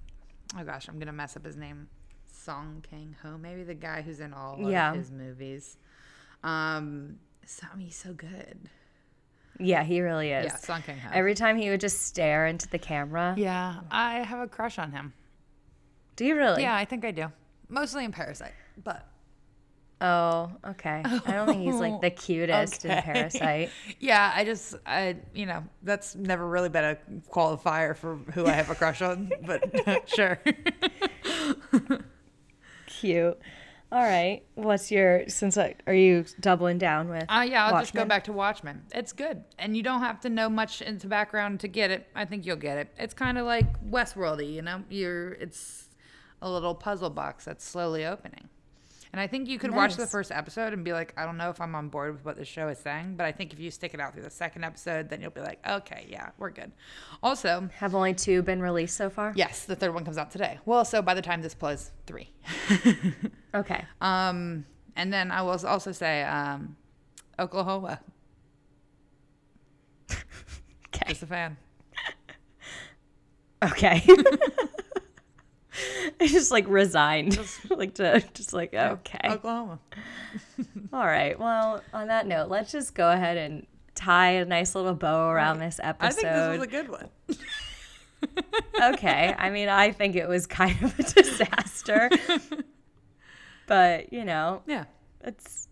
oh 0.57 0.63
gosh, 0.63 0.87
I'm 0.87 0.97
gonna 0.97 1.13
mess 1.13 1.35
up 1.37 1.45
his 1.45 1.55
name. 1.57 1.89
Song 2.45 2.83
Kang 2.87 3.15
Ho, 3.23 3.37
maybe 3.39 3.63
the 3.63 3.73
guy 3.73 4.01
who's 4.03 4.19
in 4.19 4.31
all 4.33 4.63
of 4.63 4.69
Yeah. 4.71 4.93
his 4.93 5.11
movies. 5.11 5.77
Um 6.43 7.17
so, 7.47 7.65
I 7.71 7.75
mean, 7.75 7.87
he's 7.87 7.95
so 7.95 8.13
good. 8.13 8.57
Yeah, 9.59 9.83
he 9.83 10.01
really 10.01 10.31
is. 10.31 10.45
Yeah, 10.45 10.55
Song 10.57 10.81
Kang 10.85 10.97
Ho. 10.99 11.09
Every 11.13 11.33
time 11.33 11.57
he 11.57 11.69
would 11.69 11.79
just 11.79 12.03
stare 12.05 12.45
into 12.47 12.67
the 12.69 12.77
camera. 12.79 13.33
yeah, 13.37 13.79
I 13.89 14.19
have 14.19 14.39
a 14.39 14.47
crush 14.47 14.77
on 14.77 14.91
him. 14.91 15.13
Do 16.15 16.25
you 16.25 16.35
really? 16.35 16.61
Yeah, 16.61 16.75
I 16.75 16.85
think 16.85 17.03
I 17.03 17.11
do. 17.11 17.31
Mostly 17.67 18.05
in 18.05 18.11
Parasite, 18.11 18.53
but 18.83 19.07
Oh, 20.01 20.51
okay. 20.67 21.01
I 21.05 21.31
don't 21.31 21.47
think 21.47 21.61
he's 21.63 21.79
like 21.79 22.01
the 22.01 22.09
cutest 22.25 22.83
in 22.85 23.01
Parasite. 23.01 23.71
yeah, 23.99 24.31
I 24.35 24.43
just 24.43 24.75
I 24.85 25.15
you 25.33 25.45
know 25.47 25.63
that's 25.83 26.15
never 26.15 26.47
really 26.47 26.69
been 26.69 26.83
a 26.83 26.97
qualifier 27.31 27.95
for 27.95 28.17
who 28.33 28.45
I 28.45 28.51
have 28.51 28.69
a 28.69 28.75
crush 28.75 29.01
on, 29.01 29.31
but 29.47 29.63
sure. 30.09 30.37
Cute. 32.99 33.39
All 33.91 34.01
right. 34.01 34.41
What's 34.55 34.91
your 34.91 35.27
since 35.29 35.57
I, 35.57 35.75
are 35.87 35.93
you 35.93 36.25
doubling 36.39 36.77
down 36.77 37.07
with? 37.07 37.25
Uh, 37.29 37.45
yeah, 37.47 37.67
I'll 37.67 37.79
just 37.79 37.93
go 37.93 38.03
back 38.03 38.25
to 38.25 38.33
Watchmen. 38.33 38.83
It's 38.93 39.13
good, 39.13 39.43
and 39.59 39.77
you 39.77 39.83
don't 39.83 40.01
have 40.01 40.19
to 40.21 40.29
know 40.29 40.49
much 40.49 40.81
into 40.81 41.07
background 41.07 41.59
to 41.61 41.67
get 41.67 41.91
it. 41.91 42.07
I 42.15 42.25
think 42.25 42.45
you'll 42.45 42.55
get 42.57 42.77
it. 42.77 42.89
It's 42.97 43.13
kind 43.13 43.37
of 43.37 43.45
like 43.45 43.65
Westworldy, 43.89 44.51
you 44.51 44.61
know. 44.61 44.83
You're 44.89 45.33
it's 45.33 45.89
a 46.41 46.49
little 46.49 46.75
puzzle 46.75 47.09
box 47.09 47.45
that's 47.45 47.63
slowly 47.63 48.05
opening, 48.05 48.49
and 49.15 49.21
I 49.21 49.27
think 49.27 49.47
you 49.47 49.57
could 49.57 49.73
watch 49.73 49.95
the 49.95 50.05
first 50.05 50.29
episode 50.29 50.73
and 50.73 50.83
be 50.83 50.91
like, 50.91 51.13
I 51.15 51.23
don't 51.23 51.37
know 51.37 51.49
if 51.49 51.61
I'm 51.61 51.73
on 51.73 51.87
board 51.87 52.11
with 52.11 52.25
what 52.25 52.35
the 52.35 52.43
show 52.43 52.67
is 52.67 52.79
saying, 52.79 53.15
but 53.15 53.25
I 53.25 53.31
think 53.31 53.53
if 53.53 53.59
you 53.61 53.71
stick 53.71 53.93
it 53.93 54.01
out 54.01 54.11
through 54.11 54.23
the 54.23 54.29
second 54.29 54.65
episode, 54.65 55.07
then 55.07 55.21
you'll 55.21 55.31
be 55.31 55.39
like, 55.39 55.65
okay, 55.65 56.05
yeah, 56.09 56.31
we're 56.37 56.49
good. 56.49 56.73
Also, 57.23 57.69
Have 57.75 57.95
only 57.95 58.13
two 58.13 58.41
been 58.41 58.61
released 58.61 58.97
so 58.97 59.09
far? 59.09 59.31
yes, 59.33 59.63
the 59.63 59.75
third 59.77 59.93
one 59.93 60.03
comes 60.03 60.17
out 60.17 60.31
today. 60.31 60.59
Well, 60.65 60.83
so 60.83 61.01
by 61.01 61.13
the 61.13 61.21
time 61.21 61.41
this 61.41 61.53
plays, 61.53 61.91
three. 62.05 62.29
Okay. 63.55 63.85
Um, 64.01 64.65
and 64.97 65.13
then 65.13 65.31
I 65.31 65.41
will 65.43 65.57
also 65.65 65.93
say 65.93 66.23
um, 66.23 66.75
Oklahoma. 67.39 68.01
Okay. 70.93 71.09
Just 71.09 71.23
a 71.23 71.27
fan. 71.27 71.55
Okay. 73.63 74.03
I 76.21 76.27
just 76.27 76.51
like 76.51 76.65
resigned. 76.67 77.33
just, 77.33 77.69
like 77.77 77.95
to 77.95 78.23
just 78.33 78.53
like 78.53 78.73
okay. 78.73 79.19
Oklahoma. 79.29 79.79
All 80.93 81.05
right. 81.05 81.37
Well, 81.39 81.81
on 81.93 82.07
that 82.07 82.27
note, 82.27 82.49
let's 82.49 82.71
just 82.71 82.93
go 82.95 83.11
ahead 83.11 83.37
and 83.37 83.65
tie 83.95 84.31
a 84.31 84.45
nice 84.45 84.75
little 84.75 84.93
bow 84.93 85.29
around 85.29 85.59
this 85.59 85.79
episode. 85.81 86.07
I 86.07 86.11
think 86.11 86.27
this 86.27 86.57
was 86.59 86.67
a 86.67 86.71
good 86.71 86.89
one. 86.89 87.09
okay. 88.93 89.35
I 89.37 89.49
mean, 89.49 89.69
I 89.69 89.91
think 89.91 90.15
it 90.15 90.27
was 90.27 90.47
kind 90.47 90.81
of 90.83 90.97
a 90.99 91.03
disaster. 91.03 92.09
but, 93.67 94.11
you 94.11 94.25
know, 94.25 94.61
Yeah. 94.65 94.85
it's 95.21 95.67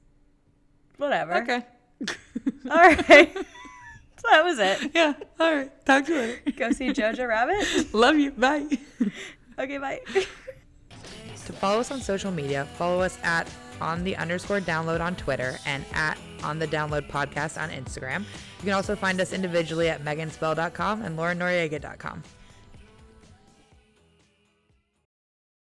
whatever. 0.98 1.36
Okay. 1.44 1.66
All 2.70 2.78
right. 2.78 3.34
so 3.36 4.28
that 4.32 4.44
was 4.44 4.60
it. 4.60 4.92
Yeah. 4.94 5.14
All 5.40 5.54
right. 5.56 5.86
Talk 5.86 6.06
to 6.06 6.14
you 6.14 6.20
later. 6.20 6.52
Go 6.58 6.72
see 6.72 6.90
Jojo 6.90 7.28
Rabbit. 7.28 7.94
Love 7.94 8.18
you. 8.18 8.32
Bye. 8.32 8.68
Okay, 9.60 9.78
bye. 9.78 10.02
to 11.46 11.54
follow 11.54 11.80
us 11.80 11.92
on 11.92 12.02
social 12.02 12.32
media, 12.32 12.68
follow 12.78 13.02
us 13.02 13.18
at 13.24 13.50
on 13.82 14.04
the 14.04 14.16
underscore 14.16 14.60
download 14.62 15.02
on 15.02 15.16
Twitter 15.16 15.58
and 15.66 15.86
at 15.94 16.18
on 16.44 16.60
the 16.60 16.68
download 16.68 17.10
podcast 17.10 17.62
on 17.62 17.70
Instagram. 17.70 18.20
You 18.20 18.64
can 18.64 18.74
also 18.74 18.96
find 18.96 19.20
us 19.20 19.34
individually 19.34 19.90
at 19.90 20.04
meganspell.com 20.04 21.02
and 21.02 21.18
laurenoriega.com. 21.18 22.24